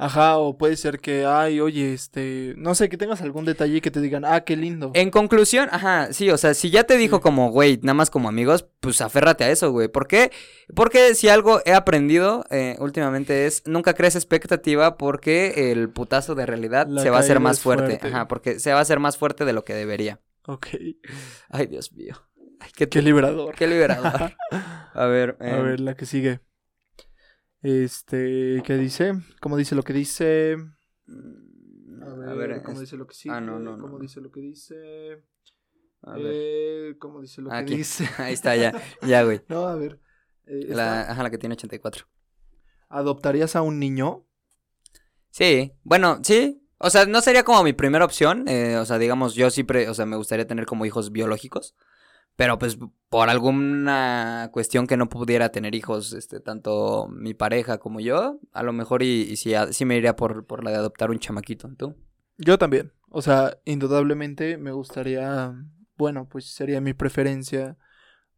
Ajá, 0.02 0.38
o 0.38 0.58
puede 0.58 0.78
ser 0.78 1.00
que, 1.02 1.26
ay, 1.26 1.60
oye, 1.60 1.94
este, 1.94 2.54
no 2.56 2.74
sé, 2.74 2.88
que 2.88 2.96
tengas 2.96 3.22
algún 3.22 3.44
detalle 3.44 3.82
que 3.82 3.92
te 3.92 4.00
digan, 4.00 4.24
ah, 4.24 4.42
qué 4.46 4.56
lindo. 4.56 4.92
En 4.94 5.12
conclusión, 5.12 5.68
ajá, 5.74 6.14
sí, 6.14 6.30
o 6.32 6.38
sea, 6.38 6.54
si 6.54 6.70
ya 6.70 6.86
te 6.86 6.96
dijo 6.96 7.18
Sí. 7.18 7.22
como, 7.22 7.52
güey, 7.52 7.80
nada 7.84 7.96
más 7.96 8.10
como 8.10 8.30
amigos, 8.30 8.66
pues 8.80 9.02
aférrate 9.02 9.44
a 9.44 9.50
eso, 9.52 9.72
güey. 9.72 9.90
¿Por 9.90 10.08
qué? 10.08 10.32
Porque 10.74 11.16
si 11.16 11.28
algo 11.28 11.60
he 11.66 11.74
aprendido 11.74 12.46
eh, 12.50 12.78
últimamente 12.80 13.46
es, 13.46 13.62
nunca 13.68 13.94
crees 13.94 14.16
expectativa 14.16 14.96
porque 14.98 15.72
el 15.74 15.90
putazo 15.90 16.34
de 16.34 16.46
realidad 16.46 16.88
La 16.88 17.02
se 17.02 17.10
va 17.10 17.18
a 17.18 17.20
hacer 17.20 17.42
más 17.42 17.60
fuerte. 17.60 17.98
fuerte. 18.00 18.08
Ajá, 18.08 18.30
porque 18.30 18.60
se 18.62 18.72
va 18.72 18.80
a 18.80 18.84
hacer 18.84 19.00
más 19.02 19.18
fuerte 19.18 19.44
de 19.44 19.52
lo 19.52 19.66
que 19.66 19.74
debería. 19.74 20.22
Ok, 20.48 20.68
Ay, 21.50 21.68
Dios 21.68 21.92
mío. 21.92 22.16
Ay, 22.62 22.72
qué, 22.74 22.88
qué 22.88 23.02
liberador. 23.02 23.54
qué 23.56 23.68
liberador. 23.68 24.32
A 24.94 25.06
ver, 25.08 25.36
A 25.42 25.48
em, 25.58 25.64
ver, 25.66 25.80
la 25.82 25.96
que 25.96 26.06
sigue. 26.06 26.40
Este, 27.62 28.62
¿qué 28.66 28.76
dice? 28.78 29.14
¿Cómo 29.42 29.58
dice 29.58 29.76
lo 29.76 29.84
que 29.84 29.94
dice? 29.94 30.56
mm, 31.08 32.04
A 32.04 32.14
ver, 32.14 32.30
a 32.30 32.34
ver, 32.34 32.64
¿cómo 32.64 32.76
es- 32.78 32.82
dice 32.82 32.98
lo 32.98 33.06
que 33.08 33.16
sigue? 33.16 33.36
ah, 33.36 33.42
no, 33.42 33.60
no, 33.60 33.78
¿Cómo 33.78 33.98
no. 33.98 34.00
dice 34.00 34.22
lo 34.22 34.32
que 34.32 34.40
dice? 34.42 35.24
a 36.04 36.14
ver. 36.14 36.34
Eh, 36.36 36.96
¿Cómo 37.00 37.22
dice 37.22 37.42
lo 37.42 37.50
que 37.50 37.64
dice? 37.64 38.08
Ahí 38.18 38.34
está, 38.34 38.56
ya, 38.56 38.74
ya, 39.06 39.24
güey. 39.24 39.42
No, 39.50 39.68
a 39.68 39.76
ver. 39.76 40.00
eh, 40.46 40.66
La, 40.70 41.02
está. 41.02 41.12
ajá, 41.12 41.24
la 41.24 41.30
que 41.30 41.38
tiene 41.38 41.54
84. 41.54 42.06
¿Adoptarías 42.88 43.56
a 43.56 43.62
un 43.62 43.80
niño? 43.80 44.26
Sí, 45.32 45.74
bueno, 45.84 46.20
sí. 46.24 46.66
O 46.78 46.90
sea, 46.90 47.06
no 47.06 47.20
sería 47.22 47.44
como 47.44 47.62
mi 47.64 47.74
primera 47.74 48.06
opción. 48.06 48.48
eh, 48.48 48.78
o 48.78 48.86
sea, 48.86 48.98
digamos, 48.98 49.36
yo 49.36 49.50
siempre, 49.52 49.90
o 49.90 49.94
sea, 49.94 50.06
me 50.06 50.16
gustaría 50.16 50.48
tener 50.48 50.66
como 50.66 50.86
hijos 50.86 51.12
biológicos. 51.12 51.76
Pero 52.40 52.58
pues 52.58 52.78
por 53.10 53.28
alguna 53.30 54.50
cuestión 54.54 54.88
que 54.88 54.96
no 54.96 55.10
pudiera 55.10 55.50
tener 55.52 55.76
hijos, 55.76 56.14
este, 56.14 56.40
tanto 56.40 57.10
mi 57.12 57.34
pareja 57.34 57.80
como 57.80 58.00
yo, 58.00 58.40
a 58.54 58.64
lo 58.64 58.72
mejor 58.72 59.04
y, 59.04 59.24
y 59.24 59.36
sí, 59.36 59.56
a- 59.56 59.74
sí 59.74 59.84
me 59.84 59.98
iría 59.98 60.16
por, 60.16 60.46
por 60.46 60.64
la 60.64 60.72
de 60.72 60.78
adoptar 60.78 61.12
un 61.12 61.20
chamaquito. 61.20 61.70
¿Tú? 61.78 61.98
Yo 62.38 62.58
también. 62.58 62.94
O 63.10 63.22
sea, 63.22 63.58
indudablemente 63.66 64.58
me 64.58 64.72
gustaría, 64.72 65.54
bueno, 65.98 66.30
pues 66.30 66.46
sería 66.46 66.80
mi 66.80 66.94
preferencia 66.94 67.76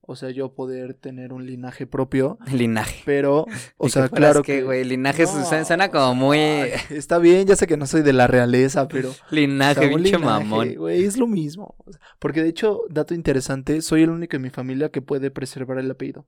O 0.04 0.16
sea, 0.16 0.32
yo 0.32 0.54
poder 0.56 0.96
tener 0.96 1.32
un 1.32 1.46
linaje 1.46 1.86
propio. 1.88 2.38
Linaje. 2.52 3.02
Pero, 3.06 3.46
o 3.78 3.88
sea, 3.90 4.10
que 4.10 4.16
claro 4.16 4.42
que, 4.44 4.58
que. 4.58 4.64
güey, 4.64 4.84
linaje 4.84 5.24
No. 5.24 5.64
suena- 5.64 5.90
como 5.92 6.16
muy... 6.16 6.38
Ay, 6.38 6.72
está 6.90 7.18
bien, 7.20 7.48
ya 7.48 7.56
sé 7.56 7.68
que 7.68 7.78
no 7.78 7.86
soy 7.86 8.02
de 8.02 8.12
la 8.14 8.28
realeza, 8.28 8.88
pero. 8.88 9.14
Linaje, 9.32 9.80
o 9.80 9.84
sea, 9.84 9.96
pinche 9.96 10.18
mamón. 10.18 10.74
Güey, 10.76 11.06
es 11.06 11.18
lo 11.18 11.28
mismo. 11.28 11.76
Porque 12.20 12.42
de 12.44 12.50
hecho, 12.50 12.82
dato 12.90 13.14
interesante, 13.14 13.82
soy 13.82 14.04
el 14.04 14.10
único 14.10 14.36
en 14.36 14.42
mi 14.42 14.50
familia 14.50 14.90
que 14.90 15.02
puede 15.02 15.30
preservar 15.32 15.78
el 15.78 15.92
apellido. 15.92 16.26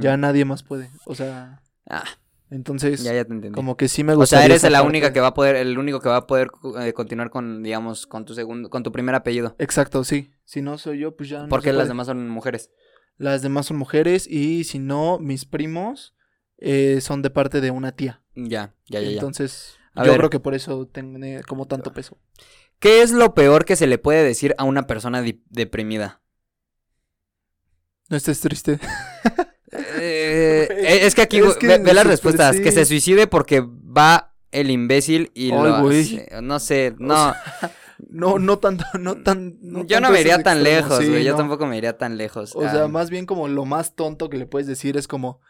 Ya 0.00 0.16
nadie 0.16 0.44
más 0.44 0.62
puede. 0.62 0.90
O 1.06 1.14
sea, 1.16 1.60
Ah, 1.90 2.04
entonces, 2.50 3.02
ya, 3.02 3.12
ya 3.14 3.24
te 3.24 3.32
entendí. 3.32 3.54
como 3.54 3.76
que 3.76 3.88
sí 3.88 4.04
me 4.04 4.12
O 4.12 4.16
gusta. 4.16 4.36
sea, 4.38 4.44
eres 4.46 4.62
la 4.70 4.82
única 4.82 5.12
que 5.12 5.20
va 5.20 5.28
a 5.28 5.34
poder, 5.34 5.56
el 5.56 5.78
único 5.78 6.00
que 6.00 6.08
va 6.08 6.16
a 6.18 6.26
poder 6.26 6.48
eh, 6.80 6.92
continuar 6.92 7.30
con, 7.30 7.62
digamos, 7.62 8.06
con 8.06 8.24
tu 8.24 8.34
segundo, 8.34 8.70
con 8.70 8.82
tu 8.82 8.92
primer 8.92 9.14
apellido. 9.14 9.56
Exacto, 9.58 10.04
sí. 10.04 10.32
Si 10.44 10.62
no 10.62 10.78
soy 10.78 10.98
yo, 11.00 11.16
pues 11.16 11.28
ya 11.28 11.42
no. 11.42 11.48
Porque 11.48 11.72
las 11.72 11.88
demás 11.88 12.06
son 12.06 12.28
mujeres. 12.28 12.70
Las 13.16 13.42
demás 13.42 13.66
son 13.66 13.76
mujeres 13.76 14.26
y 14.28 14.64
si 14.64 14.78
no, 14.78 15.18
mis 15.18 15.44
primos 15.44 16.14
eh, 16.58 17.00
son 17.00 17.22
de 17.22 17.30
parte 17.30 17.60
de 17.60 17.70
una 17.70 17.92
tía. 17.92 18.22
Ya, 18.34 18.74
ya, 18.86 19.00
ya, 19.00 19.06
ya. 19.08 19.12
Entonces, 19.12 19.76
A 19.94 20.04
yo 20.04 20.10
ver. 20.10 20.18
creo 20.18 20.30
que 20.30 20.40
por 20.40 20.54
eso 20.54 20.86
tiene 20.86 21.42
como 21.44 21.66
tanto 21.66 21.92
peso. 21.92 22.18
¿Qué 22.80 23.02
es 23.02 23.12
lo 23.12 23.34
peor 23.34 23.64
que 23.64 23.76
se 23.76 23.86
le 23.86 23.98
puede 23.98 24.24
decir 24.24 24.54
a 24.58 24.64
una 24.64 24.86
persona 24.86 25.22
deprimida? 25.48 26.20
No 28.10 28.16
estés 28.16 28.40
triste. 28.40 28.78
Eh, 29.98 30.68
eh, 30.70 30.98
es 31.02 31.14
que 31.14 31.22
aquí 31.22 31.38
es 31.38 31.44
güey, 31.44 31.58
que 31.58 31.66
ve, 31.66 31.78
ve 31.78 31.94
las 31.94 32.06
respuestas. 32.06 32.58
Que 32.60 32.72
se 32.72 32.84
suicide 32.84 33.26
porque 33.26 33.60
va 33.60 34.34
el 34.52 34.70
imbécil 34.70 35.30
y 35.34 35.50
Ay, 35.50 35.50
lo 35.50 35.74
hace. 35.74 36.28
No 36.42 36.60
sé, 36.60 36.94
no. 36.98 37.34
No, 38.08 38.38
no 38.38 38.58
tanto, 38.58 38.84
no 38.98 39.22
tan. 39.22 39.58
no 39.62 39.84
yo 39.84 40.00
no 40.00 40.10
me 40.10 40.20
iría 40.20 40.42
tan 40.42 40.62
lejos, 40.62 40.98
sí, 40.98 41.24
yo 41.24 41.36
tampoco 41.36 41.66
me 41.66 41.78
iría 41.78 41.96
tan 41.96 42.16
lejos. 42.16 42.54
O 42.54 42.60
sea, 42.62 42.84
Ah, 42.84 42.88
más 42.88 43.08
bien 43.08 43.24
como 43.24 43.48
lo 43.48 43.64
más 43.64 43.94
tonto 43.94 44.28
que 44.28 44.36
le 44.36 44.46
puedes 44.46 44.66
decir 44.66 44.96
es 44.96 45.08
como. 45.08 45.40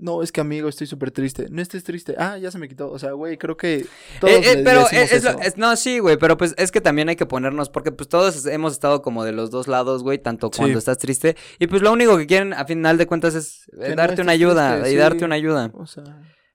No, 0.00 0.22
es 0.22 0.30
que 0.32 0.40
amigo, 0.40 0.68
estoy 0.68 0.86
súper 0.86 1.10
triste. 1.10 1.46
No 1.50 1.60
estés 1.60 1.82
triste. 1.84 2.14
Ah, 2.18 2.38
ya 2.38 2.50
se 2.50 2.58
me 2.58 2.68
quitó. 2.68 2.90
O 2.90 2.98
sea, 2.98 3.12
güey, 3.12 3.36
creo 3.36 3.56
que 3.56 3.86
todos 4.20 4.32
Eh, 4.32 4.52
eh, 4.52 4.62
pero 4.64 4.86
es, 4.90 5.22
lo- 5.24 5.30
eso. 5.30 5.38
es- 5.40 5.56
no, 5.56 5.74
sí, 5.76 5.98
güey, 5.98 6.16
pero 6.16 6.36
pues 6.36 6.54
es 6.56 6.70
que 6.70 6.80
también 6.80 7.08
hay 7.08 7.16
que 7.16 7.26
ponernos, 7.26 7.68
porque 7.70 7.90
pues 7.92 8.08
todos 8.08 8.46
hemos 8.46 8.72
estado 8.72 9.02
como 9.02 9.24
de 9.24 9.32
los 9.32 9.50
dos 9.50 9.66
lados, 9.68 10.02
güey, 10.02 10.18
tanto 10.18 10.50
Sí. 10.52 10.58
cuando 10.58 10.78
estás 10.78 10.98
triste, 10.98 11.36
y 11.58 11.66
pues 11.66 11.82
lo 11.82 11.92
único 11.92 12.16
que 12.16 12.26
quieren 12.26 12.52
a 12.54 12.64
final 12.64 12.96
de 12.98 13.06
cuentas 13.06 13.34
es 13.34 13.68
eh, 13.80 13.90
no 13.90 13.96
darte 13.96 14.22
una 14.22 14.32
ayuda, 14.32 14.72
triste, 14.74 14.88
y 14.90 14.92
sí. 14.92 14.98
darte 14.98 15.24
una 15.24 15.34
ayuda. 15.34 15.70
O 15.74 15.86
sea, 15.86 16.04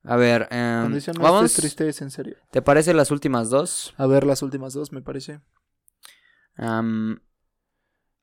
A 0.05 0.15
ver, 0.17 0.47
cuando 0.49 0.97
em, 0.97 1.03
no 1.17 1.21
vamos, 1.21 1.45
estés 1.45 1.61
triste 1.61 1.87
es 1.89 2.01
en 2.01 2.11
serio. 2.11 2.35
¿te 2.51 2.61
parece 2.61 2.93
las 2.93 3.09
últimas 3.11 3.49
dos? 3.49 3.93
A 3.97 4.05
ver, 4.07 4.25
las 4.25 4.41
últimas 4.41 4.73
dos, 4.73 4.91
me 4.91 5.01
parece. 5.01 5.39
Am, 6.57 7.19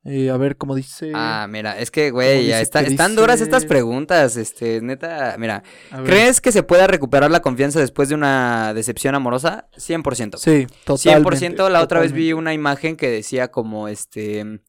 Eh, 0.05 0.31
a 0.31 0.37
ver, 0.39 0.57
como 0.57 0.75
dice. 0.75 1.13
ah, 1.15 1.47
mira, 1.51 1.79
es 1.79 1.91
que, 1.91 2.11
güey, 2.11 2.47
ya 2.47 2.61
está- 2.63 2.83
que 2.83 2.91
están 2.91 3.15
duras 3.17 3.41
estas 3.43 3.65
preguntas, 3.67 4.37
este, 4.39 4.81
neta, 4.81 5.37
mira. 5.39 5.63
¿crees 6.05 6.41
que 6.41 6.53
se 6.53 6.63
pueda 6.63 6.87
recuperar 6.87 7.31
la 7.31 7.41
confianza 7.43 7.81
después 7.81 8.09
de 8.09 8.15
una 8.15 8.73
decepción 8.73 9.15
amorosa? 9.15 9.69
100%. 9.77 10.39
Sí, 10.39 10.67
totalmente. 10.85 11.37
100%. 11.65 11.69
La 11.69 11.83
otra 11.83 12.01
vez 12.01 12.13
vi 12.13 12.33
una 12.33 12.55
imagen 12.55 12.97
que 12.97 13.11
decía 13.11 13.51
como 13.51 13.89
este... 13.89 14.63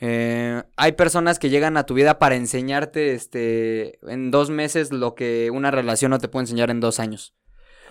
eh, 0.00 0.62
hay 0.76 0.92
personas 0.92 1.38
que 1.38 1.50
llegan 1.50 1.76
a 1.76 1.86
tu 1.86 1.94
vida 1.94 2.18
para 2.18 2.34
enseñarte 2.34 3.14
este 3.14 4.00
en 4.10 4.32
dos 4.32 4.50
meses 4.50 4.92
lo 4.92 5.14
que 5.14 5.50
una 5.52 5.70
relación 5.70 6.10
no 6.10 6.18
te 6.18 6.26
puede 6.26 6.42
enseñar 6.44 6.70
en 6.70 6.80
dos 6.80 6.98
años. 6.98 7.32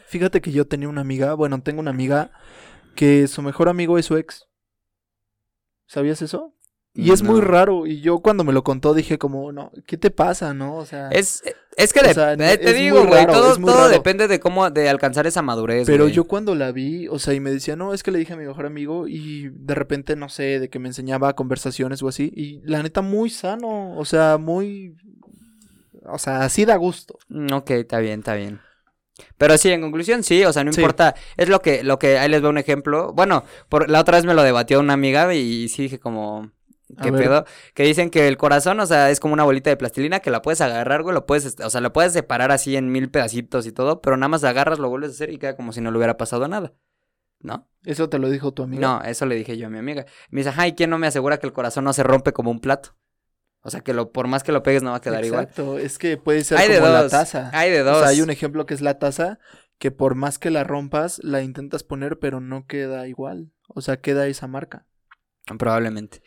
Fíjate 0.08 0.42
que 0.42 0.52
yo 0.52 0.68
tenía 0.68 0.90
una 0.90 1.00
amiga, 1.02 1.34
bueno, 1.34 1.62
tengo 1.64 1.80
una 1.80 1.92
amiga 1.92 2.32
que 2.94 3.26
su 3.30 3.42
mejor 3.42 3.70
amigo 3.70 3.98
es 3.98 4.06
su 4.06 4.18
ex. 4.18 4.48
¿Sabías 5.88 6.22
eso? 6.22 6.54
Y 6.96 7.12
es 7.12 7.24
muy 7.24 7.42
raro. 7.42 7.88
Y 7.88 8.02
yo 8.02 8.20
cuando 8.20 8.44
me 8.44 8.54
lo 8.54 8.64
contó 8.64 8.94
dije 8.94 9.18
como, 9.18 9.52
no, 9.52 9.72
¿qué 9.88 9.98
te 9.98 10.12
pasa, 10.12 10.54
no? 10.54 10.76
O 10.78 10.86
sea, 10.86 11.10
Es, 11.10 11.42
es 11.76 11.92
que 11.92 12.02
de- 12.04 12.14
sea, 12.14 12.34
eh, 12.34 12.38
es 12.40 12.60
te 12.62 12.74
digo, 12.74 13.04
güey, 13.08 13.26
todo, 13.26 13.56
todo 13.58 13.90
depende 13.90 14.28
de 14.28 14.40
cómo, 14.40 14.70
de 14.70 14.90
alcanzar 14.90 15.26
esa 15.26 15.42
madurez. 15.42 15.88
pero 15.88 16.08
yo 16.08 16.26
cuando 16.26 16.54
la 16.54 16.72
vi, 16.72 17.08
o 17.08 17.18
sea, 17.18 17.34
y 17.34 17.40
me 17.40 17.50
decía, 17.50 17.76
no, 17.76 17.94
es 17.96 18.04
que 18.04 18.12
le 18.12 18.20
dije 18.20 18.34
a 18.34 18.38
mi 18.38 18.46
mejor 18.46 18.68
amigo 18.68 19.08
y 19.08 19.50
de 19.50 19.74
repente, 19.74 20.16
no 20.16 20.30
sé, 20.30 20.60
de 20.60 20.70
que 20.70 20.78
me 20.78 20.88
enseñaba 20.88 21.34
conversaciones 21.34 22.04
o 22.04 22.08
así. 22.10 22.32
Y 22.36 22.62
la 22.64 22.84
neta, 22.84 23.02
muy 23.02 23.32
sano, 23.32 23.98
o 23.98 24.06
sea, 24.06 24.38
muy... 24.38 24.96
O 26.06 26.20
sea, 26.20 26.42
así 26.42 26.66
da 26.66 26.76
gusto. 26.76 27.18
Mm, 27.30 27.54
Ok, 27.54 27.72
está 27.72 28.00
bien, 28.00 28.20
está 28.20 28.36
bien. 28.36 28.60
Pero 29.38 29.58
sí, 29.58 29.70
en 29.70 29.82
conclusión, 29.82 30.24
sí, 30.24 30.44
o 30.44 30.52
sea, 30.54 30.64
no 30.64 30.74
Sí. 30.74 30.82
importa, 30.82 31.16
es 31.38 31.48
lo 31.48 31.62
que, 31.62 31.84
lo 31.84 31.98
que, 32.00 32.18
ahí 32.18 32.30
les 32.30 32.42
veo 32.42 32.50
un 32.50 32.58
ejemplo. 32.58 33.14
Bueno, 33.14 33.44
por, 33.70 33.90
la 33.90 34.00
otra 34.02 34.18
vez 34.18 34.26
me 34.26 34.34
lo 34.34 34.44
debatió 34.44 34.80
una 34.80 34.94
amiga 34.94 35.34
y, 35.34 35.70
sí 35.70 35.84
dije 35.84 36.00
como, 36.00 36.52
¿qué 37.02 37.12
pedo? 37.12 37.46
Que 37.74 37.84
dicen 37.84 38.10
que 38.10 38.28
el 38.28 38.38
corazón, 38.38 38.80
o 38.80 38.86
sea, 38.86 39.10
es 39.10 39.20
como 39.20 39.34
una 39.34 39.44
bolita 39.44 39.70
de 39.70 39.78
plastilina 39.78 40.20
que 40.20 40.32
la 40.32 40.42
puedes 40.42 40.62
agarrar, 40.62 41.04
güey, 41.04 41.14
lo 41.14 41.26
puedes, 41.26 41.60
o 41.60 41.70
sea, 41.70 41.82
lo 41.82 41.94
puedes 41.94 42.14
separar 42.14 42.52
así 42.52 42.76
en 42.76 42.92
mil 42.92 43.10
pedacitos 43.10 43.66
y 43.66 43.72
todo, 43.72 44.02
pero 44.02 44.18
nada 44.18 44.28
más 44.30 44.44
agarras, 44.44 44.80
lo 44.80 44.90
vuelves 44.90 45.12
a 45.12 45.14
hacer 45.14 45.30
y 45.32 45.38
queda 45.38 45.56
como 45.56 45.74
si 45.74 45.82
no 45.82 45.92
le 45.92 45.98
hubiera 45.98 46.18
pasado 46.18 46.48
nada, 46.48 46.74
¿no? 47.40 47.68
Eso 47.84 48.10
te 48.10 48.20
lo 48.20 48.30
dijo 48.30 48.54
tu 48.54 48.64
amiga. 48.64 48.82
No, 48.82 49.02
eso 49.04 49.26
le 49.26 49.36
dije 49.36 49.58
yo 49.58 49.68
a 49.68 49.70
mi 49.70 49.78
amiga. 49.80 50.06
Me 50.30 50.42
dice, 50.42 50.54
ay, 50.56 50.74
¿quién 50.74 50.90
no 50.90 50.98
me 50.98 51.08
asegura 51.08 51.38
que 51.40 51.48
el 51.48 51.54
corazón 51.54 51.84
no 51.84 51.94
se 51.94 52.04
rompe 52.04 52.32
como 52.34 52.52
un 52.52 52.60
plato? 52.60 52.96
O 53.66 53.70
sea, 53.70 53.80
que 53.82 53.94
lo, 53.94 54.12
por 54.12 54.28
más 54.28 54.44
que 54.44 54.52
lo 54.52 54.62
pegues 54.62 54.84
no 54.84 54.92
va 54.92 54.98
a 54.98 55.02
quedar 55.02 55.24
igual. 55.24 55.44
Exacto, 55.44 55.78
es 55.78 55.98
que 55.98 56.18
puede 56.18 56.44
ser 56.44 56.58
Hay 56.58 56.68
de 56.70 56.80
como 56.80 56.90
la 56.92 57.04
dos, 57.04 57.12
taza. 57.12 57.50
hay 57.54 57.72
de 57.72 57.82
O 57.82 57.86
dos. 57.86 58.00
sea, 58.00 58.10
hay 58.10 58.22
un 58.22 58.30
ejemplo 58.30 58.66
que 58.66 58.74
es 58.74 58.82
la 58.82 59.00
taza, 59.00 59.40
que 59.80 59.90
por 59.90 60.16
más 60.16 60.38
que 60.38 60.50
la 60.52 60.64
rompas, 60.66 61.20
la 61.24 61.42
intentas 61.42 61.84
poner, 61.84 62.20
pero 62.20 62.42
no 62.42 62.68
queda 62.68 63.08
igual. 63.08 63.52
O 63.70 63.80
sea, 63.82 64.02
queda 64.02 64.28
esa 64.28 64.48
marca. 64.48 64.86
Probablemente. 65.58 66.22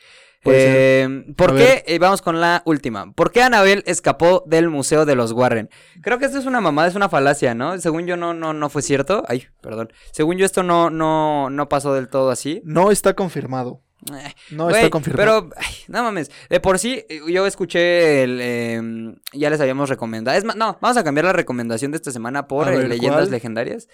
Ser. 0.52 0.76
Eh, 1.10 1.24
¿Por 1.36 1.52
A 1.52 1.54
qué? 1.56 1.84
eh, 1.86 1.98
vamos 1.98 2.22
con 2.22 2.40
la 2.40 2.62
última. 2.64 3.12
¿Por 3.12 3.32
qué 3.32 3.42
Anabel 3.42 3.82
escapó 3.86 4.42
del 4.46 4.68
museo 4.70 5.04
de 5.04 5.14
los 5.14 5.32
Warren? 5.32 5.70
Creo 6.02 6.18
que 6.18 6.26
esto 6.26 6.38
es 6.38 6.46
una 6.46 6.60
mamada, 6.60 6.88
es 6.88 6.94
una 6.94 7.08
falacia, 7.08 7.54
¿no? 7.54 7.78
Según 7.78 8.06
yo 8.06 8.16
no, 8.16 8.34
no, 8.34 8.52
no 8.52 8.68
fue 8.70 8.82
cierto. 8.82 9.22
Ay, 9.28 9.46
perdón. 9.60 9.92
Según 10.12 10.36
yo 10.36 10.46
esto 10.46 10.62
no, 10.62 10.90
no, 10.90 11.50
no 11.50 11.68
pasó 11.68 11.94
del 11.94 12.08
todo 12.08 12.30
así. 12.30 12.60
No 12.64 12.90
está 12.90 13.14
confirmado. 13.14 13.82
Eh, 14.12 14.34
No 14.50 14.70
está 14.70 14.88
confirmado. 14.90 15.48
Pero, 15.48 15.54
ay, 15.56 15.74
no 15.88 16.02
mames. 16.02 16.30
De 16.48 16.60
por 16.60 16.78
sí, 16.78 17.04
eh, 17.08 17.20
yo 17.28 17.46
escuché 17.46 18.22
el. 18.22 18.38
eh, 18.40 18.80
ya 19.32 19.50
les 19.50 19.60
habíamos 19.60 19.88
recomendado. 19.88 20.36
Es 20.38 20.44
más, 20.44 20.54
no, 20.54 20.78
vamos 20.80 20.96
a 20.96 21.02
cambiar 21.02 21.24
la 21.24 21.32
recomendación 21.32 21.90
de 21.90 21.96
esta 21.96 22.12
semana 22.12 22.46
por 22.46 22.68
eh, 22.68 22.76
ver, 22.76 22.88
leyendas 22.88 23.22
¿cuál? 23.22 23.30
legendarias. 23.32 23.88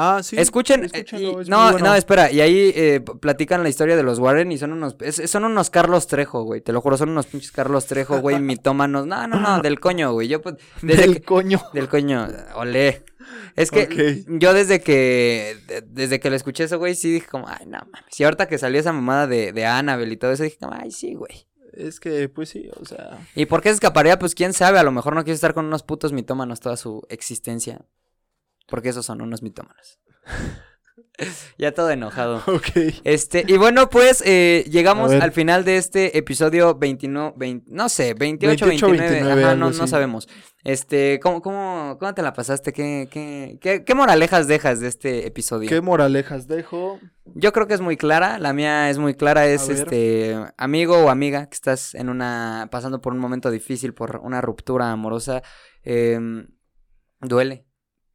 Ah, 0.00 0.20
sí. 0.22 0.36
Escuchen, 0.38 0.84
eh, 0.84 0.86
escúchalo, 0.92 1.38
y- 1.40 1.42
es 1.42 1.48
no, 1.48 1.72
bueno. 1.72 1.86
no, 1.88 1.94
espera, 1.96 2.30
y 2.30 2.40
ahí 2.40 2.72
eh, 2.76 3.00
platican 3.20 3.64
la 3.64 3.68
historia 3.68 3.96
de 3.96 4.04
los 4.04 4.20
Warren 4.20 4.52
y 4.52 4.56
son 4.58 4.70
unos, 4.72 4.94
es- 5.00 5.28
son 5.28 5.44
unos 5.44 5.70
Carlos 5.70 6.06
Trejo, 6.06 6.44
güey, 6.44 6.60
te 6.60 6.72
lo 6.72 6.80
juro, 6.80 6.96
son 6.96 7.08
unos 7.08 7.26
pinches 7.26 7.50
Carlos 7.50 7.86
Trejo, 7.86 8.20
güey, 8.20 8.38
mitómanos, 8.40 9.06
no, 9.08 9.26
no, 9.26 9.40
no, 9.40 9.60
del 9.60 9.80
coño, 9.80 10.12
güey, 10.12 10.28
yo 10.28 10.40
pues, 10.40 10.54
desde 10.82 11.02
Del 11.02 11.14
que- 11.14 11.22
coño. 11.22 11.60
del 11.72 11.88
coño, 11.88 12.28
olé, 12.54 13.02
es 13.56 13.72
que 13.72 14.24
yo 14.28 14.54
desde 14.54 14.80
que, 14.80 15.56
de- 15.66 15.82
desde 15.82 16.20
que 16.20 16.30
lo 16.30 16.36
escuché 16.36 16.62
eso, 16.64 16.78
güey, 16.78 16.94
sí 16.94 17.10
dije 17.10 17.26
como, 17.26 17.48
ay, 17.48 17.66
no 17.66 17.78
mames, 17.92 18.20
y 18.20 18.22
ahorita 18.22 18.46
que 18.46 18.56
salió 18.58 18.78
esa 18.78 18.92
mamada 18.92 19.26
de, 19.26 19.52
de 19.52 19.66
Annabelle 19.66 20.12
y 20.12 20.16
todo 20.16 20.30
eso, 20.30 20.44
dije 20.44 20.58
como, 20.60 20.74
ay, 20.80 20.92
sí, 20.92 21.14
güey, 21.14 21.46
Es 21.72 21.98
que, 21.98 22.28
pues 22.28 22.50
sí, 22.50 22.70
o 22.80 22.84
sea. 22.84 23.18
¿y 23.34 23.46
por 23.46 23.62
qué 23.62 23.70
se 23.70 23.74
escaparía? 23.74 24.18
Pues 24.18 24.34
quién 24.36 24.52
sabe, 24.52 24.78
a 24.78 24.82
lo 24.84 24.92
mejor 24.92 25.14
no 25.16 25.24
quiso 25.24 25.34
estar 25.34 25.54
con 25.54 25.66
unos 25.66 25.82
putos 25.82 26.12
mitómanos 26.12 26.60
toda 26.60 26.76
su 26.76 27.02
existencia, 27.08 27.80
porque 28.68 28.90
esos 28.90 29.04
son 29.04 29.20
unos 29.22 29.42
mitómanos. 29.42 29.98
ya 31.58 31.72
todo 31.72 31.90
enojado. 31.90 32.42
Ok. 32.48 32.68
Este, 33.04 33.44
y 33.46 33.56
bueno, 33.56 33.88
pues 33.90 34.22
eh, 34.24 34.64
llegamos 34.70 35.12
al 35.12 35.32
final 35.32 35.64
de 35.64 35.76
este 35.76 36.16
episodio 36.18 36.74
29, 36.76 37.34
20 37.36 37.70
no 37.72 37.88
sé, 37.88 38.14
28, 38.14 38.66
28, 38.66 38.86
29, 38.86 39.10
29, 39.10 39.44
ajá, 39.44 39.54
no, 39.54 39.70
no 39.70 39.86
sabemos. 39.86 40.28
Este, 40.64 41.20
¿cómo, 41.22 41.40
cómo, 41.40 41.96
cómo 41.98 42.14
te 42.14 42.22
la 42.22 42.32
pasaste? 42.32 42.72
¿Qué, 42.72 43.08
qué, 43.10 43.58
qué, 43.60 43.84
qué 43.84 43.94
moralejas 43.94 44.48
dejas 44.48 44.80
de 44.80 44.88
este 44.88 45.26
episodio? 45.26 45.68
¿Qué 45.68 45.80
moralejas 45.80 46.48
dejo? 46.48 46.98
Yo 47.26 47.52
creo 47.52 47.66
que 47.66 47.74
es 47.74 47.80
muy 47.80 47.96
clara, 47.96 48.38
la 48.38 48.52
mía 48.52 48.90
es 48.90 48.98
muy 48.98 49.14
clara, 49.14 49.46
es 49.46 49.68
este, 49.68 50.36
amigo 50.56 50.98
o 50.98 51.10
amiga 51.10 51.46
que 51.46 51.54
estás 51.54 51.94
en 51.94 52.08
una, 52.08 52.68
pasando 52.70 53.00
por 53.00 53.12
un 53.12 53.18
momento 53.18 53.50
difícil, 53.50 53.94
por 53.94 54.20
una 54.22 54.40
ruptura 54.40 54.90
amorosa, 54.90 55.42
em, 55.82 56.48
duele, 57.20 57.67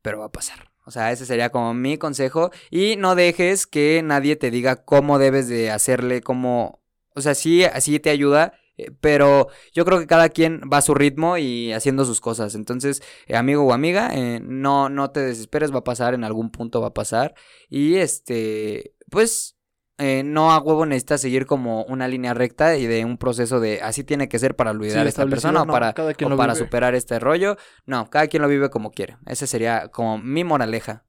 pero 0.04 0.20
va 0.20 0.26
a 0.26 0.32
pasar. 0.32 0.72
O 0.86 0.92
sea, 0.92 1.12
ese 1.12 1.26
sería 1.26 1.50
como 1.50 1.74
mi 1.74 1.98
consejo. 1.98 2.52
Y 2.70 2.98
no 2.98 3.16
dejes 3.16 3.66
que 3.66 4.02
nadie 4.04 4.36
te 4.36 4.52
diga 4.52 4.84
cómo 4.86 5.18
debes 5.18 5.48
de 5.48 5.72
hacerle, 5.72 6.22
cómo... 6.22 6.84
O 7.16 7.22
sea, 7.22 7.34
sí, 7.36 7.64
así 7.64 8.00
te 8.00 8.10
ayuda, 8.10 8.54
eh, 8.78 8.92
pero 9.00 9.48
yo 9.74 9.86
creo 9.86 10.00
que 10.00 10.08
cada 10.08 10.30
quien 10.30 10.62
va 10.72 10.78
a 10.78 10.82
su 10.82 10.96
ritmo 10.96 11.38
y 11.38 11.72
haciendo 11.74 12.06
sus 12.06 12.22
cosas. 12.22 12.56
Entonces, 12.56 13.02
eh, 13.28 13.36
amigo 13.36 13.64
o 13.64 13.74
amiga, 13.74 14.12
eh, 14.14 14.40
no, 14.44 14.90
no 14.90 15.12
te 15.12 15.22
desesperes, 15.22 15.72
va 15.74 15.80
a 15.80 15.84
pasar, 15.84 16.14
en 16.14 16.24
algún 16.24 16.52
punto 16.52 16.82
va 16.82 16.88
a 16.88 16.94
pasar. 16.94 17.36
Y 17.70 17.96
este, 17.96 18.96
pues, 19.10 19.53
eh, 20.00 20.24
no 20.26 20.52
a 20.52 20.60
huevo 20.60 20.86
necesitas 20.86 21.22
seguir 21.22 21.46
como 21.46 21.84
una 21.84 22.08
línea 22.08 22.34
recta 22.34 22.78
y 22.78 22.88
de 22.88 23.06
un 23.06 23.18
proceso 23.18 23.60
de 23.60 23.82
así 23.82 24.04
tiene 24.04 24.28
que 24.28 24.40
ser 24.40 24.56
para 24.56 24.72
olvidar 24.72 25.06
a 25.06 25.10
esta 25.10 25.26
persona 25.28 25.62
o 25.62 25.68
para, 25.68 25.92
o 25.92 26.38
para 26.38 26.56
superar 26.56 26.96
este 26.96 27.20
rollo. 27.20 27.58
No, 27.86 28.10
cada 28.10 28.28
quien 28.28 28.42
lo 28.42 28.50
vive 28.50 28.70
como 28.70 28.92
quiere. 28.92 29.18
Ese 29.28 29.46
sería 29.46 29.90
como 29.90 30.18
mi 30.18 30.44
moraleja. 30.44 31.06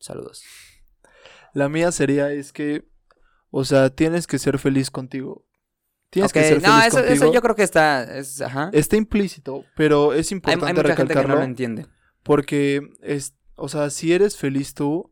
Saludos. 0.00 0.42
La 1.54 1.68
mía 1.68 1.92
sería 1.92 2.32
es 2.32 2.52
que, 2.52 2.88
o 3.50 3.64
sea, 3.64 3.90
tienes 3.90 4.26
que 4.26 4.38
ser 4.38 4.58
feliz 4.58 4.90
contigo. 4.90 5.46
Tienes 6.10 6.32
que 6.32 6.42
ser 6.42 6.60
no, 6.60 6.68
feliz 6.68 6.86
eso, 6.88 6.98
eso 6.98 7.08
contigo. 7.08 7.32
yo 7.32 7.42
creo 7.42 7.54
que 7.54 7.62
está, 7.62 8.02
es, 8.18 8.40
ajá. 8.40 8.70
Está 8.72 8.96
implícito, 8.96 9.64
pero 9.76 10.12
es 10.12 10.32
importante 10.32 10.66
hay 10.66 10.74
mucha 10.74 10.96
gente 10.96 11.14
que 11.14 11.14
no 11.14 11.20
recalcarlo 11.20 11.36
lo 11.36 11.44
entiende. 11.44 11.86
porque 12.24 12.82
es, 13.02 13.36
o 13.54 13.68
sea, 13.68 13.88
si 13.90 14.12
eres 14.12 14.36
feliz 14.36 14.74
tú, 14.74 15.11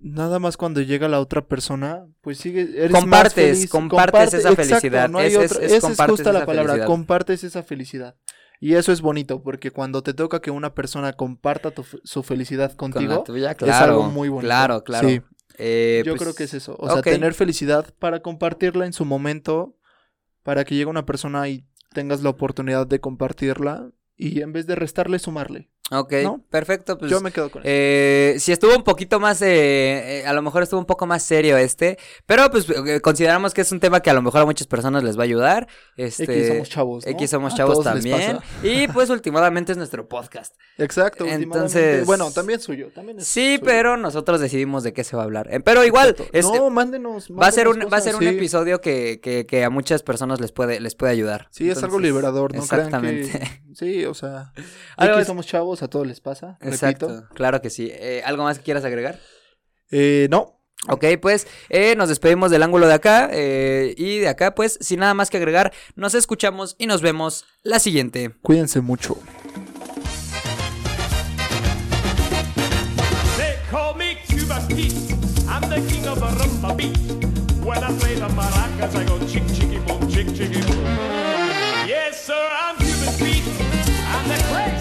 nada 0.00 0.38
más 0.38 0.56
cuando 0.56 0.80
llega 0.80 1.08
la 1.08 1.20
otra 1.20 1.46
persona, 1.46 2.06
pues 2.20 2.38
sigue 2.38 2.62
eres 2.62 2.90
más 2.92 3.02
Compartes, 3.02 3.34
feliz, 3.34 3.70
compartes 3.70 4.34
esa 4.34 4.50
exacto, 4.50 4.62
felicidad, 4.64 5.08
no 5.08 5.18
hay 5.18 5.28
es- 5.28 5.36
otra- 5.36 5.58
es 5.64 5.72
esa 5.72 5.76
es 5.76 5.80
compartes 5.82 6.10
justa 6.16 6.32
la 6.32 6.46
palabra, 6.46 6.72
felicidad. 6.72 6.86
compartes 6.86 7.44
esa 7.44 7.62
felicidad. 7.62 8.16
Y 8.62 8.74
eso 8.74 8.92
es 8.92 9.00
bonito 9.00 9.42
porque 9.42 9.70
cuando 9.70 10.02
te 10.02 10.12
toca 10.12 10.40
que 10.40 10.50
una 10.50 10.74
persona 10.74 11.14
comparta 11.14 11.70
tu 11.70 11.84
su 12.04 12.22
felicidad 12.22 12.72
Con 12.74 12.92
contigo, 12.92 13.24
es 13.26 13.70
algo 13.70 14.02
muy 14.04 14.28
bonito. 14.28 14.46
Claro, 14.48 14.84
claro. 14.84 15.08
Sí. 15.08 15.22
Eh, 15.56 16.02
Yo 16.04 16.12
pues, 16.12 16.22
creo 16.22 16.34
que 16.34 16.44
es 16.44 16.54
eso. 16.54 16.76
O 16.78 16.90
sea, 16.90 17.00
tener 17.02 17.32
felicidad 17.34 17.86
para 17.98 18.20
compartirla 18.20 18.84
en 18.86 18.92
su 18.92 19.04
momento, 19.06 19.76
para 20.42 20.64
que 20.64 20.74
llegue 20.74 20.90
una 20.90 21.06
persona 21.06 21.48
y 21.48 21.66
tengas 21.94 22.22
la 22.22 22.30
oportunidad 22.30 22.86
de 22.86 23.00
compartirla 23.00 23.90
y 24.16 24.42
en 24.42 24.52
vez 24.52 24.66
de 24.66 24.74
restarle, 24.74 25.18
sumarle. 25.18 25.69
Ok, 25.92 26.12
¿no? 26.22 26.40
perfecto. 26.50 26.96
Pues, 26.96 27.10
Yo 27.10 27.20
me 27.20 27.32
quedo 27.32 27.50
con 27.50 27.62
eso. 27.62 27.68
Eh, 27.68 28.36
si 28.38 28.52
estuvo 28.52 28.76
un 28.76 28.84
poquito 28.84 29.18
más, 29.18 29.42
eh, 29.42 30.20
eh, 30.20 30.26
a 30.26 30.32
lo 30.32 30.40
mejor 30.40 30.62
estuvo 30.62 30.78
un 30.78 30.86
poco 30.86 31.04
más 31.06 31.22
serio 31.24 31.56
este, 31.56 31.98
pero 32.26 32.48
pues 32.50 32.66
eh, 32.70 33.00
consideramos 33.00 33.52
que 33.54 33.62
es 33.62 33.72
un 33.72 33.80
tema 33.80 34.00
que 34.00 34.08
a 34.08 34.14
lo 34.14 34.22
mejor 34.22 34.42
a 34.42 34.44
muchas 34.46 34.68
personas 34.68 35.02
les 35.02 35.16
va 35.18 35.22
a 35.22 35.24
ayudar. 35.24 35.66
Este, 35.96 36.22
X 36.24 36.48
somos 36.48 36.68
chavos. 36.68 37.04
¿no? 37.06 37.10
X 37.12 37.30
somos 37.30 37.54
chavos 37.56 37.82
también. 37.82 38.38
Y 38.62 38.86
pues 38.88 39.10
últimamente 39.10 39.72
es 39.72 39.78
nuestro 39.78 40.08
podcast. 40.08 40.54
Exacto. 40.78 41.26
Entonces- 41.26 42.06
Bueno, 42.06 42.30
también 42.30 42.60
suyo. 42.60 42.90
También 42.94 43.18
es 43.18 43.26
Sí, 43.26 43.56
suyo. 43.56 43.62
pero 43.66 43.96
nosotros 43.96 44.40
decidimos 44.40 44.84
de 44.84 44.92
qué 44.92 45.02
se 45.02 45.16
va 45.16 45.22
a 45.22 45.24
hablar. 45.24 45.48
Eh, 45.52 45.60
pero 45.60 45.84
igual, 45.84 46.10
Exacto. 46.10 46.30
es- 46.38 46.44
No, 46.46 46.70
mándenos. 46.70 47.28
va 47.30 47.48
a 47.48 47.52
ser 47.52 47.66
un, 47.66 47.72
mándenos 47.74 47.92
va 47.92 47.96
a 47.98 48.00
ser 48.00 48.14
un 48.14 48.20
cosas, 48.20 48.30
sí. 48.32 48.36
episodio 48.38 48.80
que, 48.80 49.20
que, 49.20 49.44
que 49.44 49.64
a 49.64 49.70
muchas 49.70 50.02
personas 50.02 50.40
les 50.40 50.52
puede, 50.52 50.78
les 50.80 50.94
puede 50.94 51.12
ayudar. 51.12 51.48
Sí, 51.50 51.68
es 51.68 51.78
algo 51.82 51.96
Entonces, 51.96 52.10
liberador, 52.12 52.54
¿no? 52.54 52.60
Exactamente. 52.62 53.62
Sí, 53.74 54.04
o 54.04 54.14
sea. 54.14 54.52
Algo 54.96 55.14
Aquí 55.14 55.20
es- 55.22 55.26
somos 55.26 55.46
chavos, 55.46 55.82
a 55.82 55.88
todos 55.88 56.06
les 56.06 56.20
pasa. 56.20 56.58
Exacto, 56.60 57.08
Repito. 57.08 57.34
claro 57.34 57.60
que 57.62 57.70
sí. 57.70 57.88
Eh, 57.92 58.22
¿Algo 58.24 58.44
más 58.44 58.58
que 58.58 58.64
quieras 58.64 58.84
agregar? 58.84 59.18
Eh, 59.90 60.28
no. 60.30 60.56
Ok, 60.88 61.04
pues 61.20 61.46
eh, 61.68 61.94
nos 61.94 62.08
despedimos 62.08 62.50
del 62.50 62.62
ángulo 62.62 62.86
de 62.86 62.94
acá 62.94 63.28
eh, 63.32 63.94
y 63.98 64.18
de 64.18 64.28
acá, 64.28 64.54
pues 64.54 64.78
sin 64.80 65.00
nada 65.00 65.12
más 65.12 65.28
que 65.28 65.36
agregar, 65.36 65.72
nos 65.94 66.14
escuchamos 66.14 66.74
y 66.78 66.86
nos 66.86 67.02
vemos 67.02 67.44
la 67.62 67.78
siguiente. 67.80 68.30
Cuídense 68.40 68.80
mucho. 68.80 69.18
They 73.36 73.56
call 73.70 73.94
me 73.96 74.16
Cuba 74.26 74.58
Pete. 74.68 74.94
I'm 75.46 75.68
the 75.68 75.82
king 75.86 76.06
of 76.08 76.18
the 76.18 76.26
rumba 76.44 76.74
beat. 76.76 76.96
When 77.62 77.84
I 77.84 77.92
play 77.98 78.14
the 78.14 78.28
maracas, 78.34 78.94
I 78.96 79.04
go 79.04 79.18
chick 79.26 79.46
chicky 79.52 79.78
boom, 79.80 80.08
chick 80.08 80.28
chicky 80.34 80.62
boom. 80.62 80.86
the 84.28 84.36
crazy. 84.52 84.79